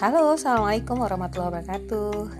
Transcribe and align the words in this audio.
Halo, 0.00 0.32
assalamualaikum 0.32 0.96
warahmatullahi 1.04 1.60
wabarakatuh. 1.60 2.32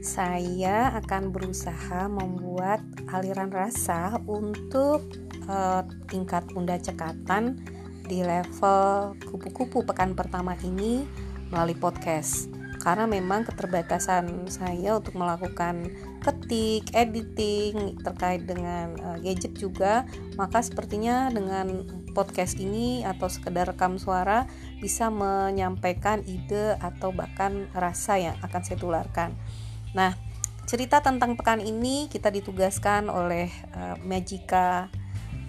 Saya 0.00 0.96
akan 0.96 1.28
berusaha 1.28 2.08
membuat 2.08 2.80
aliran 3.12 3.52
rasa 3.52 4.16
untuk 4.24 5.04
uh, 5.44 5.84
tingkat 6.08 6.48
bunda 6.56 6.80
cekatan 6.80 7.60
di 8.08 8.24
level 8.24 9.12
kupu-kupu 9.28 9.84
pekan 9.84 10.16
pertama 10.16 10.56
ini 10.64 11.04
melalui 11.52 11.76
podcast 11.76 12.48
karena 12.80 13.04
memang 13.04 13.44
keterbatasan 13.44 14.48
saya 14.48 14.96
untuk 14.96 15.20
melakukan 15.20 15.92
ketik, 16.24 16.96
editing 16.96 18.00
terkait 18.00 18.48
dengan 18.48 18.96
uh, 19.04 19.20
gadget 19.20 19.52
juga, 19.52 20.08
maka 20.40 20.64
sepertinya 20.64 21.28
dengan 21.28 21.84
podcast 22.16 22.56
ini 22.56 23.04
atau 23.04 23.28
sekedar 23.28 23.68
rekam 23.68 24.00
suara 24.00 24.48
bisa 24.80 25.12
menyampaikan 25.12 26.24
ide 26.24 26.80
atau 26.80 27.12
bahkan 27.12 27.68
rasa 27.76 28.16
yang 28.16 28.36
akan 28.40 28.64
saya 28.64 28.80
tularkan. 28.80 29.36
Nah, 29.92 30.16
cerita 30.64 31.04
tentang 31.04 31.36
pekan 31.36 31.60
ini 31.60 32.08
kita 32.08 32.32
ditugaskan 32.32 33.12
oleh 33.12 33.52
uh, 33.76 34.00
Majika 34.00 34.88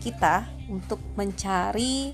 kita 0.04 0.52
untuk 0.68 1.00
mencari 1.16 2.12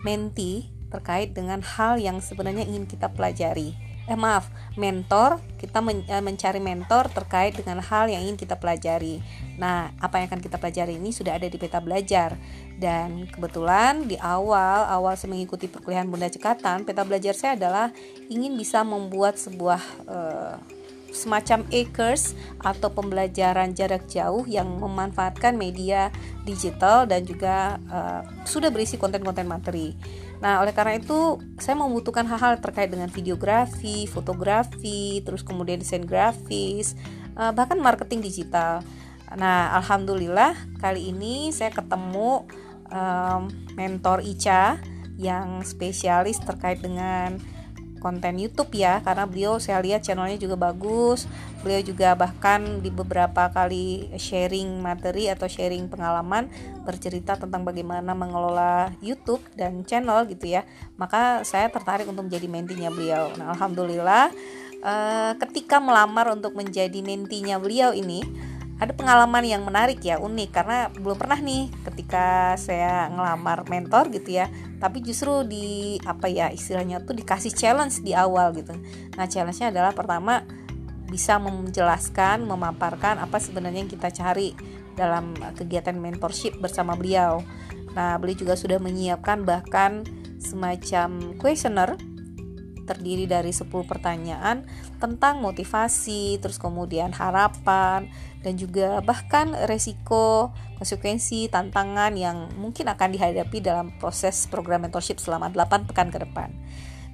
menti 0.00 0.72
terkait 0.88 1.36
dengan 1.36 1.60
hal 1.60 2.00
yang 2.00 2.24
sebenarnya 2.24 2.64
ingin 2.64 2.88
kita 2.88 3.12
pelajari 3.12 3.85
eh 4.06 4.14
maaf 4.14 4.46
mentor 4.78 5.42
kita 5.58 5.82
men, 5.82 6.06
eh, 6.06 6.22
mencari 6.22 6.62
mentor 6.62 7.10
terkait 7.10 7.58
dengan 7.58 7.82
hal 7.82 8.06
yang 8.06 8.22
ingin 8.22 8.38
kita 8.38 8.54
pelajari 8.54 9.18
nah 9.58 9.90
apa 9.98 10.22
yang 10.22 10.30
akan 10.30 10.40
kita 10.42 10.56
pelajari 10.62 10.94
ini 10.96 11.10
sudah 11.10 11.34
ada 11.34 11.50
di 11.50 11.58
peta 11.58 11.82
belajar 11.82 12.38
dan 12.78 13.26
kebetulan 13.26 14.06
di 14.06 14.14
awal 14.22 14.86
awal 14.86 15.18
saya 15.18 15.34
mengikuti 15.34 15.66
perkuliahan 15.66 16.06
Bunda 16.06 16.30
Cekatan 16.30 16.86
peta 16.86 17.02
belajar 17.02 17.34
saya 17.34 17.58
adalah 17.58 17.90
ingin 18.30 18.54
bisa 18.54 18.86
membuat 18.86 19.40
sebuah 19.40 19.82
eh, 20.06 20.54
semacam 21.16 21.64
e-course 21.72 22.36
atau 22.60 22.92
pembelajaran 22.92 23.72
jarak 23.72 24.04
jauh 24.04 24.44
yang 24.44 24.68
memanfaatkan 24.76 25.56
media 25.56 26.12
digital 26.44 27.08
dan 27.08 27.24
juga 27.24 27.80
uh, 27.88 28.22
sudah 28.44 28.68
berisi 28.68 29.00
konten-konten 29.00 29.48
materi. 29.48 29.96
Nah, 30.36 30.60
oleh 30.60 30.76
karena 30.76 31.00
itu 31.00 31.40
saya 31.56 31.80
membutuhkan 31.80 32.28
hal-hal 32.28 32.60
terkait 32.60 32.92
dengan 32.92 33.08
videografi, 33.08 34.04
fotografi, 34.04 35.24
terus 35.24 35.40
kemudian 35.40 35.80
desain 35.80 36.04
grafis, 36.04 36.92
uh, 37.36 37.52
bahkan 37.56 37.80
marketing 37.80 38.20
digital. 38.20 38.84
Nah, 39.34 39.74
alhamdulillah 39.80 40.54
kali 40.78 41.10
ini 41.10 41.50
saya 41.50 41.72
ketemu 41.72 42.46
um, 42.92 43.50
mentor 43.74 44.22
Ica 44.22 44.78
yang 45.16 45.64
spesialis 45.64 46.38
terkait 46.44 46.84
dengan 46.84 47.40
konten 47.98 48.38
YouTube 48.38 48.72
ya 48.76 49.02
karena 49.02 49.24
beliau 49.24 49.58
saya 49.58 49.82
lihat 49.82 50.04
channelnya 50.04 50.38
juga 50.38 50.56
bagus. 50.56 51.26
Beliau 51.60 51.82
juga 51.82 52.14
bahkan 52.14 52.80
di 52.84 52.90
beberapa 52.92 53.50
kali 53.50 54.12
sharing 54.14 54.78
materi 54.78 55.26
atau 55.26 55.50
sharing 55.50 55.90
pengalaman 55.90 56.46
bercerita 56.86 57.34
tentang 57.34 57.66
bagaimana 57.66 58.14
mengelola 58.14 58.94
YouTube 59.02 59.42
dan 59.58 59.82
channel 59.82 60.24
gitu 60.30 60.54
ya. 60.54 60.62
Maka 61.00 61.42
saya 61.42 61.66
tertarik 61.68 62.06
untuk 62.06 62.28
menjadi 62.30 62.46
mentinya 62.46 62.90
beliau. 62.92 63.34
Nah 63.34 63.52
alhamdulillah 63.56 64.30
eh, 64.80 65.32
ketika 65.46 65.82
melamar 65.82 66.30
untuk 66.30 66.54
menjadi 66.54 67.02
mentinya 67.02 67.58
beliau 67.58 67.90
ini 67.90 68.22
ada 68.76 68.92
pengalaman 68.92 69.44
yang 69.44 69.64
menarik 69.64 70.04
ya 70.04 70.20
unik. 70.20 70.50
Karena 70.52 70.92
belum 70.92 71.16
pernah 71.16 71.40
nih 71.40 71.72
ketika 71.86 72.56
saya 72.60 73.08
ngelamar 73.12 73.64
mentor 73.68 74.12
gitu 74.12 74.36
ya 74.36 74.48
tapi 74.76 75.00
justru 75.00 75.44
di 75.48 75.96
apa 76.04 76.28
ya 76.28 76.52
istilahnya 76.52 77.00
tuh 77.00 77.16
dikasih 77.16 77.52
challenge 77.56 78.04
di 78.04 78.12
awal 78.12 78.52
gitu. 78.52 78.76
Nah 79.16 79.24
challenge-nya 79.24 79.72
adalah 79.72 79.96
pertama 79.96 80.44
bisa 81.08 81.40
menjelaskan 81.40 82.44
memaparkan 82.44 83.22
apa 83.22 83.40
sebenarnya 83.40 83.86
yang 83.86 83.92
kita 83.92 84.12
cari 84.12 84.52
dalam 84.96 85.32
kegiatan 85.56 85.96
mentorship 85.96 86.60
bersama 86.60 86.92
beliau. 86.92 87.40
Nah 87.96 88.20
beliau 88.20 88.36
juga 88.36 88.54
sudah 88.58 88.76
menyiapkan 88.76 89.48
bahkan 89.48 90.04
semacam 90.36 91.32
questionnaire 91.40 91.96
terdiri 92.86 93.26
dari 93.26 93.50
10 93.50 93.66
pertanyaan 93.82 94.62
tentang 95.02 95.42
motivasi, 95.42 96.38
terus 96.38 96.56
kemudian 96.56 97.10
harapan 97.10 98.06
dan 98.46 98.54
juga 98.54 99.02
bahkan 99.02 99.50
resiko, 99.66 100.54
konsekuensi, 100.78 101.50
tantangan 101.50 102.14
yang 102.14 102.46
mungkin 102.54 102.86
akan 102.86 103.10
dihadapi 103.10 103.58
dalam 103.58 103.90
proses 103.98 104.46
program 104.46 104.86
mentorship 104.86 105.18
selama 105.18 105.50
8 105.50 105.90
pekan 105.90 106.14
ke 106.14 106.22
depan. 106.22 106.54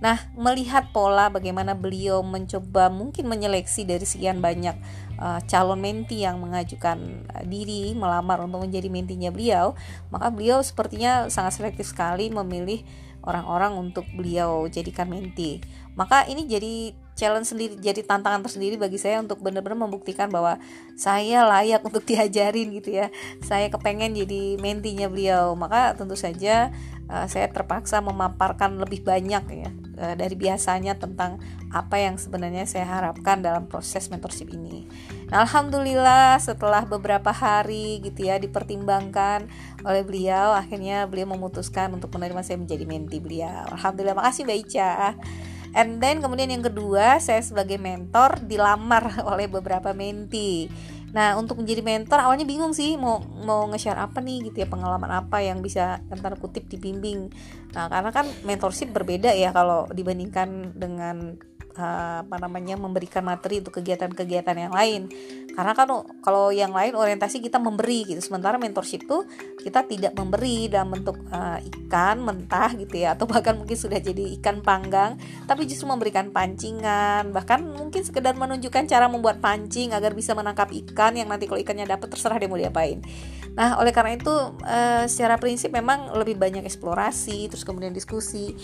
Nah, 0.04 0.18
melihat 0.36 0.92
pola 0.92 1.32
bagaimana 1.32 1.72
beliau 1.72 2.20
mencoba 2.20 2.92
mungkin 2.92 3.32
menyeleksi 3.32 3.88
dari 3.88 4.04
sekian 4.04 4.44
banyak 4.44 4.76
uh, 5.16 5.40
calon 5.48 5.78
menti 5.80 6.26
yang 6.26 6.36
mengajukan 6.42 7.24
uh, 7.32 7.46
diri 7.48 7.96
melamar 7.96 8.44
untuk 8.44 8.66
menjadi 8.66 8.92
mentinya 8.92 9.32
beliau, 9.32 9.72
maka 10.12 10.28
beliau 10.28 10.60
sepertinya 10.60 11.32
sangat 11.32 11.56
selektif 11.56 11.88
sekali 11.94 12.28
memilih 12.28 12.84
orang-orang 13.22 13.78
untuk 13.78 14.04
beliau 14.12 14.66
jadikan 14.66 15.06
menti. 15.06 15.62
Maka 15.94 16.26
ini 16.26 16.50
jadi 16.50 16.92
challenge 17.22 17.54
sendiri, 17.54 17.78
jadi 17.78 18.02
tantangan 18.02 18.42
tersendiri 18.42 18.74
bagi 18.74 18.98
saya 18.98 19.22
untuk 19.22 19.38
benar-benar 19.38 19.78
membuktikan 19.78 20.26
bahwa 20.26 20.58
saya 20.98 21.46
layak 21.46 21.78
untuk 21.88 22.02
diajarin 22.02 22.74
gitu 22.74 22.98
ya. 22.98 23.14
Saya 23.46 23.70
kepengen 23.70 24.18
jadi 24.18 24.58
mentinya 24.58 25.06
beliau. 25.06 25.54
Maka 25.54 25.94
tentu 25.94 26.18
saja 26.18 26.74
uh, 27.06 27.26
saya 27.30 27.46
terpaksa 27.54 28.02
memaparkan 28.02 28.74
lebih 28.82 29.06
banyak 29.06 29.44
ya 29.46 29.70
uh, 30.02 30.14
dari 30.18 30.34
biasanya 30.34 30.98
tentang 30.98 31.38
apa 31.70 31.96
yang 31.96 32.18
sebenarnya 32.18 32.66
saya 32.68 32.84
harapkan 32.84 33.40
dalam 33.40 33.70
proses 33.70 34.10
mentorship 34.10 34.50
ini. 34.50 34.84
Nah, 35.32 35.46
alhamdulillah 35.48 36.36
setelah 36.42 36.84
beberapa 36.84 37.32
hari 37.32 38.04
gitu 38.04 38.28
ya 38.28 38.36
dipertimbangkan 38.36 39.48
oleh 39.86 40.02
beliau, 40.04 40.52
akhirnya 40.52 41.08
beliau 41.08 41.32
memutuskan 41.32 41.94
untuk 41.96 42.12
menerima 42.12 42.44
saya 42.44 42.60
menjadi 42.60 42.84
menti 42.84 43.16
beliau. 43.22 43.64
Alhamdulillah, 43.72 44.18
makasih 44.18 44.44
Mbak. 44.44 45.51
And 45.72 46.04
then 46.04 46.20
kemudian 46.20 46.52
yang 46.52 46.64
kedua, 46.64 47.16
saya 47.18 47.40
sebagai 47.40 47.80
mentor 47.80 48.44
dilamar 48.44 49.18
oleh 49.32 49.48
beberapa 49.48 49.96
menti. 49.96 50.68
Nah, 51.12 51.36
untuk 51.36 51.60
menjadi 51.60 51.84
mentor 51.84 52.24
awalnya 52.24 52.48
bingung 52.48 52.72
sih 52.72 52.96
mau 52.96 53.20
mau 53.20 53.68
nge-share 53.68 54.00
apa 54.00 54.24
nih 54.24 54.48
gitu 54.48 54.64
ya, 54.64 54.68
pengalaman 54.68 55.12
apa 55.12 55.44
yang 55.44 55.60
bisa 55.60 56.00
tanda 56.08 56.32
kutip 56.40 56.72
dibimbing. 56.72 57.28
Nah, 57.76 57.92
karena 57.92 58.10
kan 58.16 58.24
mentorship 58.48 58.96
berbeda 58.96 59.36
ya 59.36 59.52
kalau 59.52 59.84
dibandingkan 59.92 60.72
dengan 60.72 61.36
uh, 61.76 62.22
apa 62.24 62.36
namanya 62.38 62.76
memberikan 62.76 63.24
materi 63.24 63.58
untuk 63.64 63.80
kegiatan-kegiatan 63.80 64.56
yang 64.56 64.74
lain. 64.74 65.08
Karena 65.52 65.76
kan 65.76 65.84
kalau 66.24 66.48
yang 66.48 66.72
lain 66.72 66.96
orientasi 66.96 67.44
kita 67.44 67.60
memberi 67.60 68.08
gitu. 68.08 68.20
Sementara 68.24 68.56
mentorship 68.56 69.04
tuh 69.04 69.28
kita 69.60 69.84
tidak 69.84 70.16
memberi 70.16 70.72
dalam 70.72 70.96
bentuk 70.96 71.20
uh, 71.28 71.60
ikan 71.60 72.24
mentah 72.24 72.72
gitu 72.76 73.04
ya. 73.04 73.12
Atau 73.12 73.28
bahkan 73.28 73.56
mungkin 73.56 73.76
sudah 73.76 74.00
jadi 74.00 74.32
ikan 74.40 74.64
panggang 74.64 75.20
tapi 75.44 75.68
justru 75.68 75.84
memberikan 75.88 76.32
pancingan. 76.32 77.32
Bahkan 77.32 77.60
mungkin 77.76 78.00
sekedar 78.04 78.32
menunjukkan 78.36 78.88
cara 78.88 79.08
membuat 79.12 79.44
pancing 79.44 79.92
agar 79.92 80.16
bisa 80.16 80.32
menangkap 80.32 80.72
ikan 80.72 81.16
yang 81.16 81.28
nanti 81.28 81.44
kalau 81.44 81.60
ikannya 81.60 81.84
dapat 81.84 82.08
terserah 82.12 82.40
dia 82.40 82.48
mau 82.48 82.60
diapain. 82.60 83.04
Nah 83.52 83.76
oleh 83.76 83.92
karena 83.92 84.16
itu 84.16 84.32
uh, 84.64 85.04
secara 85.04 85.36
prinsip 85.36 85.68
memang 85.68 86.16
lebih 86.16 86.40
banyak 86.40 86.64
eksplorasi 86.64 87.52
terus 87.52 87.68
kemudian 87.68 87.92
diskusi. 87.92 88.56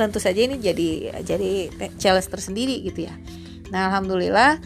Tentu 0.00 0.16
saja 0.16 0.40
ini 0.40 0.56
jadi 0.56 1.20
jadi 1.20 1.68
challenge 2.00 2.32
tersendiri 2.32 2.49
gitu 2.56 3.06
ya. 3.06 3.14
Nah 3.70 3.90
alhamdulillah 3.90 4.58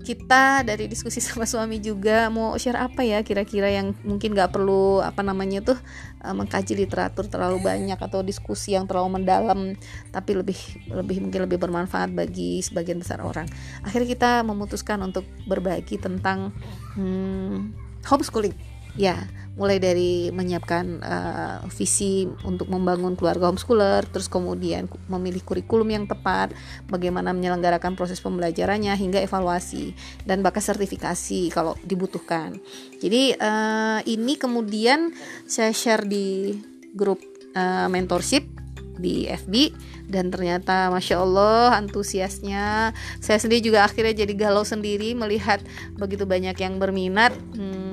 kita 0.00 0.64
dari 0.64 0.88
diskusi 0.88 1.20
sama 1.24 1.44
suami 1.44 1.78
juga 1.78 2.26
mau 2.32 2.56
share 2.56 2.80
apa 2.80 3.04
ya 3.04 3.20
kira-kira 3.22 3.70
yang 3.70 3.92
mungkin 4.02 4.32
nggak 4.32 4.50
perlu 4.50 5.04
apa 5.04 5.20
namanya 5.20 5.62
tuh 5.62 5.78
uh, 6.24 6.34
mengkaji 6.34 6.74
literatur 6.74 7.28
terlalu 7.28 7.60
banyak 7.62 8.00
atau 8.00 8.24
diskusi 8.24 8.74
yang 8.74 8.88
terlalu 8.88 9.20
mendalam 9.20 9.76
tapi 10.10 10.34
lebih 10.34 10.58
lebih 10.90 11.22
mungkin 11.22 11.46
lebih 11.46 11.60
bermanfaat 11.60 12.10
bagi 12.10 12.64
sebagian 12.64 12.98
besar 12.98 13.22
orang. 13.22 13.46
Akhirnya 13.84 14.08
kita 14.10 14.30
memutuskan 14.42 14.98
untuk 15.04 15.28
berbagi 15.46 16.00
tentang 16.00 16.50
hmm, 16.96 17.76
homeschooling 18.08 18.79
ya 18.98 19.18
mulai 19.60 19.76
dari 19.76 20.32
menyiapkan 20.32 20.84
uh, 21.04 21.58
visi 21.68 22.24
untuk 22.48 22.72
membangun 22.72 23.12
keluarga 23.12 23.52
homeschooler, 23.52 24.08
terus 24.08 24.30
kemudian 24.32 24.88
memilih 25.12 25.44
kurikulum 25.44 25.84
yang 25.92 26.04
tepat, 26.08 26.56
bagaimana 26.88 27.36
menyelenggarakan 27.36 27.92
proses 27.92 28.24
pembelajarannya 28.24 28.96
hingga 28.96 29.20
evaluasi 29.20 29.92
dan 30.24 30.40
bahkan 30.40 30.64
sertifikasi 30.64 31.52
kalau 31.52 31.76
dibutuhkan. 31.84 32.56
Jadi 33.04 33.36
uh, 33.36 34.00
ini 34.08 34.40
kemudian 34.40 35.12
saya 35.44 35.76
share 35.76 36.08
di 36.08 36.56
grup 36.96 37.20
uh, 37.52 37.84
mentorship 37.92 38.48
di 39.00 39.28
FB 39.28 39.72
dan 40.12 40.28
ternyata 40.28 40.92
masya 40.92 41.24
Allah 41.24 41.72
antusiasnya 41.80 42.92
saya 43.22 43.38
sendiri 43.40 43.64
juga 43.64 43.88
akhirnya 43.88 44.12
jadi 44.12 44.32
galau 44.36 44.66
sendiri 44.66 45.16
melihat 45.16 45.64
begitu 45.96 46.28
banyak 46.28 46.52
yang 46.60 46.76
berminat 46.76 47.32
hmm, 47.56 47.89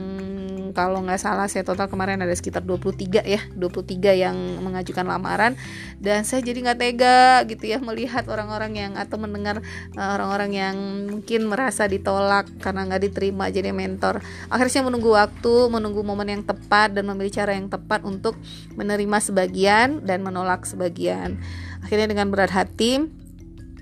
kalau 0.77 1.01
nggak 1.01 1.17
salah 1.17 1.49
saya 1.49 1.65
total 1.65 1.89
kemarin 1.89 2.21
ada 2.21 2.29
sekitar 2.37 2.61
23 2.61 3.25
ya 3.25 3.41
23 3.57 4.13
yang 4.13 4.37
mengajukan 4.61 5.09
lamaran. 5.09 5.57
Dan 5.97 6.21
saya 6.21 6.45
jadi 6.45 6.61
nggak 6.61 6.77
tega 6.77 7.41
gitu 7.49 7.65
ya 7.65 7.81
melihat 7.81 8.29
orang-orang 8.29 8.77
yang 8.77 8.93
atau 8.93 9.17
mendengar 9.17 9.65
eh, 9.97 10.09
orang-orang 10.13 10.53
yang 10.53 10.75
mungkin 11.09 11.49
merasa 11.49 11.89
ditolak 11.89 12.45
karena 12.61 12.85
nggak 12.85 13.09
diterima 13.09 13.49
jadi 13.49 13.73
mentor. 13.73 14.21
Akhirnya 14.53 14.85
menunggu 14.85 15.17
waktu 15.17 15.55
menunggu 15.73 16.05
momen 16.05 16.29
yang 16.29 16.43
tepat 16.45 16.93
dan 16.93 17.09
memilih 17.09 17.33
cara 17.33 17.57
yang 17.57 17.73
tepat 17.73 18.05
untuk 18.05 18.37
menerima 18.77 19.17
sebagian 19.17 20.05
dan 20.05 20.21
menolak 20.21 20.69
sebagian. 20.69 21.41
Akhirnya 21.81 22.13
dengan 22.13 22.29
berat 22.29 22.53
hati 22.53 23.01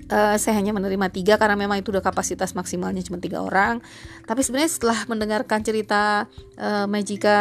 Uh, 0.06 0.38
saya 0.38 0.62
hanya 0.62 0.70
menerima 0.70 1.10
tiga 1.10 1.34
karena 1.34 1.58
memang 1.58 1.82
itu 1.82 1.90
udah 1.90 1.98
kapasitas 1.98 2.54
maksimalnya 2.54 3.02
cuma 3.02 3.18
tiga 3.18 3.42
orang. 3.42 3.82
Tapi 4.22 4.38
sebenarnya 4.46 4.70
setelah 4.70 4.98
mendengarkan 5.10 5.66
cerita 5.66 6.30
uh, 6.62 6.86
Majika, 6.86 7.40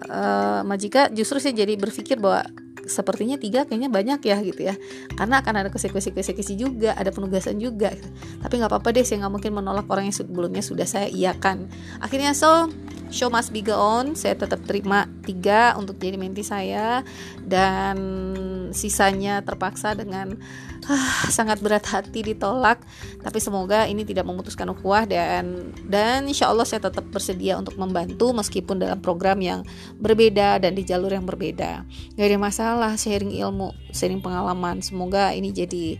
uh, 0.00 0.60
Majika 0.64 1.12
justru 1.12 1.44
saya 1.44 1.52
jadi 1.52 1.76
berpikir 1.76 2.16
bahwa 2.16 2.48
sepertinya 2.86 3.36
tiga 3.36 3.66
kayaknya 3.66 3.90
banyak 3.90 4.20
ya 4.22 4.38
gitu 4.40 4.62
ya. 4.64 4.74
Karena 5.18 5.42
akan 5.42 5.54
ada 5.60 5.68
konsekuensi-konsekuensi 5.74 6.54
juga 6.56 6.94
ada 6.94 7.10
penugasan 7.12 7.58
juga. 7.58 7.92
Tapi 8.40 8.54
nggak 8.62 8.70
apa-apa 8.70 8.94
deh 8.94 9.04
saya 9.04 9.26
nggak 9.26 9.34
mungkin 9.36 9.52
menolak 9.52 9.86
orang 9.90 10.08
yang 10.08 10.16
sebelumnya 10.16 10.62
sudah 10.62 10.86
saya 10.86 11.10
iakan. 11.10 11.68
Akhirnya 12.00 12.32
so 12.32 12.70
show 13.10 13.28
must 13.28 13.50
be 13.52 13.60
on. 13.68 14.14
Saya 14.14 14.38
tetap 14.38 14.62
terima 14.64 15.10
tiga 15.26 15.74
untuk 15.76 15.98
jadi 15.98 16.16
menti 16.16 16.46
saya. 16.46 17.02
Dan 17.42 17.98
sisanya 18.70 19.42
terpaksa 19.42 19.98
dengan 19.98 20.38
ah, 20.90 21.26
sangat 21.28 21.58
berat 21.62 21.84
hati 21.86 22.22
ditolak. 22.22 22.82
Tapi 23.22 23.38
semoga 23.38 23.84
ini 23.86 24.06
tidak 24.06 24.26
memutuskan 24.26 24.70
ukhuwah 24.70 25.06
dan 25.06 25.70
dan 25.86 26.26
insya 26.26 26.50
Allah 26.50 26.66
saya 26.66 26.86
tetap 26.86 27.06
bersedia 27.10 27.58
untuk 27.58 27.78
membantu 27.78 28.30
meskipun 28.32 28.78
dalam 28.78 28.98
program 29.02 29.38
yang 29.42 29.60
berbeda 29.98 30.62
dan 30.62 30.72
di 30.74 30.82
jalur 30.82 31.12
yang 31.12 31.26
berbeda. 31.26 31.82
Gak 32.16 32.26
ada 32.26 32.38
masalah 32.38 32.92
sharing 32.94 33.34
ilmu 33.34 33.74
sharing 33.90 34.22
pengalaman. 34.22 34.80
Semoga 34.80 35.34
ini 35.34 35.50
jadi 35.50 35.98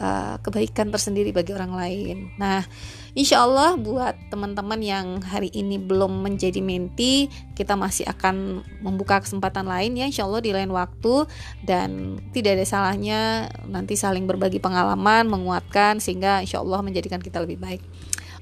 uh, 0.00 0.40
kebaikan 0.40 0.88
tersendiri 0.88 1.30
bagi 1.30 1.52
orang 1.52 1.76
lain 1.76 2.32
nah 2.40 2.64
Insya 3.10 3.42
Allah 3.42 3.74
buat 3.74 4.14
teman-teman 4.30 4.78
yang 4.78 5.18
hari 5.18 5.50
ini 5.50 5.82
belum 5.82 6.22
menjadi 6.22 6.62
menti, 6.62 7.26
kita 7.58 7.74
masih 7.74 8.06
akan 8.06 8.62
membuka 8.86 9.18
kesempatan 9.18 9.66
lain 9.66 9.98
ya 9.98 10.06
Insya 10.06 10.30
Allah 10.30 10.38
di 10.38 10.54
lain 10.54 10.70
waktu 10.70 11.26
dan 11.66 12.22
tidak 12.30 12.62
ada 12.62 12.66
salahnya 12.66 13.50
nanti 13.66 13.98
saling 13.98 14.30
berbagi 14.30 14.62
pengalaman, 14.62 15.26
menguatkan 15.26 15.98
sehingga 15.98 16.38
Insya 16.46 16.62
Allah 16.62 16.86
menjadikan 16.86 17.18
kita 17.18 17.42
lebih 17.42 17.58
baik. 17.58 17.82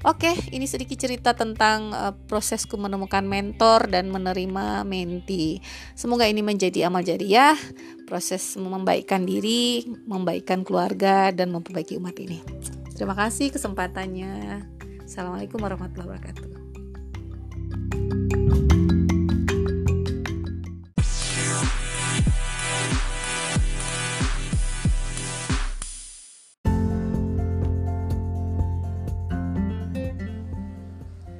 Oke, 0.07 0.31
ini 0.55 0.63
sedikit 0.63 0.95
cerita 0.95 1.35
tentang 1.35 1.91
uh, 1.91 2.15
prosesku 2.15 2.79
menemukan 2.79 3.19
mentor 3.19 3.91
dan 3.91 4.07
menerima 4.07 4.87
menti. 4.87 5.59
Semoga 5.91 6.23
ini 6.23 6.39
menjadi 6.39 6.87
amal 6.87 7.03
jariah, 7.03 7.59
proses 8.07 8.55
membaikkan 8.55 9.27
diri, 9.27 9.83
membaikkan 10.07 10.63
keluarga 10.63 11.35
dan 11.35 11.51
memperbaiki 11.51 11.99
umat 11.99 12.15
ini. 12.15 12.39
Terima 12.95 13.11
kasih 13.11 13.51
kesempatannya. 13.51 14.63
Assalamualaikum 15.03 15.59
warahmatullahi 15.59 16.15
wabarakatuh. 16.15 18.38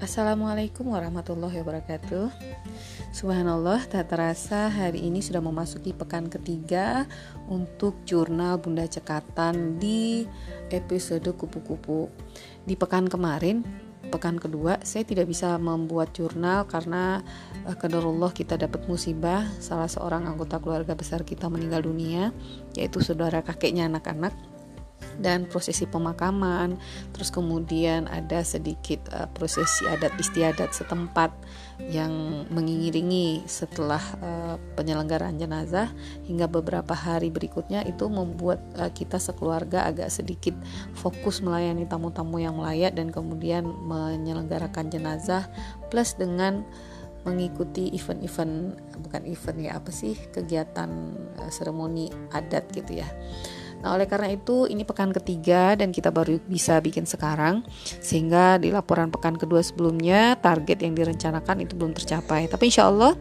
Assalamualaikum 0.09 0.89
warahmatullahi 0.89 1.61
wabarakatuh. 1.61 2.33
Subhanallah 3.13 3.85
tak 3.85 4.09
terasa 4.09 4.65
hari 4.65 5.05
ini 5.05 5.21
sudah 5.21 5.37
memasuki 5.37 5.93
pekan 5.93 6.33
ketiga 6.33 7.05
Untuk 7.45 7.93
jurnal 8.09 8.57
Bunda 8.57 8.89
Cekatan 8.89 9.77
di 9.77 10.25
episode 10.73 11.29
kupu-kupu. 11.37 12.09
Di 12.65 12.73
pekan 12.73 13.05
kemarin 13.05 13.61
pekan 14.09 14.41
kedua 14.41 14.81
saya 14.81 15.05
tidak 15.05 15.29
bisa 15.29 15.61
membuat 15.61 16.09
jurnal 16.17 16.65
karena 16.65 17.21
uh, 17.69 17.77
Allah 17.77 18.33
kita 18.33 18.57
dapat 18.57 18.89
musibah. 18.89 19.45
Salah 19.61 19.85
seorang 19.85 20.25
anggota 20.25 20.57
keluarga 20.57 20.97
besar 20.97 21.21
kita 21.21 21.53
meninggal 21.53 21.85
dunia 21.85 22.33
yaitu 22.73 22.97
saudara 22.97 23.45
kakeknya 23.45 23.85
anak-anak 23.85 24.33
dan 25.19 25.45
prosesi 25.45 25.83
pemakaman 25.83 26.79
terus 27.11 27.29
kemudian 27.29 28.07
ada 28.07 28.41
sedikit 28.43 29.03
uh, 29.11 29.27
prosesi 29.31 29.87
adat 29.87 30.15
istiadat 30.15 30.71
setempat 30.71 31.31
yang 31.91 32.43
mengiringi 32.51 33.43
setelah 33.47 34.01
uh, 34.19 34.55
penyelenggaraan 34.75 35.39
jenazah 35.39 35.91
hingga 36.27 36.47
beberapa 36.47 36.91
hari 36.95 37.31
berikutnya 37.31 37.83
itu 37.87 38.07
membuat 38.07 38.59
uh, 38.79 38.91
kita 38.91 39.19
sekeluarga 39.19 39.87
agak 39.87 40.11
sedikit 40.11 40.55
fokus 40.95 41.39
melayani 41.39 41.87
tamu-tamu 41.87 42.39
yang 42.39 42.55
melayat 42.59 42.95
dan 42.95 43.11
kemudian 43.11 43.63
menyelenggarakan 43.63 44.91
jenazah 44.91 45.47
plus 45.91 46.15
dengan 46.15 46.63
mengikuti 47.27 47.91
event-event 47.91 48.79
bukan 49.03 49.23
event 49.27 49.57
ya 49.59 49.71
apa 49.75 49.91
sih 49.91 50.15
kegiatan 50.31 50.89
uh, 51.39 51.51
seremoni 51.51 52.07
adat 52.31 52.71
gitu 52.71 53.03
ya 53.03 53.07
Nah, 53.79 53.95
oleh 53.95 54.07
karena 54.11 54.35
itu 54.35 54.67
ini 54.67 54.83
pekan 54.83 55.15
ketiga 55.15 55.75
dan 55.79 55.95
kita 55.95 56.11
baru 56.11 56.39
bisa 56.43 56.83
bikin 56.83 57.07
sekarang 57.07 57.63
sehingga 58.03 58.59
di 58.59 58.75
laporan 58.75 59.07
pekan 59.07 59.39
kedua 59.39 59.63
sebelumnya 59.63 60.35
target 60.39 60.83
yang 60.83 60.93
direncanakan 60.95 61.63
itu 61.63 61.79
belum 61.79 61.95
tercapai. 61.95 62.51
Tapi 62.51 62.63
insya 62.67 62.91
Allah 62.91 63.15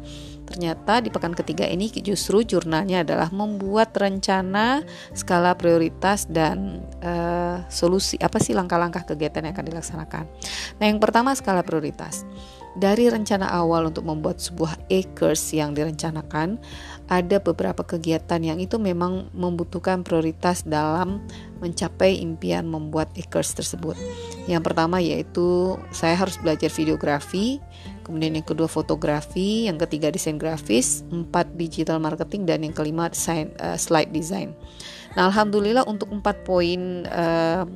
ternyata 0.49 1.05
di 1.05 1.13
pekan 1.13 1.37
ketiga 1.37 1.69
ini 1.69 1.93
justru 2.01 2.41
jurnalnya 2.41 3.05
adalah 3.05 3.29
membuat 3.29 3.93
rencana 3.93 4.81
skala 5.13 5.53
prioritas 5.55 6.25
dan 6.25 6.81
uh, 7.05 7.63
solusi 7.69 8.17
apa 8.19 8.41
sih 8.41 8.57
langkah-langkah 8.57 9.05
kegiatan 9.05 9.45
yang 9.45 9.53
akan 9.53 9.67
dilaksanakan. 9.69 10.25
Nah, 10.81 10.85
yang 10.89 10.99
pertama 10.99 11.37
skala 11.37 11.61
prioritas. 11.61 12.25
Dari 12.79 13.11
rencana 13.11 13.51
awal 13.51 13.91
untuk 13.91 14.07
membuat 14.07 14.39
sebuah 14.39 14.79
acres 14.87 15.51
yang 15.51 15.75
direncanakan, 15.75 16.63
ada 17.11 17.43
beberapa 17.43 17.83
kegiatan 17.83 18.39
yang 18.39 18.63
itu 18.63 18.79
memang 18.79 19.35
membutuhkan 19.35 20.07
prioritas 20.07 20.63
dalam 20.63 21.19
mencapai 21.59 22.23
impian 22.23 22.71
membuat 22.71 23.11
acres 23.19 23.51
tersebut. 23.51 23.99
Yang 24.47 24.63
pertama 24.63 25.03
yaitu 25.03 25.75
saya 25.91 26.15
harus 26.15 26.39
belajar 26.39 26.71
videografi, 26.71 27.59
kemudian 28.07 28.39
yang 28.39 28.47
kedua 28.47 28.71
fotografi, 28.71 29.67
yang 29.67 29.75
ketiga 29.83 30.15
desain 30.15 30.39
grafis, 30.39 31.03
empat 31.11 31.51
digital 31.59 31.99
marketing 31.99 32.47
dan 32.47 32.63
yang 32.63 32.71
kelima 32.71 33.11
uh, 33.11 33.75
slide 33.75 34.14
design. 34.14 34.55
Nah, 35.19 35.35
alhamdulillah 35.35 35.83
untuk 35.83 36.14
empat 36.14 36.47
poin 36.47 37.02
uh, 37.11 37.67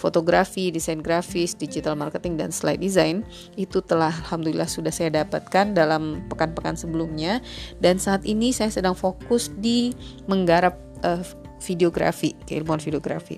fotografi, 0.00 0.72
desain 0.72 1.04
grafis, 1.04 1.52
digital 1.52 1.92
marketing 1.92 2.40
dan 2.40 2.48
slide 2.48 2.80
design 2.80 3.20
itu 3.60 3.84
telah 3.84 4.10
alhamdulillah 4.24 4.66
sudah 4.66 4.88
saya 4.88 5.12
dapatkan 5.20 5.76
dalam 5.76 6.24
pekan-pekan 6.32 6.80
sebelumnya 6.80 7.44
dan 7.84 8.00
saat 8.00 8.24
ini 8.24 8.56
saya 8.56 8.72
sedang 8.72 8.96
fokus 8.96 9.52
di 9.60 9.92
menggarap 10.24 10.80
uh, 11.04 11.20
videografi, 11.60 12.32
keilmuan 12.48 12.80
videografi. 12.80 13.36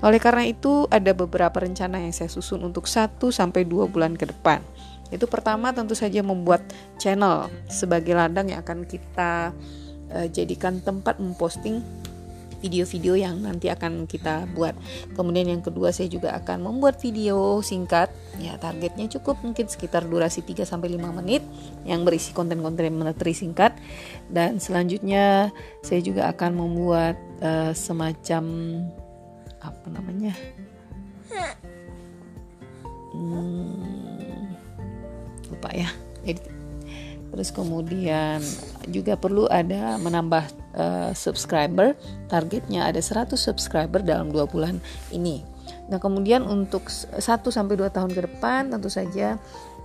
Oleh 0.00 0.16
karena 0.16 0.48
itu 0.48 0.88
ada 0.88 1.12
beberapa 1.12 1.60
rencana 1.60 2.00
yang 2.00 2.16
saya 2.16 2.32
susun 2.32 2.64
untuk 2.64 2.88
1 2.88 3.20
sampai 3.28 3.68
2 3.68 3.92
bulan 3.92 4.16
ke 4.16 4.24
depan. 4.24 4.64
Itu 5.12 5.28
pertama 5.28 5.72
tentu 5.72 5.92
saja 5.92 6.24
membuat 6.24 6.64
channel 6.96 7.52
sebagai 7.68 8.16
ladang 8.16 8.52
yang 8.52 8.64
akan 8.64 8.88
kita 8.88 9.52
uh, 10.12 10.26
jadikan 10.32 10.80
tempat 10.80 11.20
memposting 11.20 11.84
video-video 12.58 13.14
yang 13.14 13.40
nanti 13.42 13.70
akan 13.70 14.06
kita 14.06 14.50
buat. 14.52 14.74
Kemudian 15.14 15.48
yang 15.50 15.62
kedua 15.62 15.94
saya 15.94 16.10
juga 16.10 16.34
akan 16.38 16.66
membuat 16.66 16.98
video 16.98 17.62
singkat 17.62 18.10
ya 18.38 18.54
targetnya 18.58 19.10
cukup 19.18 19.42
mungkin 19.42 19.66
sekitar 19.66 20.06
durasi 20.06 20.46
3 20.46 20.62
sampai 20.62 20.94
5 20.94 21.18
menit 21.22 21.42
yang 21.82 22.06
berisi 22.06 22.30
konten-konten 22.30 22.90
materi 22.94 23.34
singkat 23.34 23.74
dan 24.30 24.62
selanjutnya 24.62 25.50
saya 25.82 26.00
juga 26.02 26.30
akan 26.30 26.50
membuat 26.54 27.16
uh, 27.42 27.72
semacam 27.74 28.44
apa 29.58 29.86
namanya? 29.90 30.34
Hmm, 33.18 34.54
lupa 35.50 35.70
ya. 35.74 35.90
Jadi 36.22 36.58
Terus 37.28 37.52
kemudian 37.52 38.40
juga 38.88 39.14
perlu 39.14 39.44
ada 39.46 40.00
menambah 40.00 40.67
uh, 40.78 41.10
subscriber. 41.12 41.98
Targetnya 42.30 42.88
ada 42.88 43.02
100 43.02 43.34
subscriber 43.36 44.00
dalam 44.00 44.32
dua 44.32 44.48
bulan 44.48 44.80
ini. 45.12 45.42
Nah, 45.88 46.00
kemudian 46.00 46.44
untuk 46.44 46.88
1 46.88 47.20
sampai 47.48 47.76
2 47.76 47.92
tahun 47.92 48.12
ke 48.12 48.20
depan 48.28 48.72
tentu 48.72 48.88
saja 48.88 49.36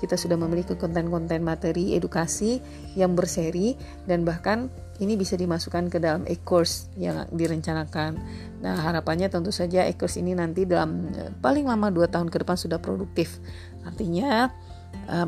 kita 0.03 0.19
sudah 0.19 0.35
memiliki 0.35 0.75
konten-konten 0.75 1.39
materi 1.47 1.95
edukasi 1.95 2.59
yang 2.99 3.15
berseri 3.15 3.79
dan 4.03 4.27
bahkan 4.27 4.67
ini 4.99 5.15
bisa 5.15 5.39
dimasukkan 5.39 5.87
ke 5.87 6.03
dalam 6.03 6.27
e-course 6.27 6.91
yang 6.99 7.23
direncanakan. 7.31 8.19
Nah, 8.59 8.83
harapannya 8.83 9.31
tentu 9.31 9.55
saja 9.55 9.87
e-course 9.87 10.19
ini 10.19 10.35
nanti 10.35 10.67
dalam 10.67 11.07
eh, 11.15 11.31
paling 11.39 11.67
lama 11.71 11.87
2 11.87 12.11
tahun 12.11 12.27
ke 12.27 12.43
depan 12.43 12.59
sudah 12.59 12.83
produktif. 12.83 13.39
Artinya 13.87 14.47
Eh, 14.47 14.47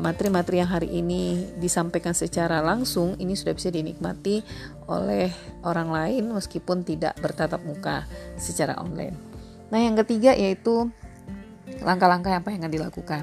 materi-materi 0.00 0.64
yang 0.64 0.72
hari 0.72 0.88
ini 0.88 1.52
disampaikan 1.60 2.16
secara 2.16 2.64
langsung 2.64 3.12
ini 3.20 3.36
sudah 3.36 3.52
bisa 3.52 3.68
dinikmati 3.68 4.40
oleh 4.88 5.28
orang 5.62 5.92
lain 5.92 6.32
meskipun 6.32 6.80
tidak 6.82 7.12
bertatap 7.20 7.60
muka 7.60 8.08
secara 8.40 8.80
online. 8.80 9.14
Nah, 9.68 9.78
yang 9.82 9.98
ketiga 10.00 10.32
yaitu 10.32 10.88
langkah-langkah 11.82 12.40
apa 12.40 12.54
yang 12.54 12.64
akan 12.64 12.72
dilakukan. 12.72 13.22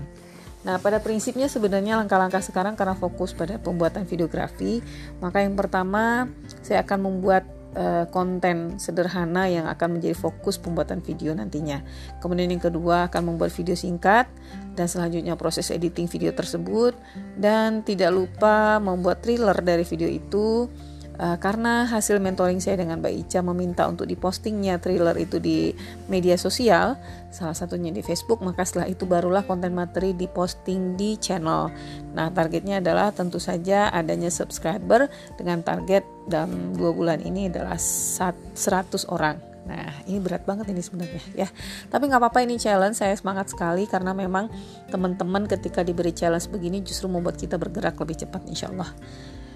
Nah, 0.64 0.80
pada 0.80 1.04
prinsipnya 1.04 1.52
sebenarnya 1.52 2.00
langkah-langkah 2.00 2.40
sekarang 2.40 2.80
karena 2.80 2.96
fokus 2.96 3.36
pada 3.36 3.60
pembuatan 3.60 4.08
videografi, 4.08 4.80
maka 5.20 5.44
yang 5.44 5.60
pertama 5.60 6.32
saya 6.64 6.88
akan 6.88 7.12
membuat 7.12 7.44
uh, 7.76 8.06
konten 8.10 8.78
sederhana 8.80 9.50
yang 9.50 9.66
akan 9.70 9.98
menjadi 9.98 10.16
fokus 10.16 10.58
pembuatan 10.58 11.02
video 11.02 11.34
nantinya. 11.34 11.82
Kemudian 12.22 12.50
yang 12.54 12.64
kedua 12.64 13.10
akan 13.12 13.34
membuat 13.34 13.54
video 13.54 13.76
singkat 13.78 14.30
dan 14.74 14.90
selanjutnya 14.90 15.38
proses 15.38 15.70
editing 15.70 16.10
video 16.10 16.34
tersebut 16.34 16.98
dan 17.38 17.86
tidak 17.86 18.14
lupa 18.14 18.82
membuat 18.82 19.22
thriller 19.22 19.58
dari 19.62 19.86
video 19.86 20.10
itu 20.10 20.70
Uh, 21.14 21.38
karena 21.38 21.86
hasil 21.86 22.18
mentoring 22.18 22.58
saya 22.58 22.82
dengan 22.82 22.98
Mbak 22.98 23.14
Ica 23.14 23.46
meminta 23.46 23.86
untuk 23.86 24.10
dipostingnya 24.10 24.82
thriller 24.82 25.14
itu 25.22 25.38
di 25.38 25.70
media 26.10 26.34
sosial, 26.42 26.98
salah 27.30 27.54
satunya 27.54 27.94
di 27.94 28.02
Facebook, 28.02 28.42
maka 28.42 28.66
setelah 28.66 28.90
itu 28.90 29.06
barulah 29.06 29.46
konten 29.46 29.78
materi 29.78 30.18
diposting 30.18 30.98
di 30.98 31.14
channel. 31.22 31.70
Nah, 32.18 32.34
targetnya 32.34 32.82
adalah 32.82 33.14
tentu 33.14 33.38
saja 33.38 33.94
adanya 33.94 34.34
subscriber 34.34 35.06
dengan 35.38 35.62
target 35.62 36.02
dalam 36.26 36.74
dua 36.74 36.90
bulan 36.90 37.22
ini 37.22 37.46
adalah 37.46 37.78
100 37.78 39.06
orang. 39.06 39.54
Nah, 39.64 40.04
ini 40.10 40.20
berat 40.20 40.44
banget 40.44 40.68
ini 40.74 40.82
sebenarnya 40.84 41.24
ya. 41.46 41.48
Tapi 41.88 42.10
nggak 42.10 42.20
apa-apa 42.20 42.44
ini 42.44 42.60
challenge, 42.60 43.00
saya 43.00 43.16
semangat 43.16 43.54
sekali 43.54 43.88
karena 43.88 44.12
memang 44.12 44.52
teman-teman 44.92 45.48
ketika 45.48 45.86
diberi 45.86 46.12
challenge 46.12 46.52
begini 46.52 46.84
justru 46.84 47.08
membuat 47.08 47.40
kita 47.40 47.56
bergerak 47.56 47.96
lebih 48.02 48.18
cepat 48.18 48.44
insya 48.50 48.74
Allah. 48.74 48.92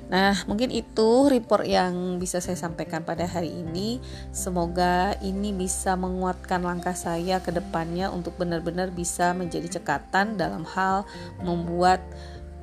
Nah, 0.08 0.40
mungkin 0.48 0.72
itu 0.72 1.28
report 1.28 1.68
yang 1.68 2.16
bisa 2.16 2.40
saya 2.40 2.56
sampaikan 2.56 3.04
pada 3.04 3.28
hari 3.28 3.52
ini. 3.52 4.00
Semoga 4.32 5.20
ini 5.20 5.52
bisa 5.52 6.00
menguatkan 6.00 6.64
langkah 6.64 6.96
saya 6.96 7.44
ke 7.44 7.52
depannya 7.52 8.08
untuk 8.08 8.40
benar-benar 8.40 8.96
bisa 8.96 9.36
menjadi 9.36 9.68
cekatan 9.80 10.40
dalam 10.40 10.64
hal 10.64 11.04
membuat 11.44 12.00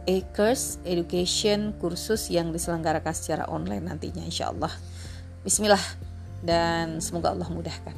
e-course 0.09 0.81
education 0.85 1.73
kursus 1.81 2.29
yang 2.33 2.53
diselenggarakan 2.53 3.13
secara 3.13 3.45
online 3.49 3.89
nantinya 3.93 4.25
insya 4.25 4.49
Allah. 4.53 4.73
Bismillah 5.45 5.81
dan 6.41 7.05
semoga 7.05 7.33
Allah 7.37 7.49
mudahkan. 7.53 7.93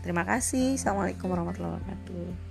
Terima 0.00 0.24
kasih. 0.24 0.80
Assalamualaikum 0.80 1.28
warahmatullahi 1.28 1.76
wabarakatuh. 1.76 2.48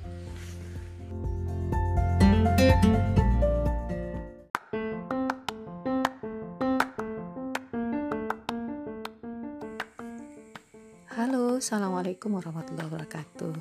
Assalamualaikum 11.58 12.38
warahmatullahi 12.38 12.86
wabarakatuh. 12.86 13.54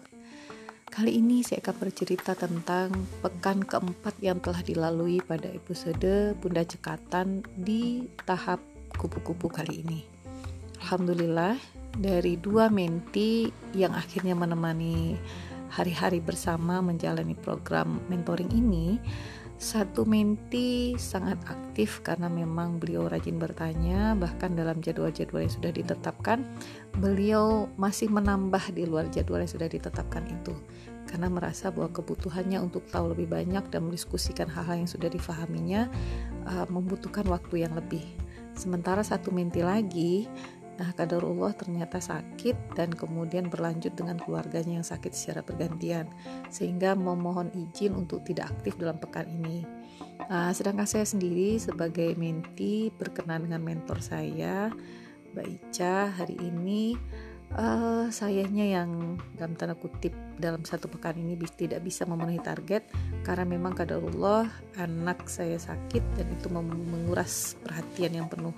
Kali 0.92 1.16
ini 1.16 1.40
saya 1.40 1.64
akan 1.64 1.76
bercerita 1.80 2.36
tentang 2.36 2.92
pekan 3.24 3.64
keempat 3.64 4.20
yang 4.20 4.36
telah 4.36 4.60
dilalui 4.60 5.24
pada 5.24 5.48
episode 5.48 6.36
Bunda 6.36 6.60
Cekatan 6.60 7.40
di 7.56 8.04
tahap 8.28 8.60
kupu-kupu 9.00 9.48
kali 9.48 9.80
ini. 9.80 10.04
Alhamdulillah, 10.84 11.56
dari 11.96 12.36
dua 12.36 12.68
menti 12.68 13.48
yang 13.72 13.96
akhirnya 13.96 14.36
menemani 14.36 15.16
hari-hari 15.72 16.20
bersama 16.20 16.84
menjalani 16.84 17.32
program 17.32 18.04
mentoring 18.12 18.52
ini, 18.52 19.00
satu 19.56 20.04
menti 20.04 20.92
sangat 21.00 21.40
aktif 21.48 22.04
karena 22.04 22.28
memang 22.28 22.76
beliau 22.76 23.08
rajin 23.08 23.40
bertanya, 23.40 24.12
bahkan 24.12 24.52
dalam 24.52 24.84
jadwal-jadwal 24.84 25.48
yang 25.48 25.52
sudah 25.52 25.72
ditetapkan, 25.72 26.44
beliau 27.00 27.64
masih 27.80 28.12
menambah 28.12 28.60
di 28.76 28.84
luar 28.84 29.08
jadwal 29.08 29.40
yang 29.40 29.48
sudah 29.48 29.68
ditetapkan 29.68 30.28
itu. 30.28 30.52
Karena 31.08 31.32
merasa 31.32 31.72
bahwa 31.72 31.88
kebutuhannya 31.88 32.60
untuk 32.60 32.84
tahu 32.92 33.16
lebih 33.16 33.32
banyak 33.32 33.64
dan 33.72 33.88
mendiskusikan 33.88 34.50
hal-hal 34.52 34.84
yang 34.84 34.90
sudah 34.90 35.08
difahaminya 35.08 35.88
uh, 36.44 36.66
membutuhkan 36.68 37.24
waktu 37.24 37.64
yang 37.64 37.72
lebih. 37.72 38.04
Sementara 38.56 39.04
satu 39.04 39.32
menti 39.32 39.60
lagi 39.60 40.24
Nah, 40.76 40.92
kadarullah 40.92 41.56
ternyata 41.56 41.96
sakit 41.96 42.76
dan 42.76 42.92
kemudian 42.92 43.48
berlanjut 43.48 43.96
dengan 43.96 44.20
keluarganya 44.20 44.80
yang 44.80 44.86
sakit 44.86 45.12
secara 45.16 45.40
bergantian, 45.40 46.04
sehingga 46.52 46.92
memohon 46.92 47.48
izin 47.56 47.96
untuk 47.96 48.20
tidak 48.28 48.52
aktif 48.52 48.76
dalam 48.76 49.00
pekan 49.00 49.24
ini. 49.24 49.64
Nah, 50.28 50.52
sedangkan 50.52 50.84
saya 50.84 51.08
sendiri 51.08 51.56
sebagai 51.56 52.12
menti 52.20 52.92
berkenan 52.92 53.48
dengan 53.48 53.64
mentor 53.64 54.04
saya, 54.04 54.68
Mbak 55.32 55.46
Ica, 55.48 56.12
hari 56.12 56.36
ini 56.44 56.92
uh, 57.54 58.08
sayanya 58.12 58.64
yang 58.80 59.20
dalam 59.36 59.54
tanda 59.54 59.76
kutip 59.78 60.12
dalam 60.36 60.64
satu 60.66 60.90
pekan 60.90 61.16
ini 61.16 61.38
tidak 61.54 61.80
bisa 61.84 62.04
memenuhi 62.04 62.42
target 62.42 62.88
karena 63.22 63.46
memang 63.46 63.72
kadarullah 63.72 64.50
anak 64.76 65.24
saya 65.30 65.56
sakit 65.56 66.02
dan 66.18 66.26
itu 66.32 66.48
menguras 66.50 67.54
perhatian 67.62 68.24
yang 68.24 68.28
penuh 68.28 68.56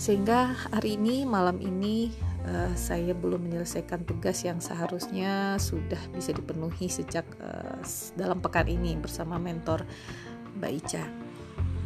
sehingga 0.00 0.56
hari 0.72 0.96
ini 0.96 1.28
malam 1.28 1.60
ini 1.60 2.08
uh, 2.48 2.72
saya 2.72 3.12
belum 3.12 3.52
menyelesaikan 3.52 4.08
tugas 4.08 4.40
yang 4.48 4.56
seharusnya 4.56 5.60
sudah 5.60 6.00
bisa 6.16 6.32
dipenuhi 6.32 6.88
sejak 6.88 7.28
uh, 7.44 7.84
dalam 8.16 8.40
pekan 8.40 8.64
ini 8.64 8.96
bersama 8.96 9.36
mentor 9.36 9.84
Mbak 10.56 10.72
Ica. 10.72 11.04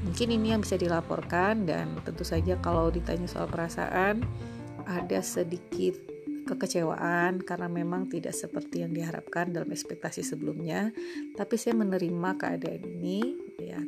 Mungkin 0.06 0.30
ini 0.30 0.54
yang 0.54 0.62
bisa 0.62 0.78
dilaporkan 0.78 1.66
dan 1.66 1.99
tentu 2.06 2.23
saja 2.23 2.54
kalau 2.62 2.87
ditanya 2.87 3.26
soal 3.26 3.50
perasaan 3.50 4.23
ada 4.87 5.18
sedikit 5.18 5.99
kekecewaan 6.47 7.42
karena 7.42 7.66
memang 7.66 8.06
tidak 8.06 8.37
seperti 8.37 8.87
yang 8.87 8.94
diharapkan 8.94 9.50
dalam 9.50 9.75
ekspektasi 9.75 10.23
sebelumnya. 10.23 10.94
Tapi 11.35 11.59
saya 11.59 11.75
menerima 11.75 12.30
keadaan 12.38 12.85
ini 12.85 13.35
ya 13.59 13.83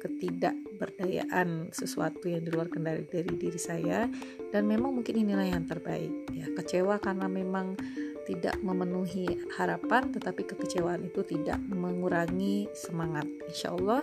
ketidakberdayaan 0.00 1.68
sesuatu 1.70 2.26
yang 2.26 2.42
di 2.42 2.50
luar 2.50 2.72
kendali 2.72 3.04
dari 3.04 3.36
diri 3.36 3.60
saya. 3.60 4.08
Dan 4.48 4.66
memang 4.66 4.96
mungkin 4.96 5.20
inilah 5.20 5.46
yang 5.46 5.68
terbaik 5.68 6.32
ya. 6.32 6.48
Kecewa 6.56 6.96
karena 6.98 7.28
memang 7.28 7.76
tidak 8.24 8.56
memenuhi 8.64 9.26
harapan 9.60 10.08
tetapi 10.14 10.48
kekecewaan 10.48 11.04
itu 11.04 11.20
tidak 11.28 11.60
mengurangi 11.68 12.66
semangat. 12.72 13.28
Insya 13.46 13.76
Allah 13.76 14.00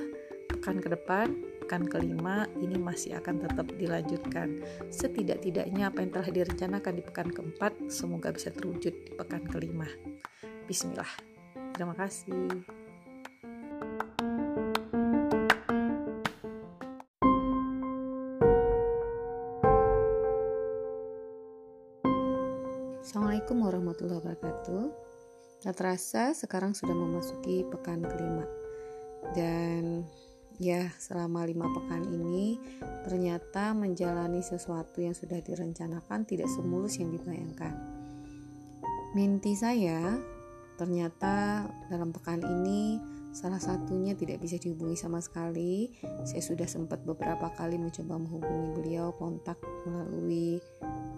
pekan 0.47 0.79
ke 0.79 0.87
depan 0.93 1.27
pekan 1.67 1.83
kelima 1.83 2.47
ini 2.63 2.79
masih 2.79 3.19
akan 3.19 3.43
tetap 3.43 3.67
dilanjutkan. 3.75 4.63
Setidak-tidaknya 4.87 5.91
apa 5.91 5.99
yang 5.99 6.15
telah 6.15 6.31
direncanakan 6.31 6.93
di 6.95 7.03
pekan 7.03 7.27
keempat 7.27 7.91
semoga 7.91 8.31
bisa 8.31 8.55
terwujud 8.55 8.95
di 8.95 9.11
pekan 9.11 9.43
kelima. 9.43 9.87
Bismillah. 10.63 11.11
Terima 11.75 11.91
kasih 11.93 12.76
warahmatullahi 23.97 24.21
wabarakatuh. 24.21 24.83
Tak 25.65 25.73
terasa 25.73 26.23
sekarang 26.37 26.77
sudah 26.77 26.93
memasuki 26.93 27.65
pekan 27.65 28.05
kelima 28.05 28.45
dan 29.33 30.05
ya 30.61 30.85
selama 31.01 31.49
lima 31.49 31.65
pekan 31.73 32.05
ini 32.05 32.61
ternyata 33.09 33.73
menjalani 33.73 34.45
sesuatu 34.45 35.01
yang 35.01 35.17
sudah 35.17 35.41
direncanakan 35.41 36.29
tidak 36.29 36.45
semulus 36.53 37.01
yang 37.01 37.09
dibayangkan. 37.09 37.73
Mimpi 39.17 39.57
saya 39.57 40.21
ternyata 40.77 41.65
dalam 41.89 42.13
pekan 42.13 42.45
ini 42.45 43.01
salah 43.33 43.57
satunya 43.57 44.13
tidak 44.13 44.37
bisa 44.37 44.61
dihubungi 44.61 44.93
sama 44.93 45.17
sekali. 45.25 45.89
Saya 46.21 46.45
sudah 46.45 46.69
sempat 46.69 47.01
beberapa 47.01 47.49
kali 47.57 47.81
mencoba 47.81 48.21
menghubungi 48.21 48.77
beliau 48.77 49.09
kontak 49.17 49.57
melalui 49.89 50.61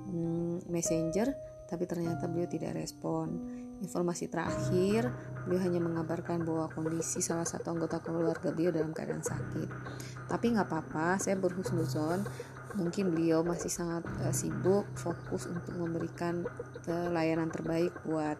hmm, 0.07 0.63
messenger 0.71 1.27
tapi 1.69 1.85
ternyata 1.85 2.25
beliau 2.25 2.49
tidak 2.49 2.73
respon. 2.73 3.38
Informasi 3.79 4.25
terakhir, 4.27 5.13
beliau 5.45 5.61
hanya 5.61 5.79
mengabarkan 5.79 6.41
bahwa 6.41 6.65
kondisi 6.73 7.21
salah 7.21 7.45
satu 7.45 7.77
anggota 7.77 8.01
keluarga 8.01 8.49
beliau 8.49 8.73
dalam 8.73 8.91
keadaan 8.91 9.21
sakit. 9.21 9.69
Tapi 10.25 10.45
nggak 10.57 10.65
apa-apa, 10.65 11.21
saya 11.21 11.38
berhusnuzon. 11.38 12.25
Mungkin 12.73 13.13
beliau 13.13 13.45
masih 13.45 13.69
sangat 13.69 14.03
uh, 14.25 14.33
sibuk, 14.33 14.89
fokus 14.97 15.45
untuk 15.45 15.77
memberikan 15.77 16.41
layanan 16.89 17.53
terbaik 17.53 17.93
buat 18.05 18.38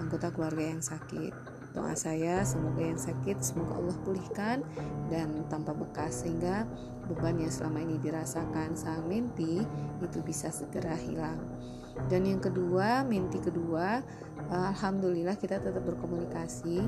anggota 0.00 0.32
keluarga 0.32 0.64
yang 0.72 0.80
sakit. 0.80 1.32
Doa 1.70 1.94
saya 1.94 2.42
semoga 2.42 2.82
yang 2.82 2.98
sakit 2.98 3.44
semoga 3.46 3.78
Allah 3.78 3.96
pulihkan 4.02 4.58
dan 5.06 5.46
tanpa 5.46 5.70
bekas 5.70 6.26
sehingga 6.26 6.66
beban 7.06 7.38
yang 7.38 7.52
selama 7.52 7.78
ini 7.78 7.94
dirasakan 8.02 8.74
sang 8.74 9.06
mimpi 9.06 9.62
itu 10.02 10.18
bisa 10.26 10.50
segera 10.50 10.98
hilang 10.98 11.38
dan 12.08 12.22
yang 12.22 12.38
kedua 12.38 13.02
menti 13.02 13.42
kedua 13.42 14.02
uh, 14.50 14.66
alhamdulillah 14.72 15.36
kita 15.38 15.62
tetap 15.62 15.82
berkomunikasi 15.84 16.82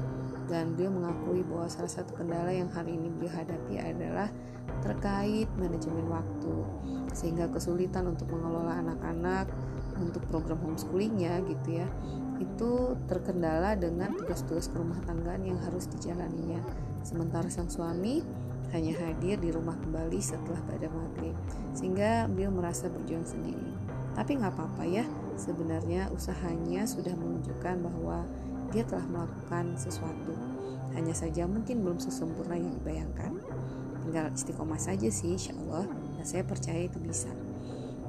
dan 0.50 0.75
beliau 0.75 0.92
mengakui 0.94 1.47
bahwa 1.47 1.66
salah 1.71 1.90
satu 1.90 2.16
kendala 2.18 2.50
yang 2.50 2.71
hari 2.71 2.99
ini 2.99 3.09
beliau 3.09 3.32
hadapi 3.32 3.78
adalah 3.78 4.28
terkait 4.82 5.47
manajemen 5.59 6.06
waktu. 6.11 6.54
Sehingga 7.14 7.50
kesulitan 7.50 8.11
untuk 8.11 8.30
mengelola 8.35 8.82
anak-anak 8.82 9.47
untuk 10.00 10.25
program 10.26 10.59
homeschoolingnya 10.64 11.44
gitu 11.47 11.85
ya 11.85 11.88
itu 12.40 12.99
terkendala 13.06 13.78
dengan 13.78 14.18
tugas-tugas 14.18 14.66
rumah 14.75 14.99
tanggaan 15.06 15.47
yang 15.47 15.59
harus 15.62 15.87
dijalaninya. 15.87 16.59
Sementara 17.06 17.47
sang 17.47 17.71
suami 17.71 18.18
hanya 18.75 18.99
hadir 18.99 19.38
di 19.38 19.54
rumah 19.54 19.78
kembali 19.78 20.18
setelah 20.18 20.59
pada 20.66 20.90
maghrib. 20.90 21.38
Sehingga 21.71 22.26
beliau 22.26 22.50
merasa 22.50 22.90
berjuang 22.90 23.23
sendiri 23.23 23.81
tapi 24.12 24.37
nggak 24.37 24.52
apa-apa 24.52 24.85
ya 24.85 25.04
sebenarnya 25.40 26.12
usahanya 26.12 26.85
sudah 26.85 27.16
menunjukkan 27.16 27.76
bahwa 27.81 28.28
dia 28.73 28.85
telah 28.88 29.04
melakukan 29.04 29.76
sesuatu. 29.76 30.33
Hanya 30.97 31.12
saja 31.12 31.45
mungkin 31.45 31.85
belum 31.85 32.00
sesempurna 32.00 32.57
yang 32.57 32.73
dibayangkan. 32.81 33.37
Tinggal 34.04 34.33
istiqomah 34.33 34.81
saja 34.81 35.09
sih 35.12 35.37
insya 35.37 35.52
Allah. 35.69 35.88
Dan 36.16 36.25
saya 36.25 36.45
percaya 36.45 36.88
itu 36.88 36.97
bisa. 37.00 37.28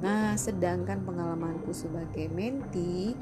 Nah 0.00 0.36
sedangkan 0.36 1.04
pengalamanku 1.04 1.72
sebagai 1.76 2.28
menti 2.32 3.12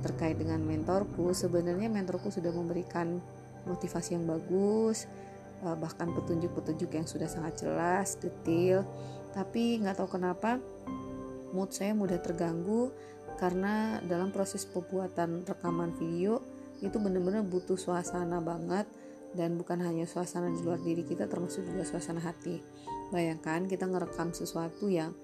terkait 0.00 0.38
dengan 0.38 0.62
mentorku 0.64 1.36
sebenarnya 1.36 1.92
mentorku 1.92 2.32
sudah 2.32 2.48
memberikan 2.48 3.20
motivasi 3.68 4.16
yang 4.16 4.24
bagus 4.24 5.04
eh, 5.60 5.76
bahkan 5.76 6.08
petunjuk-petunjuk 6.16 6.88
yang 6.88 7.06
sudah 7.06 7.30
sangat 7.30 7.66
jelas 7.66 8.18
detail. 8.18 8.86
Tapi 9.30 9.78
nggak 9.82 9.98
tahu 9.98 10.18
kenapa 10.18 10.58
mood 11.52 11.74
saya 11.74 11.94
mudah 11.94 12.18
terganggu 12.22 12.90
karena 13.40 14.02
dalam 14.04 14.34
proses 14.34 14.68
pembuatan 14.68 15.48
rekaman 15.48 15.96
video 15.96 16.44
itu 16.80 16.96
benar-benar 16.96 17.44
butuh 17.44 17.76
suasana 17.76 18.40
banget 18.40 18.88
dan 19.36 19.54
bukan 19.54 19.78
hanya 19.84 20.08
suasana 20.08 20.50
di 20.50 20.60
luar 20.60 20.80
diri 20.82 21.06
kita 21.06 21.30
termasuk 21.30 21.62
juga 21.62 21.86
suasana 21.86 22.18
hati. 22.18 22.58
Bayangkan 23.14 23.70
kita 23.70 23.86
ngerekam 23.86 24.34
sesuatu 24.34 24.90
yang 24.90 25.14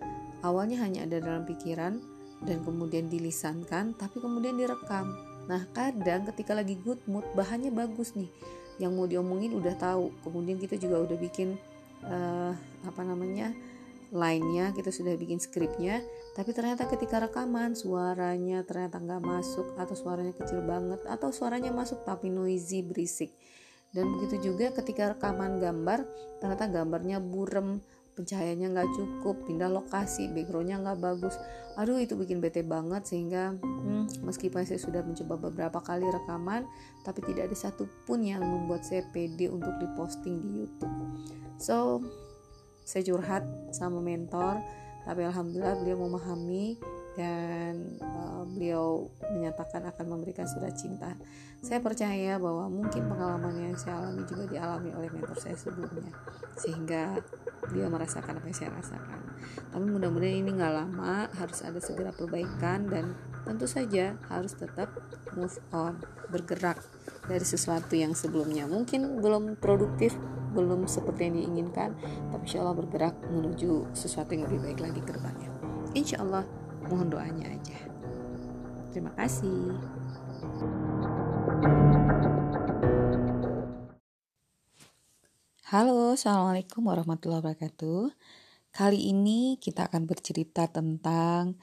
awalnya 0.46 0.82
hanya 0.84 1.06
ada 1.06 1.18
dalam 1.18 1.42
pikiran 1.42 1.98
dan 2.44 2.60
kemudian 2.62 3.10
dilisankan 3.10 3.96
tapi 3.98 4.20
kemudian 4.22 4.54
direkam. 4.54 5.10
Nah 5.50 5.66
kadang 5.74 6.26
ketika 6.30 6.54
lagi 6.54 6.78
good 6.78 7.00
mood 7.10 7.26
bahannya 7.34 7.72
bagus 7.74 8.14
nih. 8.14 8.30
Yang 8.76 8.92
mau 8.92 9.06
diomongin 9.08 9.56
udah 9.56 9.74
tahu. 9.74 10.12
Kemudian 10.20 10.60
kita 10.60 10.76
juga 10.76 11.00
udah 11.00 11.16
bikin 11.16 11.56
uh, 12.04 12.52
apa 12.84 13.02
namanya 13.02 13.56
lainnya 14.16 14.72
kita 14.72 14.88
sudah 14.88 15.12
bikin 15.14 15.36
skripnya 15.36 16.00
tapi 16.36 16.52
ternyata 16.52 16.84
ketika 16.84 17.16
rekaman 17.16 17.72
suaranya 17.72 18.60
ternyata 18.60 19.00
nggak 19.00 19.24
masuk 19.24 19.72
atau 19.80 19.96
suaranya 19.96 20.36
kecil 20.36 20.60
banget 20.60 21.00
atau 21.08 21.32
suaranya 21.32 21.72
masuk 21.72 22.04
tapi 22.04 22.28
noisy 22.28 22.84
berisik. 22.84 23.32
Dan 23.88 24.12
begitu 24.12 24.52
juga 24.52 24.68
ketika 24.76 25.16
rekaman 25.16 25.56
gambar 25.56 26.04
ternyata 26.44 26.68
gambarnya 26.68 27.24
burem 27.24 27.80
pencahayaannya 28.20 28.68
nggak 28.68 28.90
cukup 28.96 29.48
pindah 29.48 29.72
lokasi 29.72 30.28
backgroundnya 30.28 30.76
nggak 30.76 31.00
bagus. 31.00 31.40
Aduh 31.80 31.96
itu 31.96 32.20
bikin 32.20 32.44
bete 32.44 32.60
banget 32.60 33.08
sehingga 33.08 33.56
hmm, 33.56 34.20
meskipun 34.28 34.68
saya 34.68 34.76
sudah 34.76 35.00
mencoba 35.00 35.40
beberapa 35.40 35.80
kali 35.80 36.04
rekaman 36.04 36.68
tapi 37.00 37.24
tidak 37.32 37.48
ada 37.48 37.56
satupun 37.56 38.20
yang 38.20 38.44
membuat 38.44 38.84
saya 38.84 39.08
pede 39.08 39.48
untuk 39.48 39.72
diposting 39.80 40.44
di 40.44 40.64
YouTube. 40.64 40.96
So 41.56 42.04
saya 42.86 43.02
curhat 43.02 43.42
sama 43.74 43.98
mentor 43.98 44.62
tapi 45.02 45.22
alhamdulillah 45.22 45.78
beliau 45.82 45.98
memahami 46.06 46.78
dan 47.16 47.96
uh, 48.04 48.44
beliau 48.44 49.08
menyatakan 49.32 49.88
akan 49.88 50.06
memberikan 50.12 50.44
surat 50.44 50.76
cinta. 50.76 51.16
Saya 51.64 51.80
percaya 51.80 52.36
bahwa 52.36 52.68
mungkin 52.68 53.08
pengalaman 53.08 53.56
yang 53.56 53.74
saya 53.80 54.04
alami 54.04 54.28
juga 54.28 54.44
dialami 54.44 54.92
oleh 54.92 55.08
mentor 55.08 55.40
saya 55.40 55.56
sebelumnya, 55.56 56.12
sehingga 56.60 57.16
beliau 57.72 57.88
merasakan 57.88 58.36
apa 58.36 58.46
yang 58.52 58.58
saya 58.60 58.70
rasakan. 58.76 59.20
Tapi 59.72 59.84
mudah-mudahan 59.88 60.44
ini 60.44 60.50
nggak 60.60 60.74
lama, 60.76 61.32
harus 61.40 61.64
ada 61.64 61.80
segera 61.80 62.12
perbaikan 62.12 62.84
dan 62.92 63.16
tentu 63.48 63.64
saja 63.64 64.20
harus 64.28 64.52
tetap 64.52 64.92
move 65.32 65.56
on, 65.72 65.96
bergerak 66.28 66.82
dari 67.30 67.46
sesuatu 67.46 67.94
yang 67.96 68.12
sebelumnya 68.12 68.66
mungkin 68.66 69.22
belum 69.22 69.56
produktif 69.58 70.14
belum 70.56 70.88
seperti 70.88 71.28
yang 71.28 71.36
diinginkan 71.36 71.92
tapi 72.32 72.42
insya 72.48 72.64
Allah 72.64 72.80
bergerak 72.80 73.12
menuju 73.28 73.92
sesuatu 73.92 74.32
yang 74.32 74.48
lebih 74.48 74.64
baik 74.64 74.80
lagi 74.80 75.00
ke 75.04 75.12
depannya. 75.12 75.52
Insya 75.92 76.24
Allah 76.24 76.48
mohon 76.88 77.12
doanya 77.12 77.52
aja. 77.52 77.76
Terima 78.96 79.12
kasih. 79.12 79.76
Halo, 85.68 86.16
Assalamualaikum 86.16 86.88
warahmatullahi 86.88 87.44
wabarakatuh. 87.44 88.14
Kali 88.72 89.12
ini 89.12 89.60
kita 89.60 89.92
akan 89.92 90.08
bercerita 90.08 90.64
tentang 90.72 91.60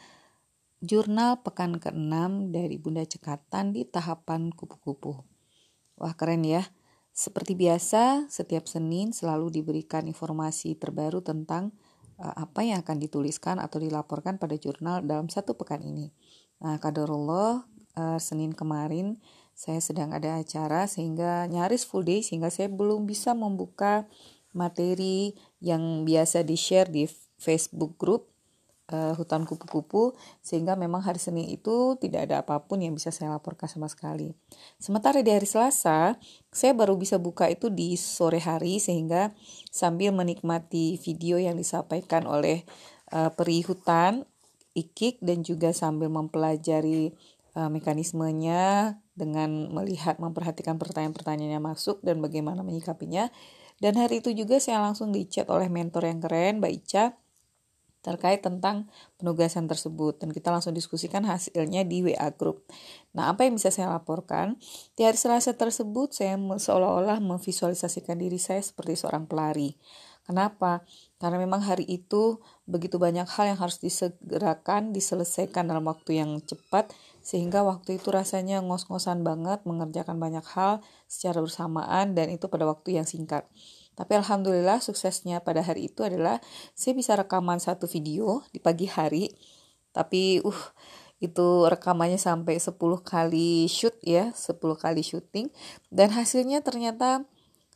jurnal 0.84 1.40
pekan 1.40 1.80
ke-6 1.80 2.52
dari 2.52 2.76
Bunda 2.76 3.08
Cekatan 3.08 3.72
di 3.72 3.88
tahapan 3.88 4.52
kupu-kupu. 4.52 5.24
Wah 5.96 6.14
keren 6.20 6.44
ya, 6.44 6.68
seperti 7.14 7.54
biasa, 7.54 8.26
setiap 8.26 8.66
Senin 8.66 9.14
selalu 9.14 9.62
diberikan 9.62 10.10
informasi 10.10 10.74
terbaru 10.74 11.22
tentang 11.22 11.70
uh, 12.18 12.34
apa 12.34 12.66
yang 12.66 12.82
akan 12.82 12.98
dituliskan 12.98 13.62
atau 13.62 13.78
dilaporkan 13.78 14.42
pada 14.42 14.58
jurnal 14.58 15.06
dalam 15.06 15.30
satu 15.30 15.54
pekan 15.54 15.86
ini. 15.86 16.10
Nah, 16.66 16.82
kadarullah 16.82 17.70
uh, 17.94 18.18
Senin 18.18 18.58
kemarin 18.58 19.22
saya 19.54 19.78
sedang 19.78 20.10
ada 20.10 20.42
acara 20.42 20.90
sehingga 20.90 21.46
nyaris 21.46 21.86
full 21.86 22.02
day 22.02 22.26
sehingga 22.26 22.50
saya 22.50 22.66
belum 22.74 23.06
bisa 23.06 23.38
membuka 23.38 24.10
materi 24.50 25.38
yang 25.62 26.02
biasa 26.10 26.42
di-share 26.42 26.90
di 26.90 27.06
Facebook 27.38 28.02
group 28.02 28.33
uh, 28.94 29.18
hutan 29.18 29.50
kupu-kupu 29.50 30.14
sehingga 30.46 30.78
memang 30.78 31.02
hari 31.02 31.18
Senin 31.18 31.50
itu 31.50 31.98
tidak 31.98 32.30
ada 32.30 32.46
apa 32.46 32.62
pun 32.62 32.78
yang 32.86 32.94
bisa 32.94 33.10
saya 33.10 33.34
laporkan 33.34 33.66
sama 33.66 33.90
sekali. 33.90 34.38
Sementara 34.78 35.26
di 35.26 35.34
hari 35.34 35.50
Selasa, 35.50 36.22
saya 36.54 36.72
baru 36.78 36.94
bisa 36.94 37.18
buka 37.18 37.50
itu 37.50 37.74
di 37.74 37.98
sore 37.98 38.38
hari 38.38 38.78
sehingga 38.78 39.34
sambil 39.74 40.14
menikmati 40.14 41.02
video 41.02 41.42
yang 41.42 41.58
disampaikan 41.58 42.30
oleh 42.30 42.62
uh, 43.10 43.34
peri 43.34 43.66
hutan 43.66 44.30
Ikik 44.74 45.22
dan 45.22 45.46
juga 45.46 45.70
sambil 45.70 46.10
mempelajari 46.10 47.14
uh, 47.54 47.70
mekanismenya 47.70 48.98
dengan 49.14 49.70
melihat 49.70 50.18
memperhatikan 50.18 50.82
pertanyaan-pertanyaan 50.82 51.62
yang 51.62 51.66
masuk 51.66 52.02
dan 52.02 52.18
bagaimana 52.26 52.66
menyikapinya. 52.66 53.30
Dan 53.78 54.02
hari 54.02 54.26
itu 54.26 54.34
juga 54.34 54.58
saya 54.58 54.82
langsung 54.82 55.14
dicat 55.14 55.46
oleh 55.54 55.70
mentor 55.70 56.10
yang 56.10 56.26
keren, 56.26 56.58
Mbak 56.58 56.74
Ica, 56.74 57.14
terkait 58.04 58.44
tentang 58.44 58.92
penugasan 59.16 59.66
tersebut 59.72 60.20
dan 60.20 60.36
kita 60.36 60.52
langsung 60.52 60.76
diskusikan 60.76 61.24
hasilnya 61.24 61.88
di 61.88 62.04
WA 62.04 62.30
group. 62.36 62.68
Nah, 63.16 63.32
apa 63.32 63.48
yang 63.48 63.56
bisa 63.56 63.72
saya 63.72 63.90
laporkan? 63.96 64.60
Di 64.94 65.08
hari 65.08 65.16
Selasa 65.16 65.56
tersebut 65.56 66.12
saya 66.12 66.36
seolah-olah 66.36 67.24
memvisualisasikan 67.24 68.20
diri 68.20 68.38
saya 68.38 68.60
seperti 68.60 69.00
seorang 69.00 69.24
pelari. 69.26 69.80
Kenapa? 70.24 70.88
Karena 71.20 71.36
memang 71.36 71.64
hari 71.64 71.84
itu 71.84 72.40
begitu 72.64 72.96
banyak 72.96 73.28
hal 73.28 73.56
yang 73.56 73.60
harus 73.60 73.80
disegerakan, 73.84 74.96
diselesaikan 74.96 75.68
dalam 75.68 75.84
waktu 75.84 76.20
yang 76.20 76.40
cepat 76.44 76.96
sehingga 77.20 77.64
waktu 77.64 78.00
itu 78.00 78.12
rasanya 78.12 78.64
ngos-ngosan 78.64 79.24
banget 79.24 79.64
mengerjakan 79.68 80.20
banyak 80.20 80.44
hal 80.56 80.80
secara 81.08 81.44
bersamaan 81.44 82.16
dan 82.16 82.32
itu 82.32 82.48
pada 82.48 82.68
waktu 82.68 83.00
yang 83.00 83.08
singkat. 83.08 83.48
Tapi 83.94 84.18
alhamdulillah 84.18 84.82
suksesnya 84.82 85.42
pada 85.46 85.62
hari 85.62 85.90
itu 85.90 86.02
adalah 86.02 86.42
saya 86.74 86.98
bisa 86.98 87.14
rekaman 87.14 87.62
satu 87.62 87.86
video 87.86 88.42
di 88.50 88.58
pagi 88.58 88.90
hari. 88.90 89.30
Tapi 89.94 90.42
uh 90.42 90.62
itu 91.24 91.64
rekamannya 91.72 92.20
sampai 92.20 92.60
10 92.60 92.76
kali 93.00 93.72
shoot 93.72 93.96
ya, 94.04 94.36
10 94.36 94.60
kali 94.76 95.00
syuting 95.00 95.48
dan 95.88 96.12
hasilnya 96.12 96.60
ternyata 96.60 97.24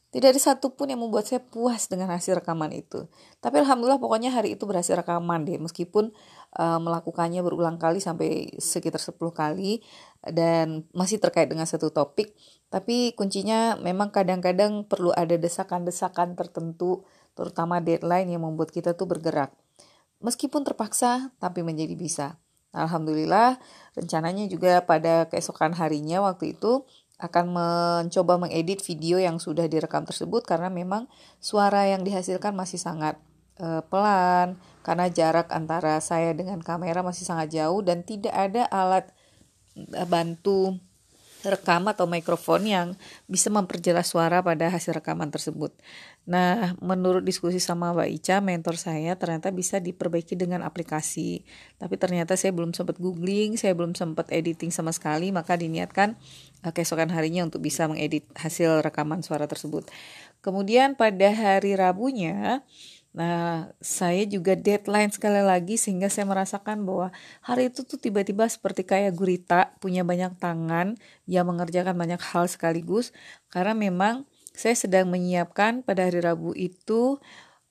tidak 0.08 0.34
ada 0.34 0.39
satupun 0.39 0.88
yang 0.88 1.04
membuat 1.04 1.28
saya 1.28 1.43
puas 1.43 1.91
dengan 1.91 2.08
hasil 2.15 2.39
rekaman 2.39 2.72
itu. 2.72 3.12
Tapi 3.43 3.60
alhamdulillah 3.60 4.00
pokoknya 4.00 4.32
hari 4.32 4.56
itu 4.56 4.63
berhasil 4.63 4.96
rekaman 4.96 5.43
deh. 5.43 5.60
Meskipun 5.60 6.15
uh, 6.56 6.80
melakukannya 6.80 7.43
berulang 7.43 7.76
kali 7.76 8.00
sampai 8.00 8.56
sekitar 8.56 9.04
10 9.04 9.20
kali 9.36 9.84
dan 10.24 10.88
masih 10.96 11.20
terkait 11.20 11.52
dengan 11.52 11.67
satu 11.67 11.91
topik. 11.91 12.32
Tapi 12.72 13.12
kuncinya 13.20 13.76
memang 13.80 14.15
kadang-kadang 14.15 14.88
perlu 14.88 15.12
ada 15.12 15.36
desakan-desakan 15.36 16.39
tertentu, 16.39 17.04
terutama 17.36 17.84
deadline 17.84 18.32
yang 18.32 18.48
membuat 18.48 18.72
kita 18.72 18.96
tuh 18.96 19.12
bergerak. 19.12 19.52
Meskipun 20.24 20.63
terpaksa, 20.63 21.36
tapi 21.38 21.67
menjadi 21.67 21.96
bisa. 22.00 22.28
Alhamdulillah, 22.76 23.60
rencananya 23.96 24.48
juga 24.48 24.84
pada 24.84 25.28
keesokan 25.32 25.76
harinya 25.76 26.24
waktu 26.24 26.56
itu 26.56 26.84
akan 27.17 27.45
mencoba 27.49 28.38
mengedit 28.38 28.86
video 28.86 29.17
yang 29.17 29.41
sudah 29.41 29.65
direkam 29.65 30.06
tersebut 30.06 30.45
karena 30.45 30.69
memang 30.69 31.10
suara 31.41 31.89
yang 31.89 32.06
dihasilkan 32.06 32.53
masih 32.53 32.77
sangat 32.77 33.17
uh, 33.58 33.82
pelan 33.89 34.58
karena 34.86 35.10
jarak 35.10 35.49
antara 35.49 35.97
saya 35.97 36.32
dengan 36.38 36.62
kamera 36.62 37.01
masih 37.01 37.25
sangat 37.25 37.58
jauh 37.58 37.82
dan 37.82 38.06
tidak 38.06 38.34
ada 38.38 38.69
alat 38.69 39.10
uh, 39.97 40.06
bantu 40.06 40.77
rekam 41.48 41.88
atau 41.88 42.06
mikrofon 42.06 42.68
yang 42.68 42.88
bisa 43.26 43.48
memperjelas 43.48 44.12
suara 44.12 44.44
pada 44.44 44.68
hasil 44.68 45.00
rekaman 45.00 45.32
tersebut. 45.32 45.72
Nah, 46.28 46.76
menurut 46.84 47.24
diskusi 47.24 47.64
sama 47.64 47.96
Mbak 47.96 48.10
Ica, 48.20 48.36
mentor 48.44 48.76
saya 48.76 49.16
ternyata 49.16 49.48
bisa 49.56 49.80
diperbaiki 49.80 50.36
dengan 50.36 50.60
aplikasi. 50.68 51.48
Tapi 51.80 51.96
ternyata 51.96 52.36
saya 52.36 52.52
belum 52.52 52.76
sempat 52.76 53.00
googling, 53.00 53.56
saya 53.56 53.72
belum 53.72 53.96
sempat 53.96 54.28
editing 54.36 54.68
sama 54.68 54.92
sekali, 54.92 55.32
maka 55.32 55.56
diniatkan 55.56 56.20
uh, 56.68 56.72
keesokan 56.76 57.08
harinya 57.16 57.48
untuk 57.48 57.64
bisa 57.64 57.88
mengedit 57.88 58.28
hasil 58.36 58.84
rekaman 58.84 59.24
suara 59.24 59.48
tersebut. 59.48 59.88
Kemudian 60.44 61.00
pada 61.00 61.32
hari 61.32 61.80
Rabunya, 61.80 62.62
Nah, 63.17 63.73
saya 63.82 64.30
juga 64.30 64.53
deadline 64.53 65.10
sekali 65.10 65.41
lagi 65.41 65.73
sehingga 65.73 66.06
saya 66.06 66.30
merasakan 66.30 66.86
bahwa 66.86 67.10
hari 67.41 67.73
itu 67.73 67.82
tuh 67.82 67.97
tiba-tiba 67.97 68.45
seperti 68.45 68.86
kayak 68.86 69.17
gurita, 69.17 69.73
punya 69.82 70.06
banyak 70.06 70.38
tangan, 70.38 70.93
yang 71.25 71.49
mengerjakan 71.49 71.97
banyak 71.97 72.21
hal 72.21 72.45
sekaligus 72.45 73.10
karena 73.49 73.73
memang 73.73 74.30
saya 74.53 74.77
sedang 74.77 75.10
menyiapkan 75.10 75.82
pada 75.82 76.06
hari 76.06 76.21
Rabu 76.21 76.53
itu 76.53 77.17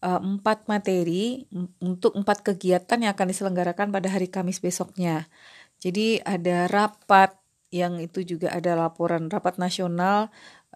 uh, 0.03 0.21
empat 0.23 0.67
materi 0.67 1.47
untuk 1.79 2.19
empat 2.19 2.43
kegiatan 2.43 2.99
yang 2.99 3.15
akan 3.15 3.31
diselenggarakan 3.31 3.95
pada 3.95 4.11
hari 4.11 4.27
Kamis 4.27 4.59
besoknya. 4.59 5.31
Jadi 5.79 6.19
ada 6.27 6.67
rapat 6.67 7.39
yang 7.71 7.99
itu 7.99 8.23
juga 8.23 8.55
ada 8.55 8.79
laporan 8.79 9.27
rapat 9.27 9.59
nasional 9.59 10.31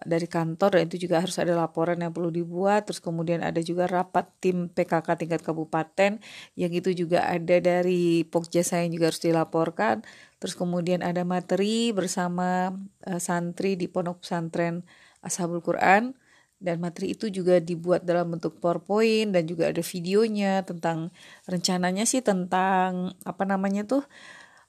dari 0.05 0.25
kantor 0.25 0.77
dan 0.77 0.83
itu 0.89 1.07
juga 1.07 1.21
harus 1.21 1.37
ada 1.37 1.53
laporan 1.53 1.97
yang 2.01 2.13
perlu 2.13 2.33
dibuat. 2.33 2.89
Terus 2.89 2.99
kemudian 3.01 3.45
ada 3.45 3.61
juga 3.61 3.85
rapat 3.85 4.29
tim 4.41 4.69
PKK 4.71 5.07
tingkat 5.17 5.41
kabupaten 5.45 6.17
yang 6.57 6.71
itu 6.73 6.91
juga 6.93 7.25
ada 7.25 7.57
dari 7.61 8.25
Pokja 8.25 8.65
saya 8.65 8.85
yang 8.85 8.97
juga 8.97 9.13
harus 9.13 9.21
dilaporkan. 9.21 9.95
Terus 10.41 10.53
kemudian 10.57 11.05
ada 11.05 11.21
materi 11.21 11.93
bersama 11.93 12.73
uh, 13.05 13.21
santri 13.21 13.77
di 13.77 13.85
pondok 13.85 14.25
pesantren 14.25 14.85
Ashabul 15.21 15.61
Quran. 15.61 16.17
Dan 16.61 16.77
materi 16.77 17.17
itu 17.17 17.25
juga 17.33 17.57
dibuat 17.57 18.05
dalam 18.05 18.37
bentuk 18.37 18.61
PowerPoint 18.61 19.33
dan 19.33 19.49
juga 19.49 19.73
ada 19.73 19.81
videonya 19.81 20.61
tentang 20.61 21.09
rencananya 21.49 22.05
sih 22.05 22.21
tentang 22.21 23.17
apa 23.25 23.43
namanya 23.49 23.81
tuh 23.81 24.05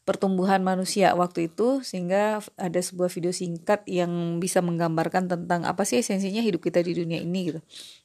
pertumbuhan 0.03 0.67
manusia 0.67 1.15
waktu 1.15 1.47
itu 1.47 1.87
sehingga 1.87 2.43
ada 2.59 2.81
sebuah 2.83 3.07
video 3.07 3.31
singkat 3.31 3.87
yang 3.87 4.43
bisa 4.43 4.59
menggambarkan 4.59 5.31
tentang 5.31 5.63
apa 5.63 5.87
sih 5.87 6.03
esensinya 6.03 6.43
hidup 6.43 6.59
kita 6.67 6.83
di 6.83 6.99
dunia 6.99 7.23
ini 7.23 7.55
gitu. 7.55 7.61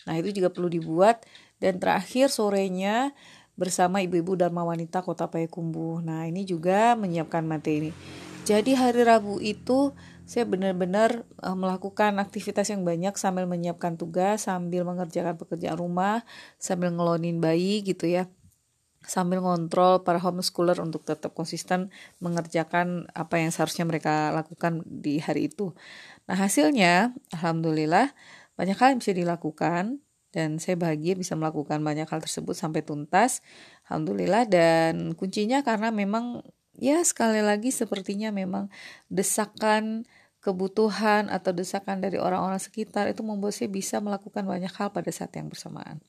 Nah, 0.06 0.14
itu 0.22 0.30
juga 0.30 0.54
perlu 0.54 0.70
dibuat 0.70 1.26
dan 1.58 1.82
terakhir 1.82 2.30
sorenya 2.30 3.18
bersama 3.58 4.06
ibu-ibu 4.06 4.38
Dharma 4.38 4.62
Wanita 4.62 5.02
Kota 5.02 5.26
Payakumbuh. 5.26 6.06
Nah, 6.06 6.30
ini 6.30 6.46
juga 6.46 6.94
menyiapkan 6.94 7.42
materi. 7.42 7.90
Jadi 8.46 8.78
hari 8.78 9.04
Rabu 9.04 9.42
itu 9.44 9.92
saya 10.24 10.48
benar-benar 10.48 11.26
uh, 11.42 11.58
melakukan 11.58 12.16
aktivitas 12.22 12.70
yang 12.72 12.86
banyak 12.86 13.18
sambil 13.18 13.44
menyiapkan 13.50 13.98
tugas, 13.98 14.46
sambil 14.46 14.86
mengerjakan 14.86 15.36
pekerjaan 15.36 15.76
rumah, 15.76 16.24
sambil 16.62 16.94
ngelonin 16.94 17.42
bayi 17.42 17.82
gitu 17.82 18.06
ya 18.08 18.30
sambil 19.06 19.40
ngontrol 19.44 20.02
para 20.02 20.18
homeschooler 20.18 20.80
untuk 20.82 21.06
tetap 21.06 21.36
konsisten 21.38 21.94
mengerjakan 22.20 23.08
apa 23.14 23.40
yang 23.40 23.54
seharusnya 23.54 23.86
mereka 23.86 24.34
lakukan 24.34 24.82
di 24.88 25.22
hari 25.22 25.48
itu. 25.52 25.76
Nah 26.26 26.36
hasilnya, 26.36 27.14
alhamdulillah 27.36 28.12
banyak 28.58 28.78
hal 28.78 28.98
yang 28.98 29.00
bisa 29.00 29.14
dilakukan 29.14 30.02
dan 30.34 30.58
saya 30.58 30.76
bahagia 30.76 31.16
bisa 31.16 31.38
melakukan 31.38 31.80
banyak 31.82 32.10
hal 32.10 32.20
tersebut 32.20 32.58
sampai 32.58 32.82
tuntas. 32.84 33.46
Alhamdulillah 33.88 34.50
dan 34.50 35.14
kuncinya 35.14 35.62
karena 35.62 35.94
memang 35.94 36.44
ya 36.78 37.02
sekali 37.02 37.42
lagi 37.42 37.74
sepertinya 37.74 38.30
memang 38.30 38.70
desakan 39.10 40.06
kebutuhan 40.42 41.28
atau 41.28 41.52
desakan 41.52 42.00
dari 42.00 42.16
orang-orang 42.22 42.62
sekitar 42.62 43.10
itu 43.12 43.20
membuat 43.26 43.52
saya 43.52 43.68
bisa 43.68 44.00
melakukan 44.00 44.48
banyak 44.48 44.72
hal 44.72 44.94
pada 44.96 45.12
saat 45.12 45.34
yang 45.36 45.52
bersamaan. 45.52 46.00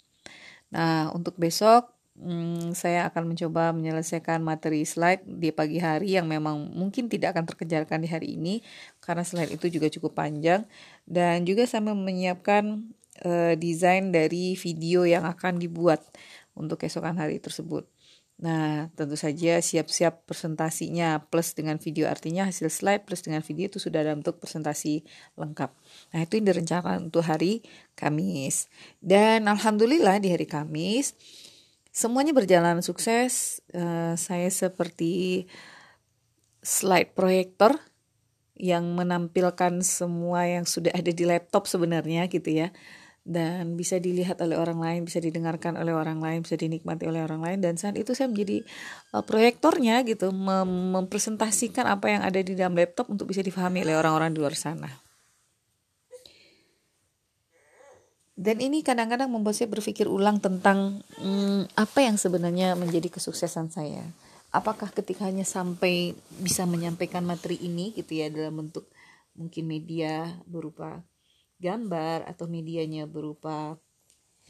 Nah, 0.68 1.10
untuk 1.16 1.34
besok 1.40 1.97
hmm, 2.18 2.74
saya 2.74 3.06
akan 3.08 3.34
mencoba 3.34 3.70
menyelesaikan 3.72 4.42
materi 4.42 4.82
slide 4.82 5.24
di 5.24 5.54
pagi 5.54 5.78
hari 5.78 6.18
yang 6.18 6.26
memang 6.26 6.74
mungkin 6.74 7.06
tidak 7.06 7.38
akan 7.38 7.46
terkejarkan 7.46 8.02
di 8.02 8.08
hari 8.10 8.34
ini 8.34 8.60
karena 8.98 9.22
slide 9.22 9.54
itu 9.54 9.70
juga 9.70 9.88
cukup 9.88 10.18
panjang 10.18 10.66
dan 11.06 11.46
juga 11.46 11.64
sambil 11.64 11.94
menyiapkan 11.94 12.90
uh, 13.24 13.54
desain 13.54 14.10
dari 14.10 14.58
video 14.58 15.06
yang 15.06 15.24
akan 15.24 15.62
dibuat 15.62 16.02
untuk 16.58 16.82
keesokan 16.82 17.16
hari 17.16 17.38
tersebut. 17.38 17.86
Nah, 18.38 18.86
tentu 18.94 19.18
saja 19.18 19.58
siap-siap 19.58 20.22
presentasinya 20.22 21.26
plus 21.26 21.58
dengan 21.58 21.74
video 21.82 22.06
artinya 22.06 22.46
hasil 22.46 22.70
slide 22.70 23.02
plus 23.02 23.26
dengan 23.26 23.42
video 23.42 23.66
itu 23.66 23.82
sudah 23.82 24.06
dalam 24.06 24.22
bentuk 24.22 24.38
presentasi 24.38 25.02
lengkap. 25.34 25.74
Nah, 26.14 26.18
itu 26.22 26.38
yang 26.38 26.46
direncanakan 26.46 27.10
untuk 27.10 27.26
hari 27.26 27.66
Kamis. 27.98 28.70
Dan 29.02 29.50
alhamdulillah 29.50 30.22
di 30.22 30.30
hari 30.30 30.46
Kamis 30.46 31.18
Semuanya 31.98 32.30
berjalan 32.30 32.78
sukses. 32.78 33.58
Uh, 33.74 34.14
saya 34.14 34.46
seperti 34.54 35.50
slide 36.62 37.10
proyektor 37.18 37.74
yang 38.54 38.94
menampilkan 38.94 39.82
semua 39.82 40.46
yang 40.46 40.62
sudah 40.62 40.94
ada 40.94 41.10
di 41.10 41.26
laptop 41.26 41.66
sebenarnya 41.66 42.30
gitu 42.30 42.54
ya 42.54 42.70
dan 43.26 43.74
bisa 43.74 43.98
dilihat 43.98 44.38
oleh 44.40 44.54
orang 44.54 44.78
lain, 44.78 45.00
bisa 45.10 45.18
didengarkan 45.18 45.74
oleh 45.74 45.90
orang 45.90 46.22
lain, 46.22 46.46
bisa 46.46 46.54
dinikmati 46.54 47.04
oleh 47.06 47.22
orang 47.26 47.42
lain 47.42 47.58
dan 47.66 47.74
saat 47.74 47.98
itu 47.98 48.14
saya 48.14 48.30
menjadi 48.30 48.62
uh, 49.18 49.26
proyektornya 49.26 50.06
gitu 50.06 50.30
mem 50.30 50.94
mempresentasikan 50.94 51.82
apa 51.90 52.14
yang 52.14 52.22
ada 52.22 52.38
di 52.38 52.54
dalam 52.54 52.78
laptop 52.78 53.10
untuk 53.10 53.26
bisa 53.26 53.42
difahami 53.42 53.82
oleh 53.82 53.98
orang-orang 53.98 54.30
di 54.30 54.38
luar 54.38 54.54
sana. 54.54 55.07
Dan 58.38 58.62
ini 58.62 58.86
kadang-kadang 58.86 59.26
membuat 59.26 59.58
saya 59.58 59.66
berpikir 59.66 60.06
ulang 60.06 60.38
tentang 60.38 61.02
hmm, 61.18 61.74
apa 61.74 62.06
yang 62.06 62.14
sebenarnya 62.14 62.78
menjadi 62.78 63.10
kesuksesan 63.10 63.74
saya. 63.74 64.06
Apakah 64.54 64.94
ketika 64.94 65.26
hanya 65.26 65.42
sampai 65.42 66.14
bisa 66.38 66.62
menyampaikan 66.62 67.26
materi 67.26 67.58
ini 67.58 67.90
gitu 67.98 68.14
ya 68.14 68.30
dalam 68.30 68.62
bentuk 68.62 68.86
mungkin 69.34 69.66
media 69.66 70.38
berupa 70.46 71.02
gambar 71.58 72.30
atau 72.30 72.46
medianya 72.46 73.10
berupa 73.10 73.74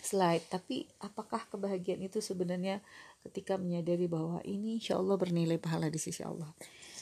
slide. 0.05 0.45
Tapi 0.53 0.85
apakah 1.01 1.49
kebahagiaan 1.49 2.05
itu 2.05 2.21
sebenarnya 2.21 2.85
ketika 3.25 3.57
menyadari 3.57 4.05
bahwa 4.05 4.45
ini 4.45 4.85
insya 4.85 5.01
Allah 5.01 5.17
bernilai 5.17 5.57
pahala 5.57 5.89
di 5.89 5.97
sisi 5.97 6.21
Allah. 6.21 6.53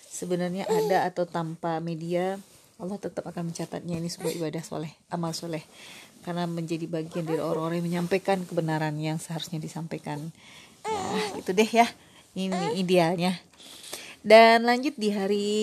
Sebenarnya 0.07 0.71
ada 0.71 1.03
atau 1.11 1.27
tanpa 1.27 1.83
media 1.83 2.39
Allah 2.79 3.01
tetap 3.01 3.27
akan 3.27 3.51
mencatatnya 3.51 3.99
ini 3.99 4.07
sebuah 4.07 4.33
ibadah 4.37 4.63
soleh, 4.63 4.93
amal 5.11 5.35
soleh 5.35 5.67
karena 6.27 6.43
menjadi 6.51 6.91
bagian 6.91 7.23
dari 7.23 7.39
orang-orang 7.39 7.79
yang 7.79 7.89
menyampaikan 8.03 8.43
kebenaran 8.43 8.99
yang 8.99 9.23
seharusnya 9.23 9.63
disampaikan. 9.63 10.35
Ya 10.83 11.39
itu 11.39 11.55
deh 11.55 11.71
ya. 11.71 11.87
Ini 12.35 12.75
idealnya. 12.75 13.39
Dan 14.27 14.67
lanjut 14.67 14.99
di 14.99 15.15
hari 15.15 15.57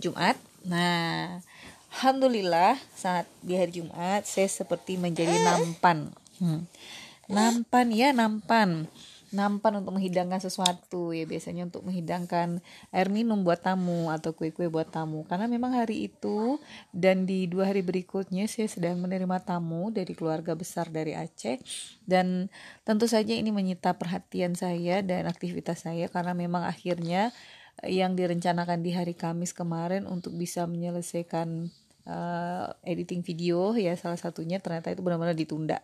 Jumat. 0.00 0.40
Nah 0.64 1.44
Alhamdulillah 1.92 2.80
saat 2.96 3.28
di 3.44 3.52
hari 3.52 3.84
Jumat 3.84 4.24
saya 4.24 4.48
seperti 4.48 4.96
menjadi 4.96 5.36
nampan. 5.44 6.08
Hmm. 6.40 6.64
nampan 7.28 7.92
ya 7.92 8.14
nampan 8.14 8.88
nampan 9.30 9.82
untuk 9.82 9.96
menghidangkan 9.96 10.40
sesuatu 10.40 11.12
ya. 11.12 11.24
Biasanya 11.28 11.68
untuk 11.68 11.84
menghidangkan 11.84 12.60
air 12.92 13.08
minum 13.12 13.44
buat 13.44 13.60
tamu 13.60 14.08
atau 14.08 14.32
kue-kue 14.32 14.68
buat 14.72 14.88
tamu. 14.88 15.24
Karena 15.28 15.44
memang 15.50 15.76
hari 15.76 16.08
itu 16.08 16.56
dan 16.90 17.28
di 17.28 17.48
dua 17.48 17.70
hari 17.70 17.84
berikutnya 17.84 18.48
saya 18.48 18.68
sedang 18.68 19.00
menerima 19.00 19.40
tamu 19.44 19.92
dari 19.92 20.12
keluarga 20.16 20.56
besar 20.56 20.88
dari 20.88 21.12
Aceh. 21.12 21.60
Dan 22.04 22.48
tentu 22.82 23.04
saja 23.04 23.32
ini 23.36 23.52
menyita 23.52 23.96
perhatian 23.96 24.56
saya 24.56 25.04
dan 25.04 25.28
aktivitas 25.28 25.84
saya 25.84 26.08
karena 26.08 26.32
memang 26.32 26.64
akhirnya 26.64 27.30
yang 27.86 28.18
direncanakan 28.18 28.82
di 28.82 28.90
hari 28.90 29.14
Kamis 29.14 29.54
kemarin 29.54 30.08
untuk 30.10 30.34
bisa 30.34 30.66
menyelesaikan 30.66 31.70
uh, 32.08 32.72
editing 32.82 33.20
video 33.20 33.76
ya 33.76 33.92
salah 33.94 34.16
satunya 34.16 34.58
ternyata 34.58 34.90
itu 34.90 35.04
benar-benar 35.04 35.36
ditunda. 35.36 35.78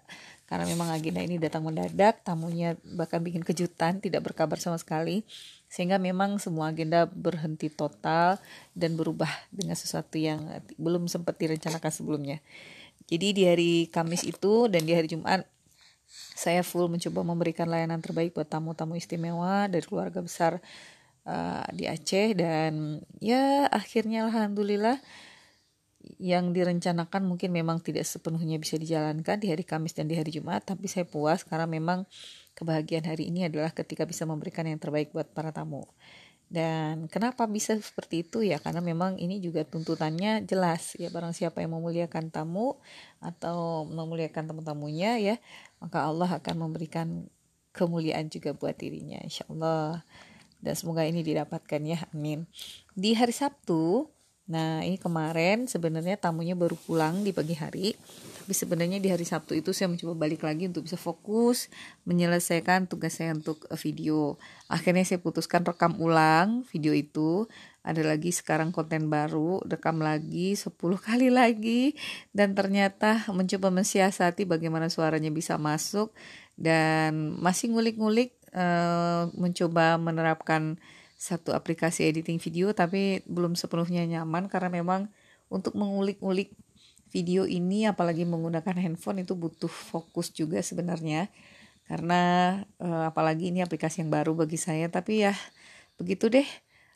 Karena 0.49 0.65
memang 0.65 0.89
agenda 0.93 1.21
ini 1.21 1.37
datang 1.37 1.65
mendadak 1.65 2.25
tamunya 2.25 2.77
bahkan 2.97 3.21
bikin 3.21 3.45
kejutan 3.45 4.01
tidak 4.01 4.25
berkabar 4.25 4.57
sama 4.57 4.81
sekali. 4.81 5.23
Sehingga 5.69 6.01
memang 6.01 6.41
semua 6.41 6.73
agenda 6.73 7.05
berhenti 7.07 7.69
total 7.69 8.41
dan 8.73 8.97
berubah 8.97 9.31
dengan 9.53 9.77
sesuatu 9.77 10.17
yang 10.17 10.41
belum 10.81 11.07
sempat 11.07 11.37
direncanakan 11.37 11.93
sebelumnya. 11.93 12.39
Jadi 13.05 13.37
di 13.37 13.43
hari 13.45 13.73
Kamis 13.93 14.25
itu 14.25 14.71
dan 14.73 14.89
di 14.89 14.97
hari 14.97 15.11
Jumat 15.13 15.45
saya 16.35 16.63
full 16.63 16.87
mencoba 16.87 17.27
memberikan 17.27 17.67
layanan 17.67 17.99
terbaik 17.99 18.33
buat 18.39 18.47
tamu-tamu 18.47 18.95
istimewa 18.95 19.67
dari 19.67 19.83
keluarga 19.83 20.23
besar 20.23 20.63
uh, 21.27 21.67
di 21.75 21.91
Aceh. 21.91 22.33
Dan 22.39 23.03
ya 23.19 23.67
akhirnya 23.69 24.31
alhamdulillah 24.31 25.03
yang 26.21 26.53
direncanakan 26.53 27.25
mungkin 27.25 27.51
memang 27.53 27.81
tidak 27.81 28.05
sepenuhnya 28.05 28.61
bisa 28.61 28.77
dijalankan 28.77 29.41
di 29.41 29.49
hari 29.51 29.65
Kamis 29.65 29.97
dan 29.97 30.07
di 30.07 30.17
hari 30.19 30.31
Jumat, 30.31 30.65
tapi 30.65 30.89
saya 30.89 31.09
puas 31.09 31.43
karena 31.43 31.65
memang 31.65 32.05
kebahagiaan 32.55 33.09
hari 33.09 33.29
ini 33.33 33.49
adalah 33.49 33.73
ketika 33.73 34.07
bisa 34.07 34.29
memberikan 34.29 34.69
yang 34.69 34.79
terbaik 34.79 35.11
buat 35.11 35.29
para 35.33 35.51
tamu. 35.51 35.89
Dan 36.55 37.11
kenapa 37.11 37.49
bisa 37.49 37.75
seperti 37.75 38.23
itu 38.23 38.45
ya? 38.45 38.63
Karena 38.63 38.79
memang 38.79 39.19
ini 39.19 39.41
juga 39.43 39.65
tuntutannya 39.67 40.45
jelas 40.47 40.95
ya. 40.95 41.11
Barang 41.11 41.35
siapa 41.35 41.65
yang 41.65 41.75
memuliakan 41.75 42.31
tamu 42.31 42.79
atau 43.19 43.89
memuliakan 43.89 44.53
tamu-tamunya 44.53 45.19
ya, 45.19 45.37
maka 45.83 46.07
Allah 46.07 46.31
akan 46.39 46.55
memberikan 46.69 47.27
kemuliaan 47.75 48.31
juga 48.31 48.55
buat 48.55 48.77
dirinya 48.79 49.19
insya 49.25 49.49
Allah. 49.51 50.07
Dan 50.63 50.75
semoga 50.79 51.05
ini 51.05 51.21
didapatkan 51.27 51.81
ya, 51.85 51.99
amin. 52.15 52.49
Di 52.97 53.13
hari 53.13 53.35
Sabtu, 53.35 54.09
nah 54.45 54.85
ini 54.85 55.01
kemarin 55.01 55.65
sebenarnya 55.65 56.21
tamunya 56.21 56.53
baru 56.53 56.77
pulang 56.77 57.25
di 57.25 57.33
pagi 57.33 57.57
hari. 57.57 57.97
Tapi 58.45 58.53
sebenarnya 58.53 59.01
di 59.01 59.09
hari 59.09 59.25
Sabtu 59.25 59.57
itu 59.57 59.73
saya 59.73 59.89
mencoba 59.89 60.29
balik 60.29 60.45
lagi 60.45 60.69
untuk 60.69 60.85
bisa 60.85 61.01
fokus 61.01 61.73
menyelesaikan 62.05 62.85
tugas 62.85 63.17
saya 63.17 63.33
untuk 63.33 63.65
eh, 63.73 63.81
video. 63.81 64.37
Akhirnya 64.69 65.01
saya 65.09 65.17
putuskan 65.25 65.65
rekam 65.65 65.97
ulang 65.97 66.61
video 66.69 66.93
itu. 66.93 67.49
Ada 67.81 68.05
lagi 68.05 68.37
sekarang 68.37 68.69
konten 68.69 69.09
baru 69.09 69.65
rekam 69.65 69.97
lagi 70.05 70.61
10 70.61 70.77
kali 71.09 71.33
lagi. 71.33 71.97
Dan 72.37 72.53
ternyata 72.53 73.25
mencoba 73.33 73.73
mensiasati 73.73 74.45
bagaimana 74.45 74.93
suaranya 74.93 75.33
bisa 75.33 75.57
masuk. 75.57 76.13
Dan 76.53 77.41
masih 77.41 77.73
ngulik-ngulik 77.73 78.37
uh, 78.53 79.33
mencoba 79.35 79.97
menerapkan 79.97 80.77
satu 81.25 81.57
aplikasi 81.57 82.05
editing 82.05 82.37
video 82.37 82.77
tapi 82.77 83.25
belum 83.25 83.57
sepenuhnya 83.57 84.05
nyaman 84.05 84.53
karena 84.53 84.69
memang 84.69 85.09
untuk 85.49 85.73
mengulik-ulik 85.73 86.53
video 87.09 87.49
ini 87.49 87.89
apalagi 87.89 88.29
menggunakan 88.29 88.77
handphone 88.77 89.25
itu 89.25 89.33
butuh 89.33 89.71
fokus 89.71 90.29
juga 90.37 90.61
sebenarnya. 90.61 91.33
Karena 91.89 92.21
uh, 92.77 93.09
apalagi 93.09 93.49
ini 93.49 93.65
aplikasi 93.65 94.05
yang 94.05 94.13
baru 94.13 94.37
bagi 94.37 94.61
saya 94.61 94.93
tapi 94.93 95.25
ya 95.25 95.33
begitu 95.97 96.29
deh. 96.29 96.49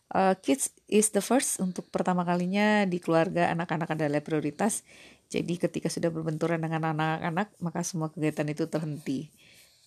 Uh, 0.08 0.32
kids 0.40 0.72
is 0.88 1.12
the 1.12 1.20
first 1.20 1.60
untuk 1.60 1.84
pertama 1.92 2.24
kalinya 2.24 2.88
di 2.88 2.96
keluarga 3.00 3.48
anak-anak 3.52 3.96
adalah 3.96 4.20
prioritas. 4.20 4.84
Jadi 5.28 5.56
ketika 5.60 5.88
sudah 5.88 6.12
berbenturan 6.12 6.60
dengan 6.60 6.92
anak-anak 6.92 7.56
maka 7.64 7.80
semua 7.80 8.12
kegiatan 8.12 8.48
itu 8.48 8.68
terhenti 8.68 9.32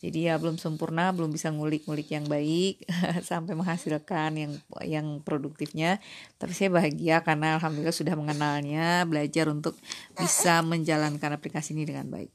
jadi 0.02 0.34
ya 0.34 0.36
belum 0.42 0.58
sempurna 0.58 1.14
belum 1.14 1.30
bisa 1.30 1.54
ngulik-ngulik 1.54 2.10
yang 2.10 2.26
baik 2.26 2.82
sampai 3.30 3.54
menghasilkan 3.54 4.34
yang 4.34 4.52
yang 4.82 5.08
produktifnya. 5.22 6.02
Tapi 6.42 6.58
saya 6.58 6.74
bahagia 6.74 7.22
karena 7.22 7.62
alhamdulillah 7.62 7.94
sudah 7.94 8.18
mengenalnya 8.18 9.06
belajar 9.06 9.46
untuk 9.54 9.78
bisa 10.18 10.66
menjalankan 10.66 11.38
aplikasi 11.38 11.78
ini 11.78 11.86
dengan 11.86 12.10
baik. 12.10 12.34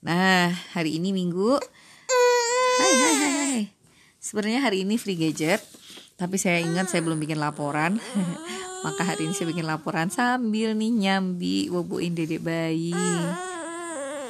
Nah 0.00 0.48
hari 0.72 0.96
ini 0.96 1.12
minggu. 1.12 1.60
Hai 2.80 2.92
hai 2.96 3.14
hai, 3.20 3.32
hai. 3.36 3.62
sebenarnya 4.16 4.64
hari 4.64 4.88
ini 4.88 4.96
free 4.96 5.20
gadget 5.20 5.60
tapi 6.16 6.40
saya 6.40 6.64
ingat 6.64 6.88
saya 6.88 7.04
belum 7.04 7.20
bikin 7.20 7.36
laporan. 7.36 8.00
Maka 8.86 9.04
hari 9.04 9.28
ini 9.28 9.36
saya 9.36 9.52
bikin 9.52 9.68
laporan 9.68 10.08
sambil 10.08 10.72
nih 10.72 10.88
nyambi 10.88 11.68
boboin 11.68 12.16
dedek 12.16 12.40
bayi 12.40 12.96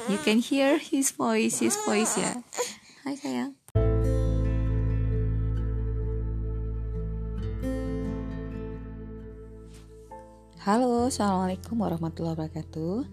You 0.09 0.17
can 0.25 0.41
hear 0.41 0.81
his 0.81 1.13
voice, 1.13 1.61
his 1.61 1.77
voice 1.85 2.17
ya. 2.17 2.41
Hai 3.05 3.13
sayang. 3.13 3.53
Halo, 10.65 11.13
Assalamualaikum 11.13 11.77
warahmatullahi 11.85 12.41
wabarakatuh 12.41 13.05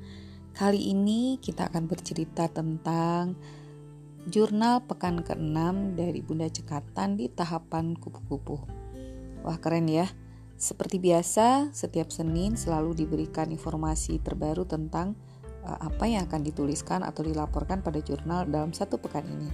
Kali 0.56 0.88
ini 0.88 1.36
kita 1.36 1.68
akan 1.68 1.84
bercerita 1.84 2.48
tentang 2.48 3.36
Jurnal 4.32 4.88
pekan 4.88 5.20
ke-6 5.20 6.00
dari 6.00 6.24
Bunda 6.24 6.48
Cekatan 6.48 7.20
di 7.20 7.28
tahapan 7.28 7.92
kupu-kupu 8.00 8.64
Wah 9.44 9.60
keren 9.60 9.84
ya 9.92 10.08
Seperti 10.56 10.96
biasa, 10.96 11.76
setiap 11.76 12.08
Senin 12.08 12.56
selalu 12.56 13.04
diberikan 13.04 13.52
informasi 13.52 14.16
terbaru 14.24 14.64
tentang 14.64 15.12
apa 15.66 16.06
yang 16.06 16.30
akan 16.30 16.46
dituliskan 16.46 17.02
atau 17.02 17.26
dilaporkan 17.26 17.82
pada 17.82 17.98
jurnal 17.98 18.46
dalam 18.46 18.70
satu 18.70 18.96
pekan 19.02 19.26
ini. 19.26 19.50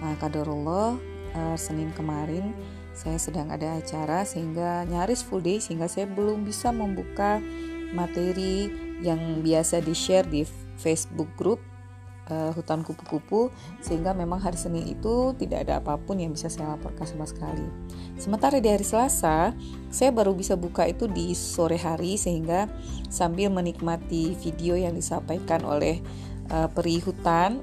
Nah, 0.00 0.16
kadarullah 0.16 0.96
uh, 1.36 1.56
Senin 1.60 1.92
kemarin 1.92 2.56
saya 2.96 3.20
sedang 3.20 3.52
ada 3.54 3.78
acara 3.78 4.26
sehingga 4.26 4.82
nyaris 4.88 5.22
full 5.22 5.44
day 5.44 5.62
sehingga 5.62 5.86
saya 5.86 6.08
belum 6.10 6.42
bisa 6.42 6.74
membuka 6.74 7.38
materi 7.94 8.70
yang 9.00 9.40
biasa 9.40 9.80
di-share 9.80 10.26
di 10.26 10.44
Facebook 10.76 11.30
group 11.38 11.62
uh, 12.30 12.50
hutan 12.54 12.86
kupu-kupu 12.86 13.50
sehingga 13.82 14.14
memang 14.14 14.40
hari 14.40 14.56
Senin 14.56 14.86
itu 14.86 15.34
tidak 15.36 15.68
ada 15.68 15.82
apa 15.82 15.98
pun 15.98 16.16
yang 16.22 16.32
bisa 16.32 16.48
saya 16.48 16.78
laporkan 16.78 17.04
sama 17.04 17.26
sekali. 17.26 17.66
Sementara 18.16 18.62
di 18.62 18.70
hari 18.70 18.86
Selasa, 18.86 19.52
saya 19.90 20.10
baru 20.14 20.32
bisa 20.32 20.54
buka 20.54 20.86
itu 20.86 21.10
di 21.10 21.34
sore 21.34 21.76
hari 21.76 22.16
sehingga 22.16 22.70
sambil 23.10 23.50
menikmati 23.50 24.38
video 24.38 24.78
yang 24.78 24.94
disampaikan 24.94 25.66
oleh 25.66 26.00
uh, 26.54 26.70
peri 26.70 27.02
hutan, 27.02 27.60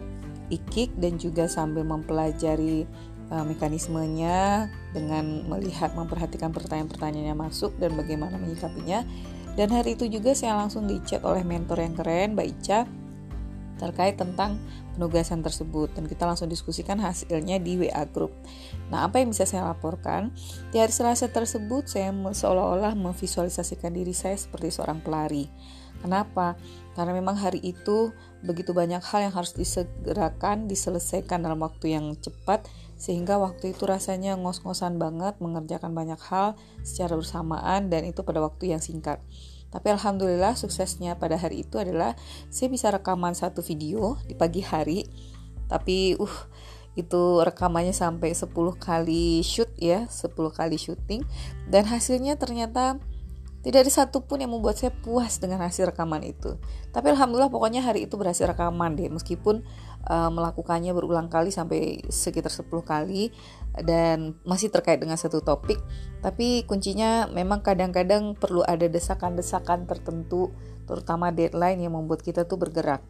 Ikik 0.48 0.96
dan 0.96 1.20
juga 1.20 1.52
sambil 1.52 1.84
mempelajari 1.84 2.88
uh, 3.32 3.44
mekanismenya 3.44 4.72
dengan 4.96 5.44
melihat 5.48 5.92
memperhatikan 5.92 6.56
pertanyaan-pertanyaan 6.56 7.36
yang 7.36 7.40
masuk 7.40 7.76
dan 7.80 7.96
bagaimana 8.00 8.40
menyikapinya. 8.40 9.04
Dan 9.58 9.74
hari 9.74 9.98
itu 9.98 10.06
juga 10.06 10.38
saya 10.38 10.54
langsung 10.54 10.86
dicat 10.86 11.26
oleh 11.26 11.42
mentor 11.42 11.82
yang 11.82 11.98
keren, 11.98 12.38
Mbak 12.38 12.48
Ica, 12.48 12.80
terkait 13.78 14.18
tentang 14.18 14.58
penugasan 14.98 15.46
tersebut 15.46 15.94
dan 15.94 16.10
kita 16.10 16.26
langsung 16.26 16.50
diskusikan 16.50 16.98
hasilnya 16.98 17.62
di 17.62 17.78
WA 17.78 18.04
group. 18.10 18.34
Nah, 18.90 19.06
apa 19.06 19.22
yang 19.22 19.30
bisa 19.30 19.46
saya 19.46 19.70
laporkan? 19.70 20.34
Di 20.74 20.82
hari 20.82 20.90
Selasa 20.90 21.30
tersebut 21.30 21.86
saya 21.86 22.10
seolah-olah 22.14 22.98
memvisualisasikan 22.98 23.94
diri 23.94 24.18
saya 24.18 24.34
seperti 24.34 24.74
seorang 24.74 25.00
pelari. 25.06 25.46
Kenapa? 26.02 26.58
Karena 26.98 27.14
memang 27.14 27.38
hari 27.38 27.62
itu 27.62 28.14
begitu 28.42 28.74
banyak 28.74 29.02
hal 29.02 29.30
yang 29.30 29.34
harus 29.34 29.54
disegerakan, 29.54 30.70
diselesaikan 30.70 31.42
dalam 31.46 31.62
waktu 31.62 31.94
yang 31.94 32.14
cepat 32.18 32.66
sehingga 32.98 33.38
waktu 33.38 33.78
itu 33.78 33.86
rasanya 33.86 34.34
ngos-ngosan 34.42 34.98
banget 34.98 35.38
mengerjakan 35.38 35.94
banyak 35.94 36.18
hal 36.18 36.58
secara 36.82 37.14
bersamaan 37.14 37.94
dan 37.94 38.10
itu 38.10 38.26
pada 38.26 38.42
waktu 38.42 38.74
yang 38.74 38.82
singkat. 38.82 39.22
Tapi 39.68 39.88
alhamdulillah 39.92 40.56
suksesnya 40.56 41.20
pada 41.20 41.36
hari 41.36 41.68
itu 41.68 41.76
adalah 41.78 42.16
saya 42.48 42.72
bisa 42.72 42.88
rekaman 42.88 43.36
satu 43.36 43.60
video 43.60 44.16
di 44.24 44.34
pagi 44.34 44.64
hari. 44.64 45.08
Tapi 45.68 46.16
uh 46.16 46.38
itu 46.98 47.46
rekamannya 47.46 47.94
sampai 47.94 48.34
10 48.34 48.50
kali 48.82 49.46
shoot 49.46 49.70
ya, 49.78 50.10
10 50.10 50.34
kali 50.50 50.82
syuting 50.82 51.22
dan 51.70 51.86
hasilnya 51.86 52.42
ternyata 52.42 52.98
tidak 53.62 53.86
ada 53.86 53.92
satupun 53.92 54.42
yang 54.42 54.50
membuat 54.56 54.82
saya 54.82 54.90
puas 54.96 55.38
dengan 55.38 55.62
hasil 55.62 55.94
rekaman 55.94 56.24
itu. 56.26 56.58
Tapi 56.90 57.14
alhamdulillah 57.14 57.52
pokoknya 57.52 57.86
hari 57.86 58.10
itu 58.10 58.18
berhasil 58.18 58.50
rekaman 58.50 58.98
deh 58.98 59.12
meskipun 59.14 59.62
uh, 60.08 60.32
melakukannya 60.32 60.96
berulang 60.96 61.28
kali 61.28 61.52
sampai 61.52 62.02
sekitar 62.08 62.50
10 62.50 62.68
kali 62.82 63.30
dan 63.84 64.34
masih 64.48 64.74
terkait 64.74 64.98
dengan 64.98 65.20
satu 65.20 65.44
topik. 65.44 65.78
Tapi 66.24 66.66
kuncinya 66.66 67.30
memang 67.30 67.62
kadang-kadang 67.62 68.34
perlu 68.34 68.66
ada 68.66 68.90
desakan-desakan 68.90 69.86
tertentu 69.86 70.50
terutama 70.88 71.30
deadline 71.30 71.84
yang 71.84 71.94
membuat 71.94 72.24
kita 72.24 72.48
tuh 72.48 72.58
bergerak. 72.58 73.04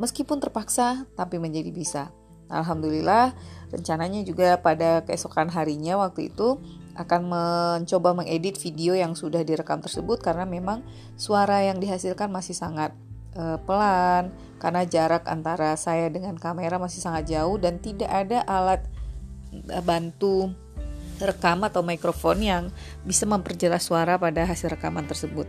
Meskipun 0.00 0.40
terpaksa 0.40 1.06
tapi 1.14 1.36
menjadi 1.38 1.70
bisa. 1.70 2.04
Alhamdulillah 2.52 3.32
rencananya 3.72 4.20
juga 4.26 4.60
pada 4.60 5.00
keesokan 5.08 5.48
harinya 5.48 5.96
waktu 5.96 6.28
itu 6.28 6.60
akan 6.92 7.20
mencoba 7.24 8.12
mengedit 8.12 8.60
video 8.60 8.92
yang 8.92 9.16
sudah 9.16 9.40
direkam 9.40 9.80
tersebut 9.80 10.20
karena 10.20 10.44
memang 10.44 10.84
suara 11.16 11.64
yang 11.64 11.80
dihasilkan 11.80 12.28
masih 12.28 12.52
sangat 12.52 12.92
uh, 13.36 13.58
pelan 13.62 14.32
karena 14.62 14.82
jarak 14.86 15.26
antara 15.26 15.74
saya 15.74 16.06
dengan 16.08 16.38
kamera 16.38 16.78
masih 16.78 17.02
sangat 17.02 17.34
jauh 17.34 17.58
dan 17.58 17.82
tidak 17.82 18.08
ada 18.08 18.46
alat 18.46 18.86
bantu 19.84 20.54
rekam 21.22 21.62
atau 21.62 21.86
mikrofon 21.86 22.42
yang 22.42 22.62
bisa 23.06 23.24
memperjelas 23.24 23.86
suara 23.86 24.18
pada 24.18 24.42
hasil 24.42 24.74
rekaman 24.74 25.06
tersebut. 25.06 25.46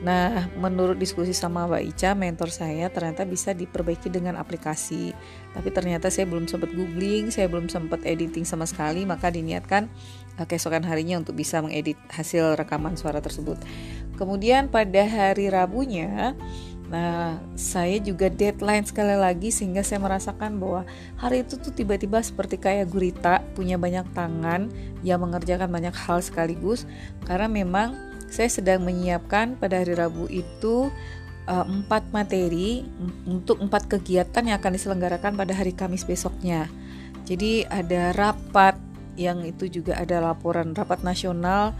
Nah, 0.00 0.48
menurut 0.56 0.96
diskusi 0.96 1.36
sama 1.36 1.68
Mbak 1.68 1.82
Ica, 1.92 2.10
mentor 2.16 2.48
saya 2.48 2.88
ternyata 2.88 3.28
bisa 3.28 3.52
diperbaiki 3.52 4.08
dengan 4.08 4.40
aplikasi. 4.40 5.12
Tapi 5.52 5.68
ternyata 5.76 6.08
saya 6.08 6.24
belum 6.24 6.48
sempat 6.48 6.72
googling, 6.72 7.28
saya 7.28 7.52
belum 7.52 7.68
sempat 7.68 8.00
editing 8.08 8.48
sama 8.48 8.64
sekali, 8.64 9.04
maka 9.04 9.28
diniatkan 9.28 9.92
uh, 10.40 10.46
keesokan 10.48 10.88
harinya 10.88 11.20
untuk 11.20 11.36
bisa 11.36 11.60
mengedit 11.60 12.00
hasil 12.08 12.56
rekaman 12.56 12.96
suara 12.96 13.20
tersebut. 13.20 13.60
Kemudian 14.16 14.72
pada 14.72 15.04
hari 15.04 15.52
Rabunya, 15.52 16.32
Nah, 16.90 17.38
saya 17.54 18.02
juga 18.02 18.26
deadline 18.26 18.82
sekali 18.82 19.14
lagi 19.14 19.54
sehingga 19.54 19.86
saya 19.86 20.02
merasakan 20.02 20.58
bahwa 20.58 20.82
hari 21.14 21.46
itu 21.46 21.54
tuh 21.54 21.70
tiba-tiba 21.70 22.18
seperti 22.18 22.58
kayak 22.58 22.90
gurita, 22.90 23.38
punya 23.54 23.78
banyak 23.78 24.02
tangan 24.10 24.66
yang 25.06 25.22
mengerjakan 25.22 25.70
banyak 25.70 25.94
hal 25.94 26.18
sekaligus 26.18 26.90
karena 27.30 27.46
memang 27.46 27.94
saya 28.26 28.50
sedang 28.50 28.82
menyiapkan 28.82 29.54
pada 29.54 29.78
hari 29.78 29.94
Rabu 29.94 30.26
itu 30.26 30.90
uh, 31.46 31.66
empat 31.66 32.10
materi 32.10 32.82
untuk 33.22 33.62
empat 33.62 33.86
kegiatan 33.86 34.42
yang 34.42 34.58
akan 34.58 34.74
diselenggarakan 34.74 35.38
pada 35.38 35.54
hari 35.54 35.70
Kamis 35.70 36.02
besoknya. 36.02 36.66
Jadi 37.22 37.66
ada 37.70 38.10
rapat 38.10 38.74
yang 39.14 39.46
itu 39.46 39.66
juga 39.66 39.98
ada 39.98 40.22
laporan 40.22 40.72
rapat 40.72 41.02
nasional 41.02 41.74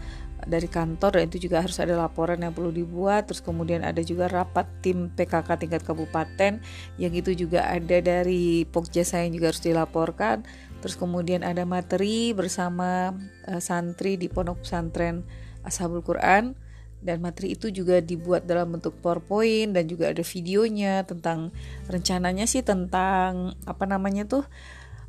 dari 0.47 0.65
kantor 0.65 1.21
dan 1.21 1.23
itu 1.29 1.49
juga 1.49 1.61
harus 1.61 1.77
ada 1.77 1.93
laporan 1.93 2.41
yang 2.41 2.53
perlu 2.53 2.73
dibuat. 2.73 3.29
Terus 3.29 3.41
kemudian 3.41 3.85
ada 3.85 4.01
juga 4.01 4.29
rapat 4.29 4.65
tim 4.81 5.09
PKK 5.13 5.49
tingkat 5.57 5.81
kabupaten 5.85 6.61
yang 6.97 7.13
itu 7.13 7.33
juga 7.33 7.65
ada 7.67 7.97
dari 8.01 8.65
Pokjasa 8.69 9.21
yang 9.25 9.37
juga 9.37 9.53
harus 9.53 9.63
dilaporkan. 9.63 10.45
Terus 10.81 10.97
kemudian 10.97 11.45
ada 11.45 11.61
materi 11.61 12.33
bersama 12.33 13.13
uh, 13.45 13.61
santri 13.61 14.17
di 14.17 14.27
pondok 14.27 14.65
pesantren 14.65 15.25
Ashabul 15.61 16.01
Quran. 16.01 16.57
Dan 17.01 17.17
materi 17.17 17.57
itu 17.57 17.73
juga 17.73 17.97
dibuat 17.97 18.45
dalam 18.45 18.77
bentuk 18.77 18.93
PowerPoint 19.01 19.73
dan 19.73 19.89
juga 19.89 20.13
ada 20.13 20.21
videonya 20.21 21.01
tentang 21.01 21.49
rencananya 21.89 22.45
sih 22.45 22.61
tentang 22.61 23.57
apa 23.65 23.89
namanya 23.89 24.29
tuh 24.29 24.45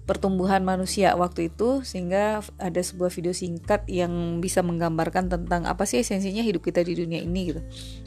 pertumbuhan 0.03 0.67
manusia 0.67 1.15
waktu 1.15 1.47
itu 1.47 1.87
sehingga 1.87 2.43
ada 2.59 2.81
sebuah 2.83 3.15
video 3.15 3.31
singkat 3.31 3.87
yang 3.87 4.43
bisa 4.43 4.59
menggambarkan 4.61 5.31
tentang 5.31 5.63
apa 5.63 5.87
sih 5.87 6.03
esensinya 6.03 6.43
hidup 6.43 6.67
kita 6.67 6.83
di 6.83 6.99
dunia 6.99 7.23
ini 7.23 7.55
gitu. 7.55 7.61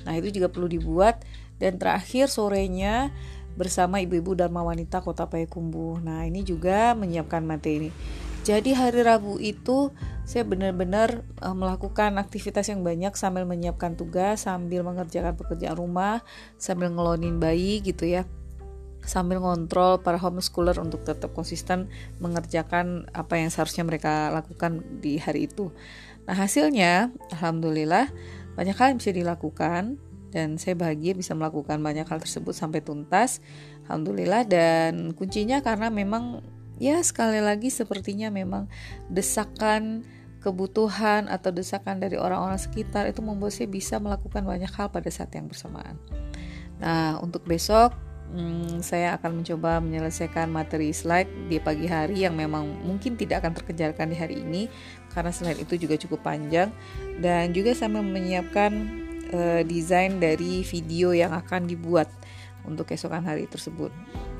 Nah, 0.03 0.13
itu 0.19 0.36
juga 0.36 0.51
perlu 0.51 0.67
dibuat 0.67 1.23
dan 1.55 1.79
terakhir 1.79 2.27
sorenya 2.27 3.15
bersama 3.55 4.03
ibu-ibu 4.03 4.36
Dharma 4.36 4.67
Wanita 4.67 4.99
Kota 4.99 5.31
Payakumbuh. 5.31 6.03
Nah, 6.03 6.27
ini 6.27 6.43
juga 6.43 6.91
menyiapkan 6.99 7.39
materi. 7.47 7.89
Jadi 8.45 8.77
hari 8.77 9.01
Rabu 9.01 9.41
itu 9.41 9.89
saya 10.21 10.45
benar-benar 10.45 11.25
uh, 11.41 11.58
melakukan 11.58 12.21
aktivitas 12.21 12.69
yang 12.69 12.86
banyak 12.86 13.17
sambil 13.17 13.41
menyiapkan 13.41 13.97
tugas, 13.97 14.45
sambil 14.45 14.86
mengerjakan 14.86 15.34
pekerjaan 15.34 15.73
rumah, 15.73 16.21
sambil 16.62 16.93
ngelonin 16.93 17.41
bayi 17.41 17.81
gitu 17.81 18.05
ya. 18.05 18.27
Sambil 19.05 19.37
ngontrol 19.39 20.01
para 20.01 20.17
homeschooler 20.17 20.81
untuk 20.81 21.05
tetap 21.05 21.31
konsisten 21.37 21.87
mengerjakan 22.17 23.05
apa 23.13 23.37
yang 23.37 23.53
seharusnya 23.53 23.85
mereka 23.85 24.33
lakukan 24.33 24.81
di 24.99 25.21
hari 25.21 25.45
itu. 25.45 25.69
Nah, 26.25 26.33
hasilnya 26.33 27.13
alhamdulillah 27.37 28.09
banyak 28.57 28.75
hal 28.75 28.95
yang 28.95 28.99
bisa 28.99 29.13
dilakukan 29.13 30.01
dan 30.33 30.59
saya 30.59 30.75
bahagia 30.75 31.15
bisa 31.15 31.31
melakukan 31.31 31.79
banyak 31.79 32.03
hal 32.03 32.19
tersebut 32.19 32.51
sampai 32.51 32.81
tuntas. 32.83 33.39
Alhamdulillah 33.87 34.43
dan 34.49 35.13
kuncinya 35.13 35.61
karena 35.61 35.87
memang 35.93 36.43
ya 36.81 36.99
sekali 37.05 37.39
lagi 37.39 37.71
sepertinya 37.71 38.27
memang 38.27 38.67
desakan 39.07 40.03
kebutuhan 40.43 41.25
atau 41.25 41.49
desakan 41.49 41.97
dari 41.97 42.21
orang-orang 42.21 42.61
sekitar 42.61 43.09
itu 43.09 43.23
membuat 43.25 43.49
saya 43.49 43.65
bisa 43.65 43.97
melakukan 43.97 44.45
banyak 44.45 44.69
hal 44.69 44.93
pada 44.93 45.09
saat 45.09 45.33
yang 45.33 45.49
bersamaan. 45.49 45.97
Nah, 46.77 47.17
untuk 47.23 47.47
besok 47.49 47.97
hmm, 48.36 48.84
saya 48.84 49.15
akan 49.15 49.41
mencoba 49.41 49.80
menyelesaikan 49.80 50.52
materi 50.52 50.91
slide 50.91 51.32
di 51.48 51.58
pagi 51.63 51.88
hari 51.88 52.28
yang 52.28 52.36
memang 52.36 52.67
mungkin 52.84 53.15
tidak 53.15 53.41
akan 53.41 53.56
terkejarkan 53.56 54.12
di 54.12 54.17
hari 54.19 54.43
ini 54.43 54.67
karena 55.15 55.32
slide 55.32 55.63
itu 55.63 55.80
juga 55.80 55.95
cukup 55.95 56.21
panjang 56.21 56.69
dan 57.24 57.56
juga 57.56 57.71
saya 57.71 57.95
menyiapkan 57.95 58.71
uh, 59.32 59.62
desain 59.63 60.19
dari 60.19 60.62
video 60.67 61.15
yang 61.15 61.32
akan 61.32 61.65
dibuat 61.65 62.12
untuk 62.67 62.91
keesokan 62.91 63.24
hari 63.24 63.48
tersebut. 63.48 63.93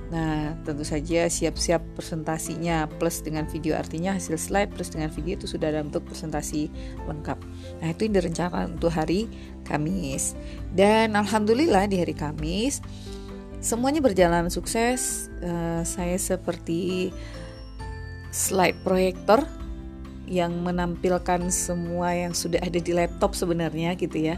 Nah, 0.06 0.54
tentu 0.62 0.86
saja 0.86 1.26
siap-siap 1.26 1.82
presentasinya 1.98 2.86
plus 3.02 3.26
dengan 3.26 3.50
video 3.50 3.74
artinya 3.74 4.14
hasil 4.14 4.38
slide 4.38 4.70
plus 4.78 4.94
dengan 4.94 5.10
video 5.10 5.34
itu 5.34 5.50
sudah 5.50 5.74
dalam 5.74 5.90
bentuk 5.90 6.06
presentasi 6.14 6.70
lengkap. 7.10 7.42
Nah, 7.82 7.88
itu 7.90 8.06
yang 8.06 8.22
direncanakan 8.22 8.78
untuk 8.78 8.94
hari 8.94 9.26
Kamis. 9.66 10.38
Dan 10.70 11.18
alhamdulillah 11.18 11.90
di 11.90 11.98
hari 11.98 12.14
Kamis 12.14 12.86
semuanya 13.65 13.97
berjalan 14.06 14.54
sukses. 14.54 15.34
Uh, 15.41 15.82
saya 15.82 16.21
seperti 16.21 17.10
slide 18.30 18.78
proyektor 18.86 19.41
yang 20.30 20.54
menampilkan 20.62 21.49
semua 21.49 22.13
yang 22.13 22.38
sudah 22.38 22.62
ada 22.62 22.78
di 22.78 22.93
laptop 22.93 23.34
sebenarnya 23.34 23.93
gitu 23.97 24.17
ya 24.21 24.38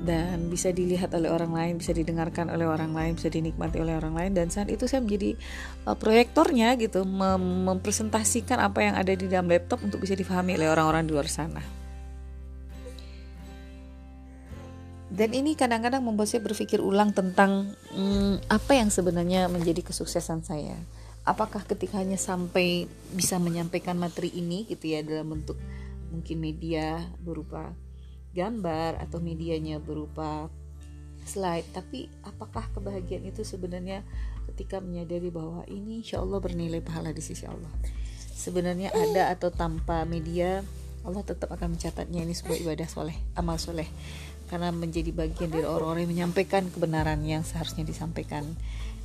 dan 0.00 0.48
bisa 0.48 0.72
dilihat 0.72 1.12
oleh 1.12 1.28
orang 1.28 1.52
lain, 1.52 1.74
bisa 1.76 1.92
didengarkan 1.92 2.48
oleh 2.48 2.64
orang 2.64 2.96
lain, 2.96 3.20
bisa 3.20 3.28
dinikmati 3.28 3.84
oleh 3.84 4.00
orang 4.00 4.16
lain 4.16 4.32
dan 4.32 4.48
saat 4.48 4.72
itu 4.72 4.88
saya 4.88 5.04
menjadi 5.04 5.36
uh, 5.84 5.92
proyektornya 5.92 6.72
gitu, 6.80 7.04
mem 7.04 7.68
mempresentasikan 7.68 8.58
apa 8.64 8.80
yang 8.80 8.94
ada 8.96 9.12
di 9.12 9.28
dalam 9.28 9.50
laptop 9.50 9.84
untuk 9.84 10.00
bisa 10.00 10.16
difahami 10.16 10.56
oleh 10.56 10.72
orang-orang 10.72 11.04
di 11.04 11.12
luar 11.12 11.28
sana. 11.28 11.79
Dan 15.10 15.34
ini 15.34 15.58
kadang-kadang 15.58 16.06
membuat 16.06 16.30
saya 16.30 16.38
berpikir 16.46 16.78
ulang 16.78 17.10
tentang 17.10 17.74
hmm, 17.90 18.46
apa 18.46 18.78
yang 18.78 18.94
sebenarnya 18.94 19.50
menjadi 19.50 19.82
kesuksesan 19.82 20.46
saya. 20.46 20.78
Apakah 21.26 21.66
ketika 21.66 21.98
hanya 21.98 22.14
sampai 22.14 22.86
bisa 23.10 23.42
menyampaikan 23.42 23.98
materi 23.98 24.30
ini 24.30 24.70
gitu 24.70 24.86
ya 24.86 25.02
dalam 25.02 25.34
bentuk 25.34 25.58
mungkin 26.14 26.38
media 26.38 27.02
berupa 27.18 27.74
gambar 28.30 29.02
atau 29.02 29.18
medianya 29.18 29.82
berupa 29.82 30.46
slide 31.26 31.66
tapi 31.74 32.06
apakah 32.22 32.70
kebahagiaan 32.70 33.26
itu 33.26 33.42
sebenarnya 33.42 34.06
ketika 34.50 34.78
menyadari 34.78 35.30
bahwa 35.30 35.66
ini 35.66 36.02
insya 36.02 36.22
Allah 36.22 36.38
bernilai 36.38 36.78
pahala 36.78 37.10
di 37.10 37.20
sisi 37.20 37.50
Allah? 37.50 37.70
Sebenarnya 38.30 38.94
ada 38.94 39.34
atau 39.34 39.50
tanpa 39.50 40.06
media 40.06 40.62
Allah 41.00 41.24
tetap 41.24 41.50
akan 41.52 41.76
mencatatnya. 41.76 42.24
Ini 42.24 42.34
sebuah 42.36 42.58
ibadah 42.62 42.88
soleh 42.88 43.16
amal 43.36 43.58
soleh 43.58 43.88
karena 44.50 44.74
menjadi 44.74 45.14
bagian 45.14 45.54
dari 45.54 45.62
orang-orang 45.62 46.10
yang 46.10 46.12
menyampaikan 46.26 46.66
kebenaran 46.74 47.22
yang 47.22 47.46
seharusnya 47.46 47.86
disampaikan 47.86 48.42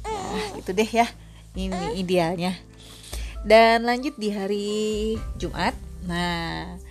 ya, 0.01 0.57
itu 0.57 0.73
deh 0.73 0.89
ya 0.89 1.05
ini 1.53 2.01
idealnya 2.01 2.57
dan 3.45 3.85
lanjut 3.85 4.17
di 4.17 4.33
hari 4.33 4.73
Jumat 5.37 5.77
nah 6.09 6.81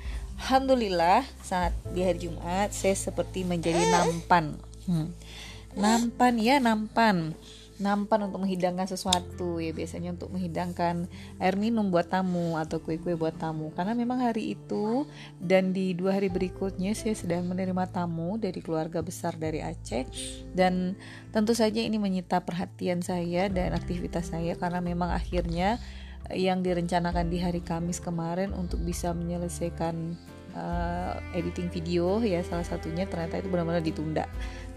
Alhamdulillah 0.44 1.24
saat 1.40 1.72
di 1.96 2.04
hari 2.04 2.28
Jumat 2.28 2.68
saya 2.74 2.92
seperti 2.92 3.48
menjadi 3.48 3.80
nampan. 3.88 4.60
Hmm. 4.84 5.08
Nampan 5.72 6.34
ya 6.36 6.60
nampan. 6.60 7.32
Nampan 7.82 8.30
untuk 8.30 8.46
menghidangkan 8.46 8.86
sesuatu 8.86 9.58
ya 9.58 9.74
biasanya 9.74 10.14
untuk 10.14 10.30
menghidangkan 10.30 11.10
air 11.42 11.56
minum 11.58 11.90
buat 11.90 12.06
tamu 12.06 12.54
atau 12.54 12.78
kue-kue 12.78 13.18
buat 13.18 13.34
tamu. 13.34 13.74
Karena 13.74 13.98
memang 13.98 14.22
hari 14.22 14.54
itu 14.54 15.04
dan 15.42 15.74
di 15.74 15.90
dua 15.94 16.14
hari 16.14 16.30
berikutnya 16.30 16.94
saya 16.94 17.18
sedang 17.18 17.50
menerima 17.50 17.90
tamu 17.90 18.38
dari 18.38 18.62
keluarga 18.62 19.02
besar 19.02 19.34
dari 19.34 19.58
Aceh. 19.58 20.06
Dan 20.54 20.94
tentu 21.34 21.56
saja 21.56 21.82
ini 21.82 21.98
menyita 21.98 22.46
perhatian 22.46 23.02
saya 23.02 23.50
dan 23.50 23.74
aktivitas 23.74 24.30
saya 24.30 24.54
karena 24.54 24.78
memang 24.78 25.10
akhirnya 25.10 25.82
yang 26.32 26.64
direncanakan 26.64 27.28
di 27.28 27.36
hari 27.42 27.60
Kamis 27.60 28.00
kemarin 28.00 28.56
untuk 28.56 28.80
bisa 28.80 29.12
menyelesaikan 29.12 30.16
uh, 30.54 31.18
editing 31.34 31.68
video 31.68 32.22
ya 32.22 32.40
salah 32.46 32.64
satunya 32.64 33.04
ternyata 33.04 33.38
itu 33.42 33.50
benar-benar 33.50 33.82
ditunda. 33.84 34.24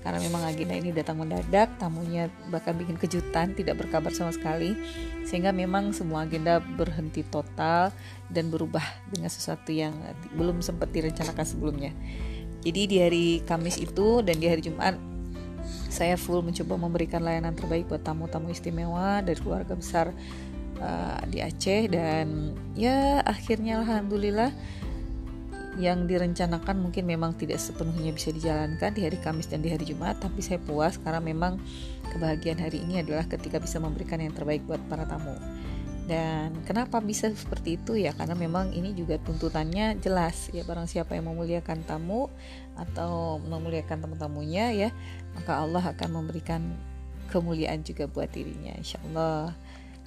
Karena 0.06 0.24
memang 0.24 0.46
agenda 0.46 0.72
ini 0.78 0.96
datang 0.96 1.20
mendadak 1.20 1.74
tamunya 1.82 2.32
bahkan 2.48 2.78
bikin 2.78 2.96
kejutan 2.96 3.52
tidak 3.58 3.82
berkabar 3.82 4.14
sama 4.14 4.32
sekali. 4.34 4.78
Sehingga 5.26 5.52
memang 5.52 5.92
semua 5.92 6.24
agenda 6.24 6.62
berhenti 6.62 7.26
total 7.28 7.92
dan 8.32 8.48
berubah 8.48 8.84
dengan 9.12 9.28
sesuatu 9.28 9.74
yang 9.74 9.94
belum 10.38 10.64
sempat 10.64 10.94
direncanakan 10.94 11.46
sebelumnya. 11.46 11.92
Jadi 12.64 12.82
di 12.90 12.98
hari 13.00 13.28
Kamis 13.46 13.78
itu 13.80 14.24
dan 14.26 14.40
di 14.42 14.48
hari 14.48 14.60
Jumat 14.64 14.98
saya 15.88 16.16
full 16.16 16.44
mencoba 16.44 16.80
memberikan 16.80 17.24
layanan 17.24 17.56
terbaik 17.56 17.92
buat 17.92 18.04
tamu-tamu 18.04 18.52
istimewa 18.52 19.20
dari 19.20 19.40
keluarga 19.40 19.76
besar 19.76 20.16
uh, 20.80 21.22
di 21.28 21.44
Aceh. 21.44 21.92
Dan 21.92 22.56
ya 22.80 23.24
akhirnya 23.28 23.84
alhamdulillah 23.84 24.52
yang 25.78 26.10
direncanakan 26.10 26.82
mungkin 26.82 27.06
memang 27.06 27.38
tidak 27.38 27.62
sepenuhnya 27.62 28.10
bisa 28.10 28.34
dijalankan 28.34 28.98
di 28.98 29.06
hari 29.06 29.22
Kamis 29.22 29.46
dan 29.46 29.62
di 29.62 29.70
hari 29.70 29.86
Jumat 29.86 30.18
tapi 30.18 30.42
saya 30.42 30.58
puas 30.58 30.98
karena 30.98 31.22
memang 31.22 31.62
kebahagiaan 32.10 32.58
hari 32.58 32.82
ini 32.82 33.06
adalah 33.06 33.30
ketika 33.30 33.62
bisa 33.62 33.78
memberikan 33.78 34.18
yang 34.18 34.34
terbaik 34.34 34.66
buat 34.66 34.82
para 34.90 35.06
tamu. 35.06 35.38
Dan 36.08 36.56
kenapa 36.64 37.04
bisa 37.04 37.28
seperti 37.30 37.76
itu? 37.76 38.00
Ya 38.00 38.16
karena 38.16 38.32
memang 38.32 38.72
ini 38.72 38.96
juga 38.96 39.20
tuntutannya 39.20 40.00
jelas. 40.00 40.48
Ya 40.56 40.64
barang 40.64 40.88
siapa 40.88 41.20
yang 41.20 41.28
memuliakan 41.30 41.84
tamu 41.84 42.32
atau 42.80 43.44
memuliakan 43.44 44.08
tamu-tamunya 44.08 44.72
ya 44.72 44.90
maka 45.36 45.60
Allah 45.60 45.84
akan 45.84 46.10
memberikan 46.24 46.64
kemuliaan 47.28 47.84
juga 47.84 48.08
buat 48.08 48.32
dirinya 48.32 48.72
insya 48.80 48.98
Allah. 49.12 49.52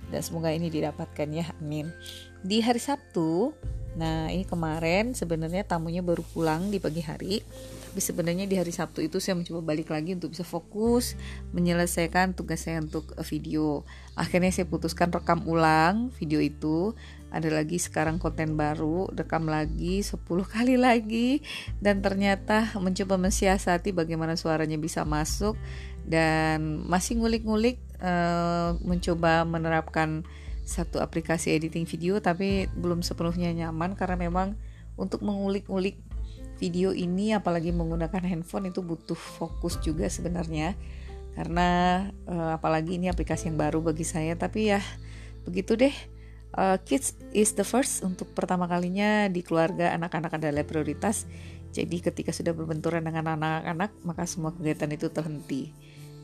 Dan 0.09 0.21
semoga 0.25 0.51
ini 0.51 0.73
didapatkan 0.73 1.29
ya. 1.31 1.47
Amin. 1.61 1.93
Di 2.41 2.65
hari 2.65 2.81
Sabtu 2.81 3.53
Nah, 3.99 4.31
ini 4.31 4.47
kemarin 4.47 5.19
sebenarnya 5.19 5.67
tamunya 5.67 6.03
baru 6.05 6.23
pulang 6.23 6.71
di 6.71 6.79
pagi 6.79 7.03
hari. 7.03 7.43
Tapi 7.91 7.99
sebenarnya 7.99 8.47
di 8.47 8.55
hari 8.55 8.71
Sabtu 8.71 9.03
itu 9.03 9.19
saya 9.19 9.35
mencoba 9.35 9.75
balik 9.75 9.91
lagi 9.91 10.15
untuk 10.15 10.31
bisa 10.31 10.47
fokus 10.47 11.19
menyelesaikan 11.51 12.39
tugas 12.39 12.63
saya 12.63 12.79
untuk 12.79 13.11
eh, 13.19 13.27
video. 13.27 13.83
Akhirnya 14.15 14.55
saya 14.55 14.71
putuskan 14.71 15.11
rekam 15.11 15.43
ulang 15.51 16.15
video 16.15 16.39
itu. 16.39 16.95
Ada 17.35 17.51
lagi 17.51 17.79
sekarang 17.83 18.23
konten 18.23 18.55
baru, 18.55 19.11
rekam 19.11 19.51
lagi 19.51 20.07
10 20.07 20.23
kali 20.55 20.79
lagi 20.79 21.43
dan 21.83 21.99
ternyata 21.99 22.71
mencoba 22.79 23.19
mensiasati 23.19 23.91
bagaimana 23.91 24.39
suaranya 24.39 24.79
bisa 24.79 25.03
masuk 25.03 25.59
dan 26.07 26.87
masih 26.87 27.19
ngulik-ngulik 27.19 27.79
uh, 28.03 28.75
mencoba 28.83 29.47
menerapkan 29.47 30.27
satu 30.71 31.03
aplikasi 31.03 31.51
editing 31.59 31.83
video 31.83 32.23
tapi 32.23 32.71
belum 32.79 33.03
sepenuhnya 33.03 33.51
nyaman 33.51 33.99
karena 33.99 34.15
memang 34.15 34.55
untuk 34.95 35.27
mengulik-ulik 35.27 35.99
video 36.63 36.95
ini 36.95 37.35
apalagi 37.35 37.75
menggunakan 37.75 38.23
handphone 38.23 38.71
itu 38.71 38.79
butuh 38.85 39.19
fokus 39.19 39.83
juga 39.83 40.07
sebenarnya. 40.07 40.79
Karena 41.35 41.69
uh, 42.29 42.55
apalagi 42.55 43.01
ini 43.01 43.11
aplikasi 43.11 43.51
yang 43.51 43.59
baru 43.59 43.83
bagi 43.83 44.07
saya 44.07 44.39
tapi 44.39 44.71
ya 44.71 44.79
begitu 45.43 45.75
deh. 45.75 45.95
Uh, 46.51 46.77
kids 46.83 47.15
is 47.31 47.55
the 47.55 47.63
first 47.63 48.03
untuk 48.03 48.35
pertama 48.35 48.67
kalinya 48.67 49.31
di 49.31 49.41
keluarga 49.43 49.91
anak-anak 49.97 50.39
adalah 50.39 50.63
prioritas. 50.63 51.27
Jadi 51.71 52.03
ketika 52.03 52.31
sudah 52.35 52.55
berbenturan 52.55 53.03
dengan 53.07 53.39
anak-anak 53.39 53.91
maka 54.07 54.27
semua 54.27 54.55
kegiatan 54.55 54.91
itu 54.91 55.11
terhenti 55.11 55.71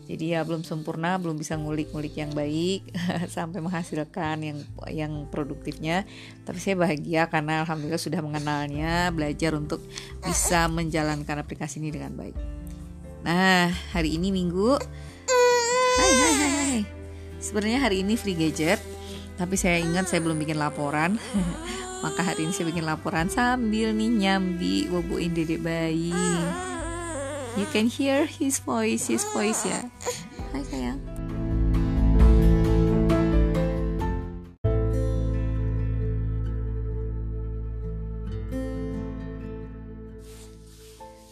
jadi 0.06 0.38
ya 0.38 0.40
belum 0.46 0.62
sempurna 0.62 1.18
belum 1.18 1.34
bisa 1.34 1.58
ngulik-ngulik 1.58 2.14
yang 2.14 2.30
baik 2.30 2.94
sampai 3.36 3.58
menghasilkan 3.58 4.38
yang 4.38 4.58
yang 4.86 5.12
produktifnya. 5.26 6.06
Tapi 6.46 6.62
saya 6.62 6.78
bahagia 6.78 7.26
karena 7.26 7.66
alhamdulillah 7.66 7.98
sudah 7.98 8.22
mengenalnya 8.22 9.10
belajar 9.10 9.58
untuk 9.58 9.82
bisa 10.22 10.70
menjalankan 10.70 11.42
aplikasi 11.42 11.82
ini 11.82 11.90
dengan 11.90 12.14
baik. 12.14 12.38
Nah 13.26 13.74
hari 13.90 14.14
ini 14.14 14.30
minggu. 14.30 14.78
Hai 15.96 16.12
hai 16.12 16.32
hai, 16.32 16.50
hai. 16.54 16.80
sebenarnya 17.42 17.82
hari 17.82 18.06
ini 18.06 18.14
free 18.14 18.36
gadget 18.38 18.78
tapi 19.36 19.58
saya 19.58 19.82
ingat 19.82 20.06
saya 20.06 20.22
belum 20.22 20.38
bikin 20.38 20.56
laporan. 20.56 21.18
Maka 22.06 22.22
hari 22.22 22.46
ini 22.46 22.54
saya 22.54 22.70
bikin 22.70 22.86
laporan 22.86 23.26
sambil 23.26 23.90
nih 23.90 24.06
nyambi 24.06 24.86
boboin 24.86 25.34
dedek 25.34 25.66
bayi 25.66 26.14
You 27.56 27.64
can 27.72 27.88
hear 27.88 28.26
his 28.28 28.60
voice, 28.60 29.08
his 29.08 29.24
voice 29.32 29.64
ya. 29.64 29.80
Hai 30.52 30.60
sayang. 30.60 31.00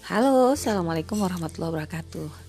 Halo, 0.08 0.56
Assalamualaikum 0.56 1.20
warahmatullahi 1.20 1.84
wabarakatuh 1.84 2.43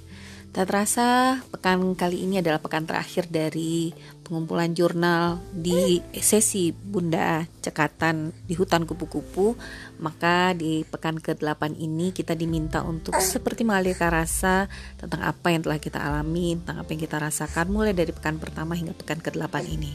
Tak 0.55 0.71
terasa 0.71 1.43
pekan 1.51 1.99
kali 1.99 2.23
ini 2.23 2.39
adalah 2.39 2.63
pekan 2.63 2.87
terakhir 2.87 3.27
dari 3.27 3.91
pengumpulan 4.23 4.71
jurnal 4.71 5.43
di 5.51 5.99
sesi 6.15 6.71
Bunda 6.71 7.43
Cekatan 7.59 8.31
di 8.47 8.55
hutan 8.55 8.87
kupu-kupu. 8.87 9.59
Maka 9.99 10.55
di 10.55 10.87
pekan 10.87 11.19
ke-8 11.19 11.75
ini 11.75 12.15
kita 12.15 12.39
diminta 12.39 12.87
untuk 12.87 13.19
seperti 13.19 13.67
mengalirkan 13.67 14.15
rasa 14.15 14.71
tentang 14.95 15.27
apa 15.27 15.51
yang 15.51 15.67
telah 15.67 15.75
kita 15.75 15.99
alami 15.99 16.55
Tentang 16.63 16.87
apa 16.87 16.89
yang 16.95 17.01
kita 17.03 17.17
rasakan 17.19 17.67
mulai 17.67 17.91
dari 17.91 18.15
pekan 18.15 18.39
pertama 18.39 18.79
hingga 18.79 18.95
pekan 18.95 19.19
ke-8 19.19 19.59
ini. 19.67 19.91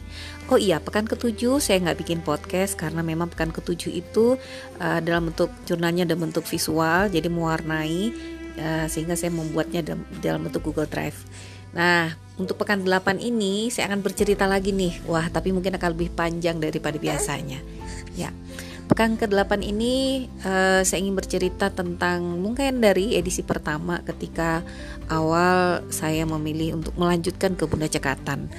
Oh 0.53 0.61
iya, 0.61 0.77
pekan 0.77 1.09
ke-7 1.09 1.41
saya 1.57 1.81
nggak 1.89 2.05
bikin 2.05 2.21
podcast 2.21 2.77
karena 2.77 3.01
memang 3.01 3.33
pekan 3.33 3.49
ke-7 3.49 3.97
itu 3.97 4.37
uh, 4.77 5.01
dalam 5.01 5.33
bentuk 5.33 5.49
jurnalnya 5.65 6.05
dalam 6.05 6.29
bentuk 6.29 6.45
visual 6.45 7.09
Jadi 7.09 7.33
mewarnai 7.33 8.37
uh, 8.61 8.87
sehingga 8.87 9.17
saya 9.17 9.33
membuatnya 9.33 9.81
dalam, 9.81 10.05
dalam 10.21 10.41
bentuk 10.47 10.71
Google 10.71 10.87
Drive. 10.87 11.17
Nah, 11.73 12.13
untuk 12.41 12.59
pekan 12.59 12.83
8 12.83 13.23
ini 13.23 13.71
saya 13.71 13.91
akan 13.91 14.01
bercerita 14.05 14.45
lagi 14.47 14.75
nih. 14.75 15.03
Wah, 15.07 15.27
tapi 15.33 15.55
mungkin 15.55 15.77
akan 15.77 15.91
lebih 15.97 16.13
panjang 16.13 16.61
daripada 16.61 17.01
biasanya. 17.01 17.59
Ya. 18.19 18.35
Pekan 18.91 19.15
ke-8 19.15 19.63
ini 19.63 20.27
uh, 20.43 20.83
saya 20.83 20.99
ingin 20.99 21.15
bercerita 21.15 21.71
tentang 21.71 22.43
mungkin 22.43 22.83
dari 22.83 23.15
edisi 23.15 23.47
pertama 23.47 24.03
ketika 24.03 24.67
awal 25.07 25.87
saya 25.95 26.27
memilih 26.27 26.83
untuk 26.83 26.99
melanjutkan 26.99 27.55
ke 27.55 27.71
Bunda 27.71 27.87
Cekatan. 27.87 28.51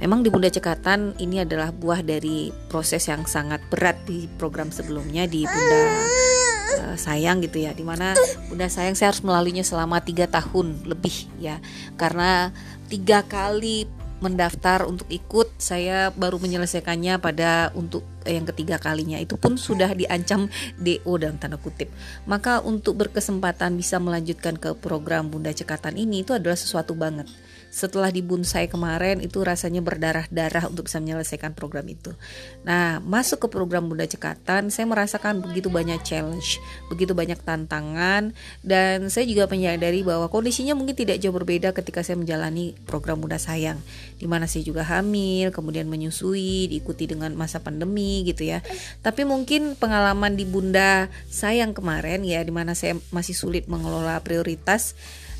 Memang 0.00 0.24
di 0.24 0.32
Bunda 0.32 0.48
Cekatan 0.48 1.20
ini 1.20 1.44
adalah 1.44 1.68
buah 1.68 2.00
dari 2.00 2.48
proses 2.72 3.04
yang 3.12 3.28
sangat 3.28 3.60
berat 3.68 4.00
di 4.08 4.24
program 4.40 4.72
sebelumnya 4.72 5.28
di 5.28 5.44
Bunda 5.44 6.43
uh, 6.80 6.96
sayang 6.98 7.44
gitu 7.44 7.62
ya 7.62 7.72
di 7.72 7.86
mana 7.86 8.16
bunda 8.50 8.66
sayang 8.66 8.98
saya 8.98 9.12
harus 9.14 9.22
melaluinya 9.22 9.62
selama 9.62 10.02
tiga 10.02 10.26
tahun 10.26 10.86
lebih 10.88 11.30
ya. 11.38 11.58
Karena 11.94 12.50
tiga 12.88 13.22
kali 13.24 13.86
mendaftar 14.22 14.88
untuk 14.88 15.04
ikut 15.12 15.52
saya 15.60 16.08
baru 16.08 16.40
menyelesaikannya 16.40 17.20
pada 17.20 17.68
untuk 17.76 18.08
yang 18.24 18.48
ketiga 18.48 18.80
kalinya. 18.80 19.20
Itu 19.20 19.36
pun 19.36 19.60
sudah 19.60 19.92
diancam 19.92 20.48
DO 20.80 21.12
dalam 21.20 21.36
tanda 21.36 21.60
kutip. 21.60 21.92
Maka 22.24 22.64
untuk 22.64 22.96
berkesempatan 22.96 23.76
bisa 23.76 24.00
melanjutkan 24.00 24.56
ke 24.56 24.72
program 24.80 25.28
Bunda 25.28 25.52
Cekatan 25.52 26.00
ini 26.00 26.24
itu 26.24 26.32
adalah 26.32 26.56
sesuatu 26.56 26.96
banget 26.96 27.28
setelah 27.74 28.14
dibunsai 28.14 28.70
kemarin 28.70 29.18
itu 29.18 29.42
rasanya 29.42 29.82
berdarah-darah 29.82 30.70
untuk 30.70 30.86
bisa 30.86 31.02
menyelesaikan 31.02 31.58
program 31.58 31.82
itu. 31.90 32.14
Nah, 32.62 33.02
masuk 33.02 33.42
ke 33.42 33.48
program 33.50 33.90
Bunda 33.90 34.06
Cekatan, 34.06 34.70
saya 34.70 34.86
merasakan 34.86 35.42
begitu 35.42 35.74
banyak 35.74 35.98
challenge, 36.06 36.62
begitu 36.86 37.18
banyak 37.18 37.42
tantangan 37.42 38.30
dan 38.62 39.10
saya 39.10 39.26
juga 39.26 39.50
menyadari 39.50 40.06
bahwa 40.06 40.30
kondisinya 40.30 40.78
mungkin 40.78 40.94
tidak 40.94 41.18
jauh 41.18 41.34
berbeda 41.34 41.74
ketika 41.74 42.06
saya 42.06 42.14
menjalani 42.14 42.78
program 42.86 43.18
Bunda 43.18 43.42
Sayang 43.42 43.82
di 44.22 44.30
mana 44.30 44.46
saya 44.46 44.62
juga 44.62 44.86
hamil, 44.86 45.50
kemudian 45.50 45.90
menyusui, 45.90 46.70
diikuti 46.70 47.10
dengan 47.10 47.34
masa 47.34 47.58
pandemi 47.58 48.22
gitu 48.22 48.46
ya. 48.46 48.62
Tapi 49.02 49.26
mungkin 49.26 49.74
pengalaman 49.74 50.38
di 50.38 50.46
Bunda 50.46 51.10
Sayang 51.26 51.74
kemarin 51.74 52.22
ya 52.22 52.38
di 52.46 52.54
mana 52.54 52.78
saya 52.78 52.94
masih 53.10 53.34
sulit 53.34 53.66
mengelola 53.66 54.22
prioritas 54.22 54.94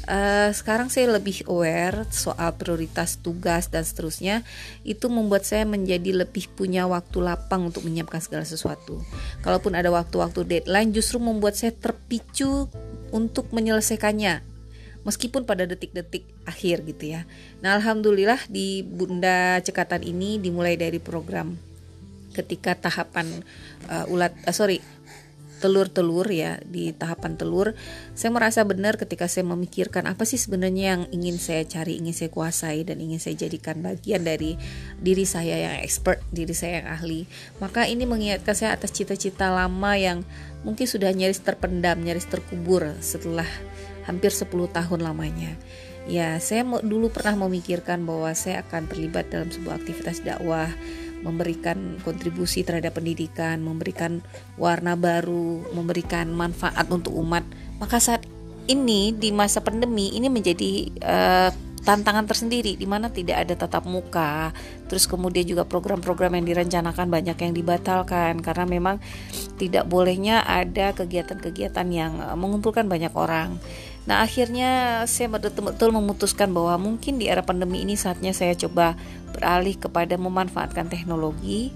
uh, 0.07 0.51
sekarang 0.53 0.89
saya 0.93 1.11
lebih 1.17 1.45
aware 1.49 2.07
soal 2.15 2.55
prioritas 2.57 3.21
tugas 3.21 3.69
dan 3.69 3.85
seterusnya. 3.85 4.47
Itu 4.87 5.13
membuat 5.13 5.45
saya 5.45 5.65
menjadi 5.69 6.25
lebih 6.25 6.53
punya 6.53 6.85
waktu 6.87 7.21
lapang 7.25 7.69
untuk 7.69 7.85
menyiapkan 7.85 8.21
segala 8.21 8.45
sesuatu. 8.47 9.03
Kalaupun 9.43 9.77
ada 9.77 9.89
waktu-waktu 9.93 10.45
deadline 10.47 10.95
justru 10.95 11.21
membuat 11.21 11.57
saya 11.59 11.73
terpicu 11.73 12.69
untuk 13.13 13.51
menyelesaikannya. 13.51 14.45
Meskipun 15.05 15.45
pada 15.45 15.69
detik-detik 15.69 16.25
akhir 16.49 16.89
gitu 16.89 17.13
ya. 17.13 17.29
Nah 17.61 17.77
alhamdulillah 17.77 18.41
di 18.49 18.81
Bunda 18.81 19.61
Cekatan 19.61 20.01
ini 20.01 20.41
dimulai 20.41 20.81
dari 20.81 20.97
program 20.97 21.75
ketika 22.35 22.75
tahapan 22.75 23.31
uh, 23.87 24.11
ulat 24.11 24.35
uh, 24.43 24.51
sorry 24.51 24.83
telur-telur 25.65 26.29
ya 26.29 26.61
di 26.61 26.93
tahapan 26.93 27.41
telur. 27.41 27.73
Saya 28.13 28.29
merasa 28.37 28.61
benar 28.69 29.01
ketika 29.01 29.25
saya 29.25 29.49
memikirkan 29.49 30.05
apa 30.05 30.29
sih 30.29 30.37
sebenarnya 30.37 30.85
yang 30.93 31.03
ingin 31.09 31.41
saya 31.41 31.65
cari 31.65 31.97
ingin 31.97 32.13
saya 32.13 32.29
kuasai 32.29 32.85
dan 32.85 33.01
ingin 33.01 33.17
saya 33.17 33.41
jadikan 33.41 33.81
bagian 33.81 34.29
dari 34.29 34.61
diri 35.01 35.25
saya 35.25 35.57
yang 35.57 35.81
expert 35.81 36.21
diri 36.29 36.53
saya 36.53 36.85
yang 36.85 36.89
ahli. 36.93 37.25
Maka 37.65 37.89
ini 37.89 38.05
mengingatkan 38.05 38.53
saya 38.53 38.77
atas 38.77 38.93
cita-cita 38.93 39.49
lama 39.49 39.97
yang 39.97 40.21
mungkin 40.69 40.85
sudah 40.85 41.09
nyaris 41.17 41.41
terpendam 41.41 42.05
nyaris 42.05 42.29
terkubur 42.29 42.93
setelah 43.01 43.49
hampir 44.05 44.37
10 44.37 44.53
tahun 44.69 45.01
lamanya. 45.01 45.57
Ya 46.05 46.37
saya 46.37 46.69
dulu 46.85 47.09
pernah 47.09 47.49
memikirkan 47.49 48.05
bahwa 48.05 48.29
saya 48.37 48.61
akan 48.61 48.93
terlibat 48.93 49.33
dalam 49.33 49.49
sebuah 49.49 49.81
aktivitas 49.81 50.21
dakwah 50.21 50.69
memberikan 51.25 51.99
kontribusi 52.05 52.63
terhadap 52.63 53.01
pendidikan, 53.01 53.65
memberikan 53.65 54.21
warna 54.61 54.95
baru, 54.95 55.65
memberikan 55.73 56.31
manfaat 56.31 56.87
untuk 56.93 57.17
umat. 57.17 57.43
Maka 57.81 57.99
saat 57.99 58.29
ini 58.69 59.13
di 59.17 59.33
masa 59.33 59.65
pandemi 59.65 60.13
ini 60.13 60.29
menjadi 60.29 60.73
uh, 61.05 61.51
tantangan 61.85 62.25
tersendiri 62.25 62.81
di 62.81 62.89
mana 62.89 63.13
tidak 63.13 63.45
ada 63.45 63.55
tatap 63.55 63.85
muka. 63.85 64.51
Terus 64.89 65.05
kemudian 65.05 65.45
juga 65.45 65.69
program-program 65.69 66.41
yang 66.41 66.49
direncanakan 66.49 67.13
banyak 67.13 67.37
yang 67.37 67.53
dibatalkan 67.53 68.41
karena 68.41 68.65
memang 68.65 68.97
tidak 69.61 69.85
bolehnya 69.85 70.43
ada 70.43 70.97
kegiatan-kegiatan 70.97 71.87
yang 71.93 72.13
eh, 72.19 72.37
mengumpulkan 72.37 72.89
banyak 72.89 73.13
orang. 73.13 73.61
Nah 74.05 74.21
akhirnya 74.21 75.03
saya 75.09 75.33
betul-betul 75.33 75.91
memutuskan 75.97 76.53
bahwa 76.53 76.77
mungkin 76.77 77.17
di 77.17 77.29
era 77.29 77.41
pandemi 77.41 77.81
ini 77.81 77.97
saatnya 77.97 78.37
saya 78.37 78.53
coba 78.53 78.97
beralih 79.33 79.81
kepada 79.81 80.21
memanfaatkan 80.21 80.93
teknologi 80.93 81.73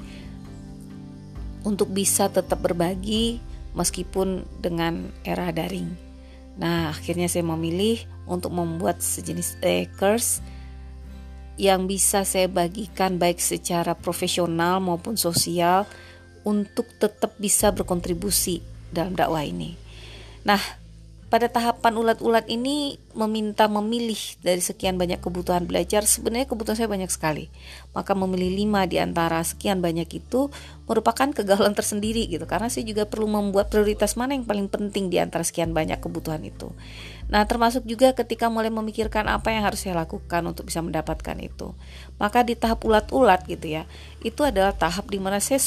untuk 1.64 1.88
bisa 1.90 2.28
tetap 2.28 2.60
berbagi 2.60 3.40
meskipun 3.72 4.44
dengan 4.60 5.08
era 5.24 5.48
daring. 5.48 5.88
Nah 6.60 6.92
akhirnya 6.92 7.32
saya 7.32 7.48
memilih 7.48 8.04
untuk 8.28 8.52
membuat 8.52 9.00
sejenis 9.00 9.56
stickers 9.56 10.44
yang 11.58 11.90
bisa 11.90 12.22
saya 12.22 12.46
bagikan 12.46 13.18
baik 13.18 13.42
secara 13.42 13.98
profesional 13.98 14.78
maupun 14.78 15.18
sosial 15.18 15.88
untuk 16.46 16.86
tetap 17.02 17.34
bisa 17.36 17.74
berkontribusi 17.74 18.62
dalam 18.94 19.18
dakwah 19.18 19.42
ini. 19.42 19.74
Nah, 20.46 20.62
pada 21.28 21.48
tahapan 21.52 21.94
ulat-ulat 21.96 22.48
ini 22.48 22.96
meminta 23.18 23.66
memilih 23.66 24.16
dari 24.38 24.62
sekian 24.62 24.94
banyak 24.94 25.18
kebutuhan 25.18 25.66
belajar, 25.66 26.06
sebenarnya 26.06 26.46
kebutuhan 26.46 26.78
saya 26.78 26.86
banyak 26.86 27.10
sekali. 27.10 27.50
Maka 27.90 28.14
memilih 28.14 28.54
lima 28.54 28.86
di 28.86 29.02
antara 29.02 29.42
sekian 29.42 29.82
banyak 29.82 30.06
itu 30.14 30.54
merupakan 30.86 31.34
kegagalan 31.34 31.74
tersendiri 31.74 32.30
gitu. 32.30 32.46
Karena 32.46 32.70
saya 32.70 32.86
juga 32.86 33.10
perlu 33.10 33.26
membuat 33.26 33.74
prioritas 33.74 34.14
mana 34.14 34.38
yang 34.38 34.46
paling 34.46 34.70
penting 34.70 35.10
di 35.10 35.18
antara 35.18 35.42
sekian 35.42 35.74
banyak 35.74 35.98
kebutuhan 35.98 36.40
itu. 36.46 36.70
Nah, 37.28 37.44
termasuk 37.44 37.84
juga 37.84 38.16
ketika 38.16 38.48
mulai 38.48 38.72
memikirkan 38.72 39.28
apa 39.28 39.52
yang 39.52 39.60
harus 39.60 39.84
saya 39.84 40.00
lakukan 40.00 40.40
untuk 40.48 40.64
bisa 40.72 40.80
mendapatkan 40.80 41.36
itu. 41.36 41.76
Maka 42.16 42.40
di 42.40 42.56
tahap 42.56 42.80
ulat-ulat 42.88 43.44
gitu 43.44 43.68
ya, 43.68 43.84
itu 44.24 44.40
adalah 44.48 44.72
tahap 44.72 45.12
di 45.12 45.20
mana 45.20 45.36
saya 45.36 45.60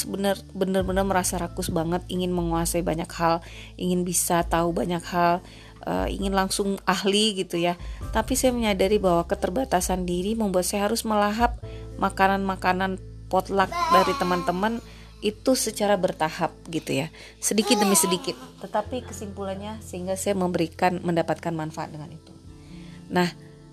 benar-benar 0.58 1.06
merasa 1.06 1.38
rakus 1.38 1.70
banget, 1.70 2.02
ingin 2.10 2.34
menguasai 2.34 2.82
banyak 2.82 3.08
hal, 3.14 3.46
ingin 3.78 4.02
bisa 4.02 4.42
tahu 4.50 4.74
banyak 4.74 5.06
hal, 5.06 5.46
uh, 5.86 6.08
ingin 6.08 6.34
langsung 6.34 6.80
ahli 6.86 7.38
gitu 7.46 7.58
ya. 7.58 7.78
Tapi 8.12 8.34
saya 8.38 8.54
menyadari 8.54 8.98
bahwa 8.98 9.26
keterbatasan 9.26 10.06
diri 10.06 10.34
membuat 10.34 10.66
saya 10.66 10.90
harus 10.90 11.06
melahap 11.08 11.60
makanan-makanan 12.02 12.98
potluck 13.32 13.72
dari 13.94 14.14
teman-teman 14.18 14.84
itu 15.22 15.54
secara 15.54 15.96
bertahap 15.96 16.50
gitu 16.68 17.06
ya. 17.06 17.08
Sedikit 17.38 17.78
demi 17.78 17.94
sedikit. 17.94 18.34
Tetapi 18.60 19.06
kesimpulannya 19.06 19.80
sehingga 19.86 20.18
saya 20.18 20.34
memberikan 20.34 20.98
mendapatkan 21.06 21.54
manfaat 21.54 21.94
dengan 21.94 22.10
itu. 22.10 22.34
Nah 23.14 23.30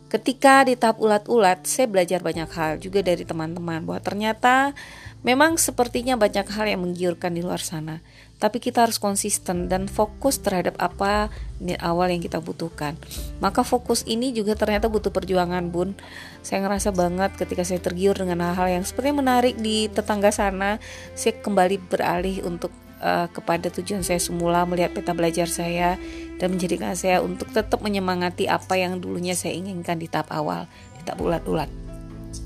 ketika 0.09 0.65
di 0.65 0.73
tahap 0.77 1.01
ulat-ulat 1.05 1.69
saya 1.69 1.85
belajar 1.85 2.25
banyak 2.25 2.49
hal 2.49 2.81
juga 2.81 3.05
dari 3.05 3.29
teman-teman 3.29 3.85
bahwa 3.85 4.01
ternyata 4.01 4.73
memang 5.21 5.61
sepertinya 5.61 6.17
banyak 6.17 6.49
hal 6.49 6.65
yang 6.65 6.81
menggiurkan 6.81 7.37
di 7.37 7.45
luar 7.45 7.61
sana 7.61 8.01
tapi 8.39 8.63
kita 8.63 8.87
harus 8.87 9.03
konsisten 9.03 9.67
dan 9.67 9.91
fokus 9.91 10.39
terhadap 10.39 10.79
apa 10.79 11.27
di 11.59 11.75
awal 11.83 12.15
yang 12.15 12.23
kita 12.23 12.39
butuhkan. 12.39 12.95
Maka 13.43 13.67
fokus 13.67 14.07
ini 14.07 14.31
juga 14.31 14.55
ternyata 14.55 14.87
butuh 14.87 15.11
perjuangan, 15.11 15.75
Bun. 15.75 15.99
Saya 16.47 16.63
ngerasa 16.63 16.95
banget 16.95 17.35
ketika 17.35 17.67
saya 17.67 17.83
tergiur 17.83 18.15
dengan 18.15 18.39
hal-hal 18.47 18.79
yang 18.79 18.85
sepertinya 18.87 19.27
menarik 19.27 19.59
di 19.59 19.91
tetangga 19.91 20.31
sana, 20.31 20.79
saya 21.19 21.35
kembali 21.43 21.77
beralih 21.91 22.47
untuk 22.47 22.71
uh, 23.03 23.27
kepada 23.35 23.75
tujuan 23.75 24.07
saya 24.07 24.23
semula 24.23 24.63
melihat 24.71 24.95
peta 24.95 25.11
belajar 25.19 25.51
saya 25.51 25.99
dan 26.39 26.55
menjadikan 26.55 26.95
saya 26.95 27.19
untuk 27.19 27.51
tetap 27.51 27.83
menyemangati 27.83 28.47
apa 28.47 28.79
yang 28.79 29.03
dulunya 29.03 29.35
saya 29.35 29.59
inginkan 29.59 29.99
di 29.99 30.07
tahap 30.07 30.31
awal, 30.31 30.71
di 30.95 31.03
tahap 31.03 31.19
ulat-ulat, 31.27 31.71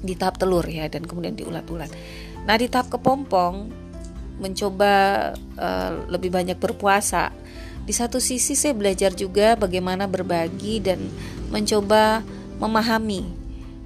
di 0.00 0.16
tahap 0.16 0.40
telur 0.40 0.64
ya 0.64 0.88
dan 0.88 1.04
kemudian 1.04 1.36
di 1.36 1.44
ulat-ulat. 1.44 1.92
Nah, 2.48 2.56
di 2.58 2.66
tahap 2.66 2.90
kepompong 2.90 3.81
mencoba 4.40 5.32
uh, 5.58 5.92
lebih 6.08 6.32
banyak 6.32 6.56
berpuasa. 6.56 7.32
Di 7.82 7.90
satu 7.90 8.22
sisi 8.22 8.54
saya 8.54 8.72
belajar 8.78 9.10
juga 9.12 9.58
bagaimana 9.58 10.06
berbagi 10.06 10.78
dan 10.78 11.02
mencoba 11.50 12.22
memahami. 12.62 13.42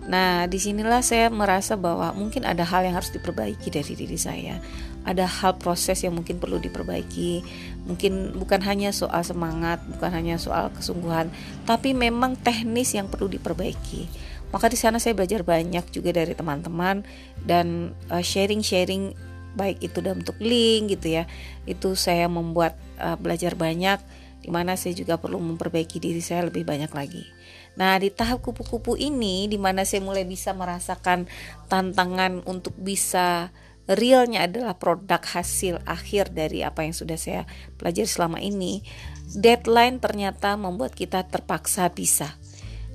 Nah, 0.07 0.47
di 0.47 0.63
sinilah 0.63 1.03
saya 1.03 1.27
merasa 1.33 1.75
bahwa 1.75 2.15
mungkin 2.15 2.47
ada 2.47 2.63
hal 2.63 2.87
yang 2.87 2.95
harus 2.95 3.11
diperbaiki 3.11 3.75
dari 3.75 3.93
diri 3.99 4.15
saya. 4.15 4.63
Ada 5.03 5.27
hal 5.27 5.59
proses 5.59 6.03
yang 6.07 6.15
mungkin 6.15 6.39
perlu 6.39 6.63
diperbaiki. 6.63 7.43
Mungkin 7.91 8.39
bukan 8.39 8.63
hanya 8.63 8.95
soal 8.95 9.27
semangat, 9.27 9.83
bukan 9.91 10.11
hanya 10.15 10.39
soal 10.39 10.71
kesungguhan, 10.71 11.31
tapi 11.67 11.91
memang 11.91 12.39
teknis 12.39 12.95
yang 12.95 13.11
perlu 13.11 13.27
diperbaiki. 13.27 14.07
Maka 14.55 14.71
di 14.71 14.79
sana 14.79 15.03
saya 15.03 15.19
belajar 15.19 15.43
banyak 15.43 15.91
juga 15.91 16.15
dari 16.15 16.39
teman-teman 16.39 17.03
dan 17.43 17.91
eh, 18.07 18.23
sharing-sharing 18.23 19.11
uh, 19.11 19.26
baik 19.57 19.81
itu 19.81 20.05
dalam 20.05 20.21
bentuk 20.21 20.37
link 20.39 20.95
gitu 20.95 21.17
ya 21.17 21.25
itu 21.65 21.97
saya 21.97 22.29
membuat 22.29 22.77
uh, 23.01 23.17
belajar 23.17 23.57
banyak 23.57 23.99
di 24.47 24.55
mana 24.55 24.79
saya 24.79 24.95
juga 24.95 25.19
perlu 25.19 25.43
memperbaiki 25.43 25.99
diri 25.99 26.23
saya 26.23 26.47
lebih 26.47 26.63
banyak 26.63 26.95
lagi. 26.95 27.27
Nah, 27.75 27.99
di 27.99 28.15
tahap 28.15 28.47
kupu-kupu 28.47 28.95
ini 28.95 29.51
di 29.51 29.59
mana 29.59 29.83
saya 29.83 30.07
mulai 30.07 30.23
bisa 30.23 30.55
merasakan 30.55 31.27
tantangan 31.67 32.47
untuk 32.47 32.73
bisa 32.79 33.51
realnya 33.91 34.47
adalah 34.47 34.79
produk 34.79 35.19
hasil 35.19 35.83
akhir 35.83 36.31
dari 36.31 36.63
apa 36.63 36.87
yang 36.87 36.95
sudah 36.95 37.19
saya 37.19 37.43
pelajari 37.75 38.07
selama 38.07 38.39
ini. 38.39 38.87
Deadline 39.35 39.99
ternyata 39.99 40.55
membuat 40.55 40.95
kita 40.95 41.27
terpaksa 41.27 41.91
bisa. 41.91 42.39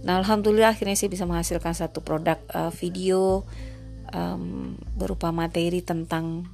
Nah, 0.02 0.18
alhamdulillah 0.24 0.74
akhirnya 0.74 0.98
saya 0.98 1.14
bisa 1.14 1.28
menghasilkan 1.28 1.76
satu 1.78 2.02
produk 2.02 2.40
uh, 2.56 2.72
video 2.74 3.46
um, 4.16 4.76
berupa 4.96 5.34
materi 5.34 5.84
tentang 5.84 6.48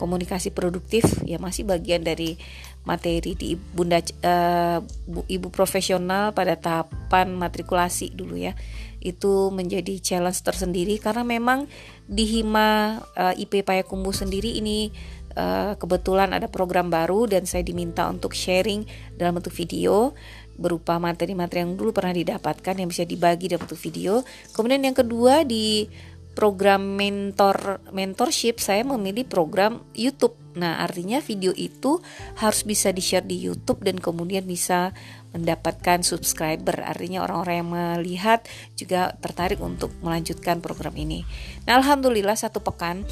komunikasi 0.00 0.50
produktif 0.56 1.04
ya 1.22 1.36
masih 1.36 1.68
bagian 1.68 2.00
dari 2.00 2.40
materi 2.82 3.36
di 3.36 3.54
bunda 3.54 4.02
uh, 4.24 4.80
ibu 5.28 5.48
profesional 5.52 6.32
pada 6.34 6.58
tahapan 6.58 7.36
matrikulasi 7.36 8.10
dulu 8.16 8.34
ya. 8.40 8.56
Itu 9.02 9.50
menjadi 9.50 9.98
challenge 9.98 10.42
tersendiri 10.42 10.98
karena 10.98 11.22
memang 11.22 11.70
di 12.08 12.24
hima 12.26 12.98
uh, 13.14 13.34
IP 13.36 13.62
Payakumbu 13.62 14.10
sendiri 14.10 14.58
ini 14.58 14.90
uh, 15.36 15.78
kebetulan 15.78 16.34
ada 16.34 16.48
program 16.48 16.90
baru 16.90 17.28
dan 17.30 17.46
saya 17.46 17.62
diminta 17.62 18.08
untuk 18.08 18.34
sharing 18.34 18.88
dalam 19.14 19.38
bentuk 19.38 19.54
video 19.54 20.16
berupa 20.52 21.00
materi-materi 21.00 21.64
yang 21.64 21.74
dulu 21.80 21.96
pernah 21.96 22.12
didapatkan 22.12 22.76
yang 22.76 22.88
bisa 22.90 23.08
dibagi 23.08 23.48
dalam 23.48 23.64
bentuk 23.64 23.80
video. 23.80 24.20
Kemudian 24.52 24.84
yang 24.84 24.96
kedua 24.96 25.42
di 25.48 25.88
program 26.32 26.96
mentor 26.96 27.84
mentorship 27.92 28.58
saya 28.58 28.82
memilih 28.82 29.28
program 29.28 29.84
YouTube. 29.92 30.36
Nah, 30.52 30.84
artinya 30.84 31.24
video 31.24 31.56
itu 31.56 32.04
harus 32.36 32.60
bisa 32.68 32.92
di-share 32.92 33.24
di 33.24 33.40
YouTube 33.40 33.80
dan 33.80 33.96
kemudian 33.96 34.44
bisa 34.44 34.92
mendapatkan 35.32 36.04
subscriber. 36.04 36.84
Artinya 36.84 37.24
orang-orang 37.24 37.56
yang 37.64 37.70
melihat 37.72 38.44
juga 38.76 39.16
tertarik 39.16 39.60
untuk 39.64 39.92
melanjutkan 40.04 40.60
program 40.60 40.92
ini. 40.96 41.24
Nah, 41.64 41.80
alhamdulillah 41.80 42.36
satu 42.36 42.60
pekan 42.60 43.08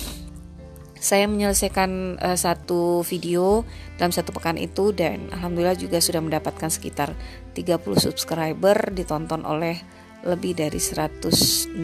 saya 1.01 1.25
menyelesaikan 1.25 2.21
uh, 2.21 2.37
satu 2.37 3.01
video 3.09 3.65
dalam 3.97 4.13
satu 4.13 4.37
pekan 4.37 4.61
itu 4.61 4.93
dan 4.93 5.33
alhamdulillah 5.33 5.81
juga 5.81 5.97
sudah 5.97 6.21
mendapatkan 6.21 6.69
sekitar 6.69 7.17
30 7.57 7.81
subscriber 7.97 8.93
ditonton 8.93 9.49
oleh 9.49 9.81
lebih 10.25 10.57
dari 10.57 10.81
160 10.81 11.77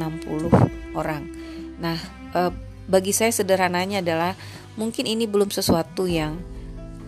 orang. 0.92 1.22
Nah, 1.80 1.98
e, 2.32 2.40
bagi 2.86 3.12
saya 3.12 3.32
sederhananya 3.32 4.04
adalah 4.04 4.32
mungkin 4.76 5.08
ini 5.08 5.24
belum 5.24 5.48
sesuatu 5.48 6.04
yang 6.04 6.36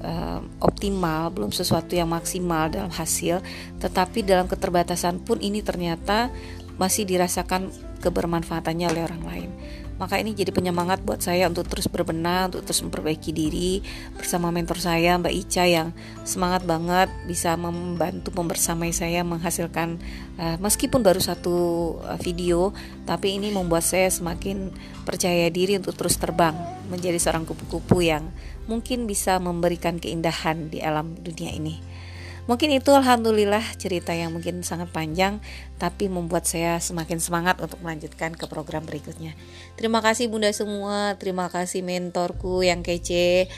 e, 0.01 0.13
optimal, 0.61 1.29
belum 1.33 1.53
sesuatu 1.53 1.93
yang 1.93 2.09
maksimal 2.09 2.73
dalam 2.73 2.93
hasil, 2.93 3.45
tetapi 3.81 4.25
dalam 4.25 4.49
keterbatasan 4.49 5.21
pun 5.21 5.41
ini 5.41 5.61
ternyata 5.61 6.33
masih 6.81 7.05
dirasakan 7.05 7.69
kebermanfaatannya 8.01 8.87
oleh 8.89 9.03
orang 9.05 9.23
lain. 9.27 9.51
Maka 9.99 10.23
ini 10.23 10.31
jadi 10.31 10.55
penyemangat 10.55 11.03
buat 11.03 11.19
saya 11.19 11.51
untuk 11.51 11.67
terus 11.67 11.91
berbenah, 11.91 12.47
untuk 12.47 12.63
terus 12.63 12.81
memperbaiki 12.87 13.35
diri 13.35 13.83
bersama 14.15 14.55
mentor 14.55 14.79
saya 14.79 15.19
Mbak 15.19 15.35
Ica 15.35 15.67
yang 15.67 15.91
semangat 16.23 16.63
banget 16.63 17.11
bisa 17.27 17.59
membantu 17.59 18.31
membersamai 18.31 18.95
saya 18.95 19.27
menghasilkan 19.27 19.99
uh, 20.39 20.57
meskipun 20.63 21.03
baru 21.03 21.19
satu 21.19 21.57
uh, 21.99 22.19
video, 22.23 22.71
tapi 23.11 23.43
ini 23.43 23.51
membuat 23.51 23.83
saya 23.83 24.07
semakin 24.07 24.71
percaya 25.03 25.51
diri 25.51 25.75
untuk 25.75 25.99
terus 25.99 26.15
terbang 26.15 26.55
menjadi 26.87 27.19
seorang 27.19 27.43
kupu-kupu 27.43 28.07
yang 28.07 28.31
mungkin 28.71 29.11
bisa 29.11 29.43
memberikan 29.43 29.99
keindahan 29.99 30.71
di 30.71 30.79
alam 30.79 31.19
dunia 31.19 31.51
ini. 31.51 31.98
Mungkin 32.49 32.73
itu 32.73 32.97
alhamdulillah 32.97 33.61
cerita 33.77 34.17
yang 34.17 34.33
mungkin 34.33 34.65
sangat 34.65 34.89
panjang 34.89 35.37
tapi 35.77 36.09
membuat 36.09 36.49
saya 36.49 36.81
semakin 36.81 37.21
semangat 37.21 37.61
untuk 37.61 37.77
melanjutkan 37.85 38.33
ke 38.33 38.49
program 38.49 38.89
berikutnya. 38.89 39.37
Terima 39.77 40.01
kasih 40.01 40.33
Bunda 40.33 40.49
semua, 40.57 41.21
terima 41.21 41.53
kasih 41.53 41.85
mentorku 41.85 42.65
yang 42.65 42.81
kece. 42.81 43.53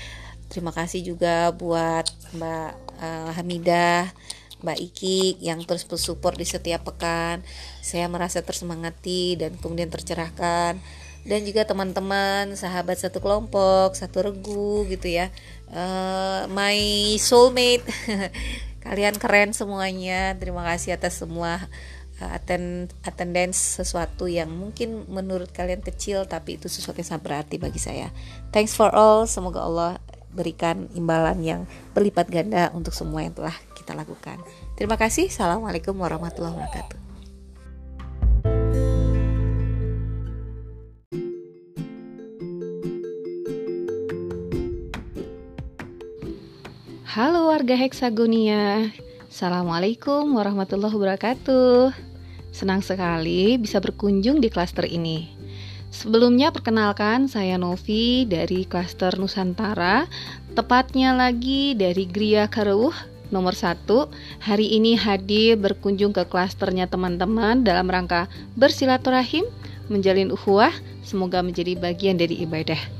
Terima 0.50 0.74
kasih 0.74 1.06
juga 1.06 1.54
buat 1.54 2.10
Mbak 2.34 2.70
uh, 2.98 3.30
Hamidah, 3.38 4.10
Mbak 4.66 4.78
Iki 4.90 5.38
yang 5.38 5.62
terus 5.62 5.86
bersupport 5.86 6.34
di 6.34 6.42
setiap 6.42 6.82
pekan. 6.82 7.46
Saya 7.86 8.10
merasa 8.10 8.42
tersemangati 8.42 9.38
dan 9.38 9.54
kemudian 9.54 9.86
tercerahkan 9.86 10.82
dan 11.20 11.40
juga 11.44 11.68
teman-teman 11.68 12.56
sahabat 12.56 12.96
satu 12.96 13.20
kelompok 13.20 13.92
satu 13.92 14.24
regu 14.24 14.88
gitu 14.88 15.20
ya 15.20 15.28
uh, 15.68 16.48
my 16.48 16.80
soulmate 17.20 17.84
Kalian 18.80 19.16
keren 19.20 19.52
semuanya. 19.52 20.36
Terima 20.40 20.64
kasih 20.64 20.96
atas 20.96 21.20
semua 21.20 21.68
uh, 22.20 22.30
attend 22.32 22.92
attendance 23.04 23.80
sesuatu 23.80 24.28
yang 24.28 24.48
mungkin 24.52 25.08
menurut 25.08 25.52
kalian 25.52 25.84
kecil 25.84 26.28
tapi 26.28 26.56
itu 26.60 26.68
sesuatu 26.68 27.00
yang 27.00 27.08
sangat 27.16 27.24
berarti 27.24 27.56
bagi 27.60 27.80
saya. 27.80 28.12
Thanks 28.52 28.76
for 28.76 28.92
all. 28.92 29.24
Semoga 29.28 29.64
Allah 29.64 29.92
berikan 30.30 30.86
imbalan 30.94 31.42
yang 31.42 31.60
berlipat 31.90 32.30
ganda 32.30 32.70
untuk 32.70 32.94
semua 32.94 33.26
yang 33.26 33.34
telah 33.34 33.54
kita 33.74 33.92
lakukan. 33.98 34.38
Terima 34.78 34.94
kasih. 34.94 35.26
Assalamualaikum 35.26 35.96
warahmatullahi 35.98 36.54
wabarakatuh. 36.54 37.09
Halo 47.20 47.52
warga 47.52 47.76
Hexagonia, 47.76 48.96
Assalamualaikum 49.28 50.40
warahmatullahi 50.40 50.96
wabarakatuh. 50.96 51.92
Senang 52.48 52.80
sekali 52.80 53.60
bisa 53.60 53.76
berkunjung 53.76 54.40
di 54.40 54.48
klaster 54.48 54.88
ini. 54.88 55.28
Sebelumnya 55.92 56.48
perkenalkan 56.48 57.28
saya 57.28 57.60
Novi 57.60 58.24
dari 58.24 58.64
klaster 58.64 59.20
Nusantara, 59.20 60.08
tepatnya 60.56 61.12
lagi 61.12 61.76
dari 61.76 62.08
Gria 62.08 62.48
Karuh 62.48 62.96
nomor 63.28 63.52
satu. 63.52 64.08
Hari 64.40 64.80
ini 64.80 64.96
hadir 64.96 65.60
berkunjung 65.60 66.16
ke 66.16 66.24
klasternya 66.24 66.88
teman-teman 66.88 67.60
dalam 67.60 67.84
rangka 67.92 68.32
bersilaturahim, 68.56 69.44
menjalin 69.92 70.32
ukhuwah, 70.32 70.72
semoga 71.04 71.44
menjadi 71.44 71.76
bagian 71.76 72.16
dari 72.16 72.40
ibadah. 72.48 72.99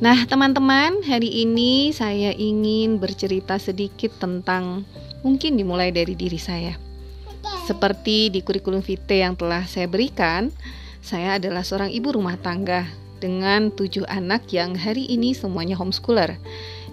Nah, 0.00 0.16
teman-teman, 0.24 1.04
hari 1.04 1.44
ini 1.44 1.92
saya 1.92 2.32
ingin 2.32 2.96
bercerita 2.96 3.60
sedikit 3.60 4.08
tentang 4.16 4.88
mungkin 5.20 5.60
dimulai 5.60 5.92
dari 5.92 6.16
diri 6.16 6.40
saya. 6.40 6.72
Seperti 7.68 8.32
di 8.32 8.40
kurikulum 8.40 8.80
vitae 8.80 9.20
yang 9.20 9.36
telah 9.36 9.68
saya 9.68 9.84
berikan, 9.92 10.48
saya 11.04 11.36
adalah 11.36 11.60
seorang 11.60 11.92
ibu 11.92 12.16
rumah 12.16 12.40
tangga 12.40 12.88
dengan 13.20 13.68
tujuh 13.68 14.08
anak 14.08 14.48
yang 14.56 14.72
hari 14.72 15.04
ini 15.04 15.36
semuanya 15.36 15.76
homeschooler. 15.76 16.40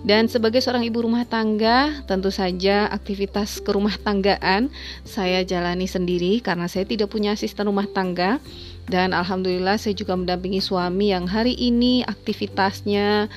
Dan 0.03 0.27
sebagai 0.27 0.59
seorang 0.59 0.83
ibu 0.83 0.99
rumah 0.99 1.23
tangga, 1.23 2.03
tentu 2.11 2.27
saja 2.27 2.91
aktivitas 2.91 3.63
kerumah 3.63 3.95
tanggaan 4.03 4.67
saya 5.07 5.47
jalani 5.47 5.87
sendiri 5.87 6.43
karena 6.43 6.67
saya 6.67 6.83
tidak 6.83 7.07
punya 7.15 7.39
asisten 7.39 7.71
rumah 7.71 7.87
tangga 7.87 8.43
dan 8.87 9.11
alhamdulillah 9.11 9.75
saya 9.75 9.91
juga 9.91 10.15
mendampingi 10.15 10.63
suami 10.63 11.11
yang 11.11 11.27
hari 11.27 11.51
ini 11.59 12.07
aktivitasnya 12.07 13.27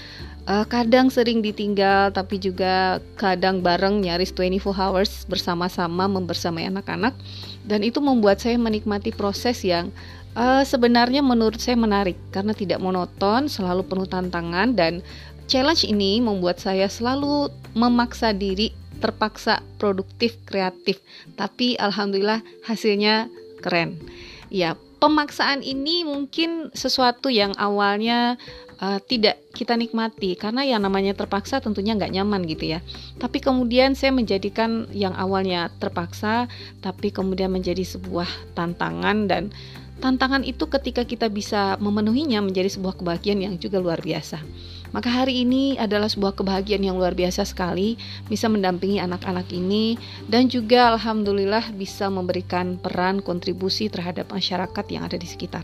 uh, 0.47 0.65
kadang 0.67 1.11
sering 1.11 1.43
ditinggal 1.43 2.15
tapi 2.15 2.39
juga 2.39 3.03
kadang 3.19 3.63
bareng 3.63 4.03
nyaris 4.03 4.35
24 4.35 4.63
hours 4.75 5.27
bersama-sama 5.27 6.07
membersamai 6.11 6.71
anak-anak. 6.71 7.15
Dan 7.67 7.87
itu 7.87 8.03
membuat 8.03 8.43
saya 8.43 8.57
menikmati 8.57 9.15
proses 9.15 9.63
yang 9.67 9.95
uh, 10.35 10.63
sebenarnya 10.67 11.23
menurut 11.23 11.59
saya 11.59 11.79
menarik. 11.79 12.17
Karena 12.35 12.55
tidak 12.55 12.79
monoton, 12.83 13.47
selalu 13.47 13.87
penuh 13.87 14.09
tantangan 14.11 14.75
dan 14.75 15.03
challenge 15.51 15.87
ini 15.87 16.19
membuat 16.19 16.59
saya 16.63 16.87
selalu 16.91 17.51
memaksa 17.75 18.35
diri 18.35 18.75
terpaksa 19.03 19.65
produktif 19.83 20.39
kreatif. 20.45 21.01
Tapi 21.35 21.75
alhamdulillah 21.75 22.43
hasilnya 22.69 23.27
keren. 23.63 23.97
Ya 24.51 24.75
pemaksaan 25.01 25.65
ini 25.65 26.05
mungkin 26.05 26.69
sesuatu 26.77 27.33
yang 27.33 27.57
awalnya 27.57 28.37
uh, 28.79 29.01
tidak 29.01 29.41
kita 29.57 29.75
nikmati 29.75 30.37
karena 30.37 30.63
yang 30.63 30.85
namanya 30.85 31.17
terpaksa 31.17 31.59
tentunya 31.59 31.97
nggak 31.97 32.13
nyaman 32.13 32.45
gitu 32.45 32.77
ya. 32.77 32.85
Tapi 33.17 33.41
kemudian 33.41 33.97
saya 33.97 34.13
menjadikan 34.13 34.87
yang 34.93 35.17
awalnya 35.17 35.73
terpaksa 35.81 36.47
tapi 36.85 37.09
kemudian 37.11 37.49
menjadi 37.49 37.83
sebuah 37.83 38.29
tantangan 38.53 39.25
dan 39.25 39.49
tantangan 40.05 40.45
itu 40.45 40.69
ketika 40.69 41.05
kita 41.05 41.29
bisa 41.29 41.77
memenuhinya 41.81 42.41
menjadi 42.45 42.73
sebuah 42.73 43.01
kebahagiaan 43.01 43.41
yang 43.41 43.55
juga 43.57 43.81
luar 43.81 44.01
biasa. 44.05 44.41
Maka 44.91 45.11
hari 45.11 45.47
ini 45.47 45.79
adalah 45.79 46.11
sebuah 46.11 46.35
kebahagiaan 46.35 46.83
yang 46.83 46.99
luar 46.99 47.15
biasa 47.15 47.47
sekali 47.47 47.95
bisa 48.27 48.51
mendampingi 48.51 48.99
anak-anak 48.99 49.47
ini 49.55 49.95
dan 50.27 50.51
juga 50.51 50.95
alhamdulillah 50.95 51.71
bisa 51.79 52.11
memberikan 52.11 52.75
peran 52.79 53.23
kontribusi 53.23 53.87
terhadap 53.87 54.31
masyarakat 54.35 54.85
yang 54.91 55.07
ada 55.07 55.15
di 55.15 55.29
sekitar. 55.31 55.63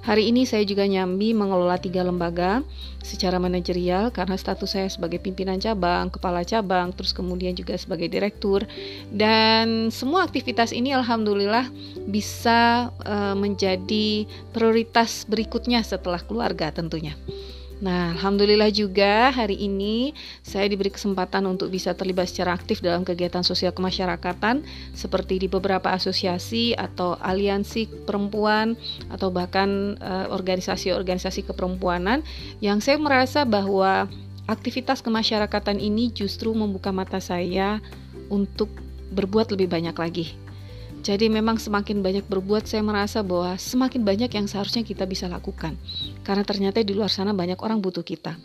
Hari 0.00 0.32
ini 0.32 0.48
saya 0.48 0.64
juga 0.64 0.88
nyambi 0.88 1.36
mengelola 1.36 1.76
tiga 1.76 2.00
lembaga 2.00 2.64
secara 3.04 3.36
manajerial 3.36 4.08
karena 4.08 4.32
status 4.32 4.72
saya 4.72 4.88
sebagai 4.88 5.20
pimpinan 5.20 5.60
cabang, 5.60 6.08
kepala 6.08 6.40
cabang, 6.40 6.88
terus 6.96 7.12
kemudian 7.12 7.52
juga 7.52 7.76
sebagai 7.76 8.08
direktur 8.08 8.64
dan 9.12 9.92
semua 9.92 10.24
aktivitas 10.24 10.72
ini 10.72 10.96
alhamdulillah 10.96 11.68
bisa 12.08 12.88
uh, 13.04 13.36
menjadi 13.36 14.24
prioritas 14.56 15.28
berikutnya 15.28 15.84
setelah 15.84 16.24
keluarga 16.24 16.72
tentunya. 16.72 17.12
Nah, 17.80 18.12
alhamdulillah 18.12 18.68
juga 18.68 19.32
hari 19.32 19.56
ini 19.56 20.12
saya 20.44 20.68
diberi 20.68 20.92
kesempatan 20.92 21.48
untuk 21.48 21.72
bisa 21.72 21.96
terlibat 21.96 22.28
secara 22.28 22.52
aktif 22.52 22.84
dalam 22.84 23.08
kegiatan 23.08 23.40
sosial 23.40 23.72
kemasyarakatan 23.72 24.60
seperti 24.92 25.40
di 25.40 25.48
beberapa 25.48 25.88
asosiasi 25.88 26.76
atau 26.76 27.16
aliansi 27.16 27.88
perempuan 28.04 28.76
atau 29.08 29.32
bahkan 29.32 29.96
uh, 29.96 30.28
organisasi-organisasi 30.28 31.48
keperempuanan 31.48 32.20
yang 32.60 32.84
saya 32.84 33.00
merasa 33.00 33.48
bahwa 33.48 34.12
aktivitas 34.44 35.00
kemasyarakatan 35.00 35.80
ini 35.80 36.12
justru 36.12 36.52
membuka 36.52 36.92
mata 36.92 37.16
saya 37.16 37.80
untuk 38.28 38.68
berbuat 39.08 39.56
lebih 39.56 39.72
banyak 39.72 39.96
lagi 39.96 40.36
jadi 41.00 41.32
memang 41.32 41.56
semakin 41.56 42.04
banyak 42.04 42.28
berbuat 42.28 42.68
saya 42.68 42.84
merasa 42.84 43.24
bahwa 43.24 43.56
semakin 43.56 44.04
banyak 44.04 44.30
yang 44.36 44.44
seharusnya 44.44 44.84
kita 44.84 45.08
bisa 45.08 45.26
lakukan. 45.32 45.80
Karena 46.20 46.44
ternyata 46.44 46.84
di 46.84 46.92
luar 46.92 47.08
sana 47.08 47.32
banyak 47.32 47.56
orang 47.64 47.80
butuh 47.80 48.04
kita. 48.04 48.36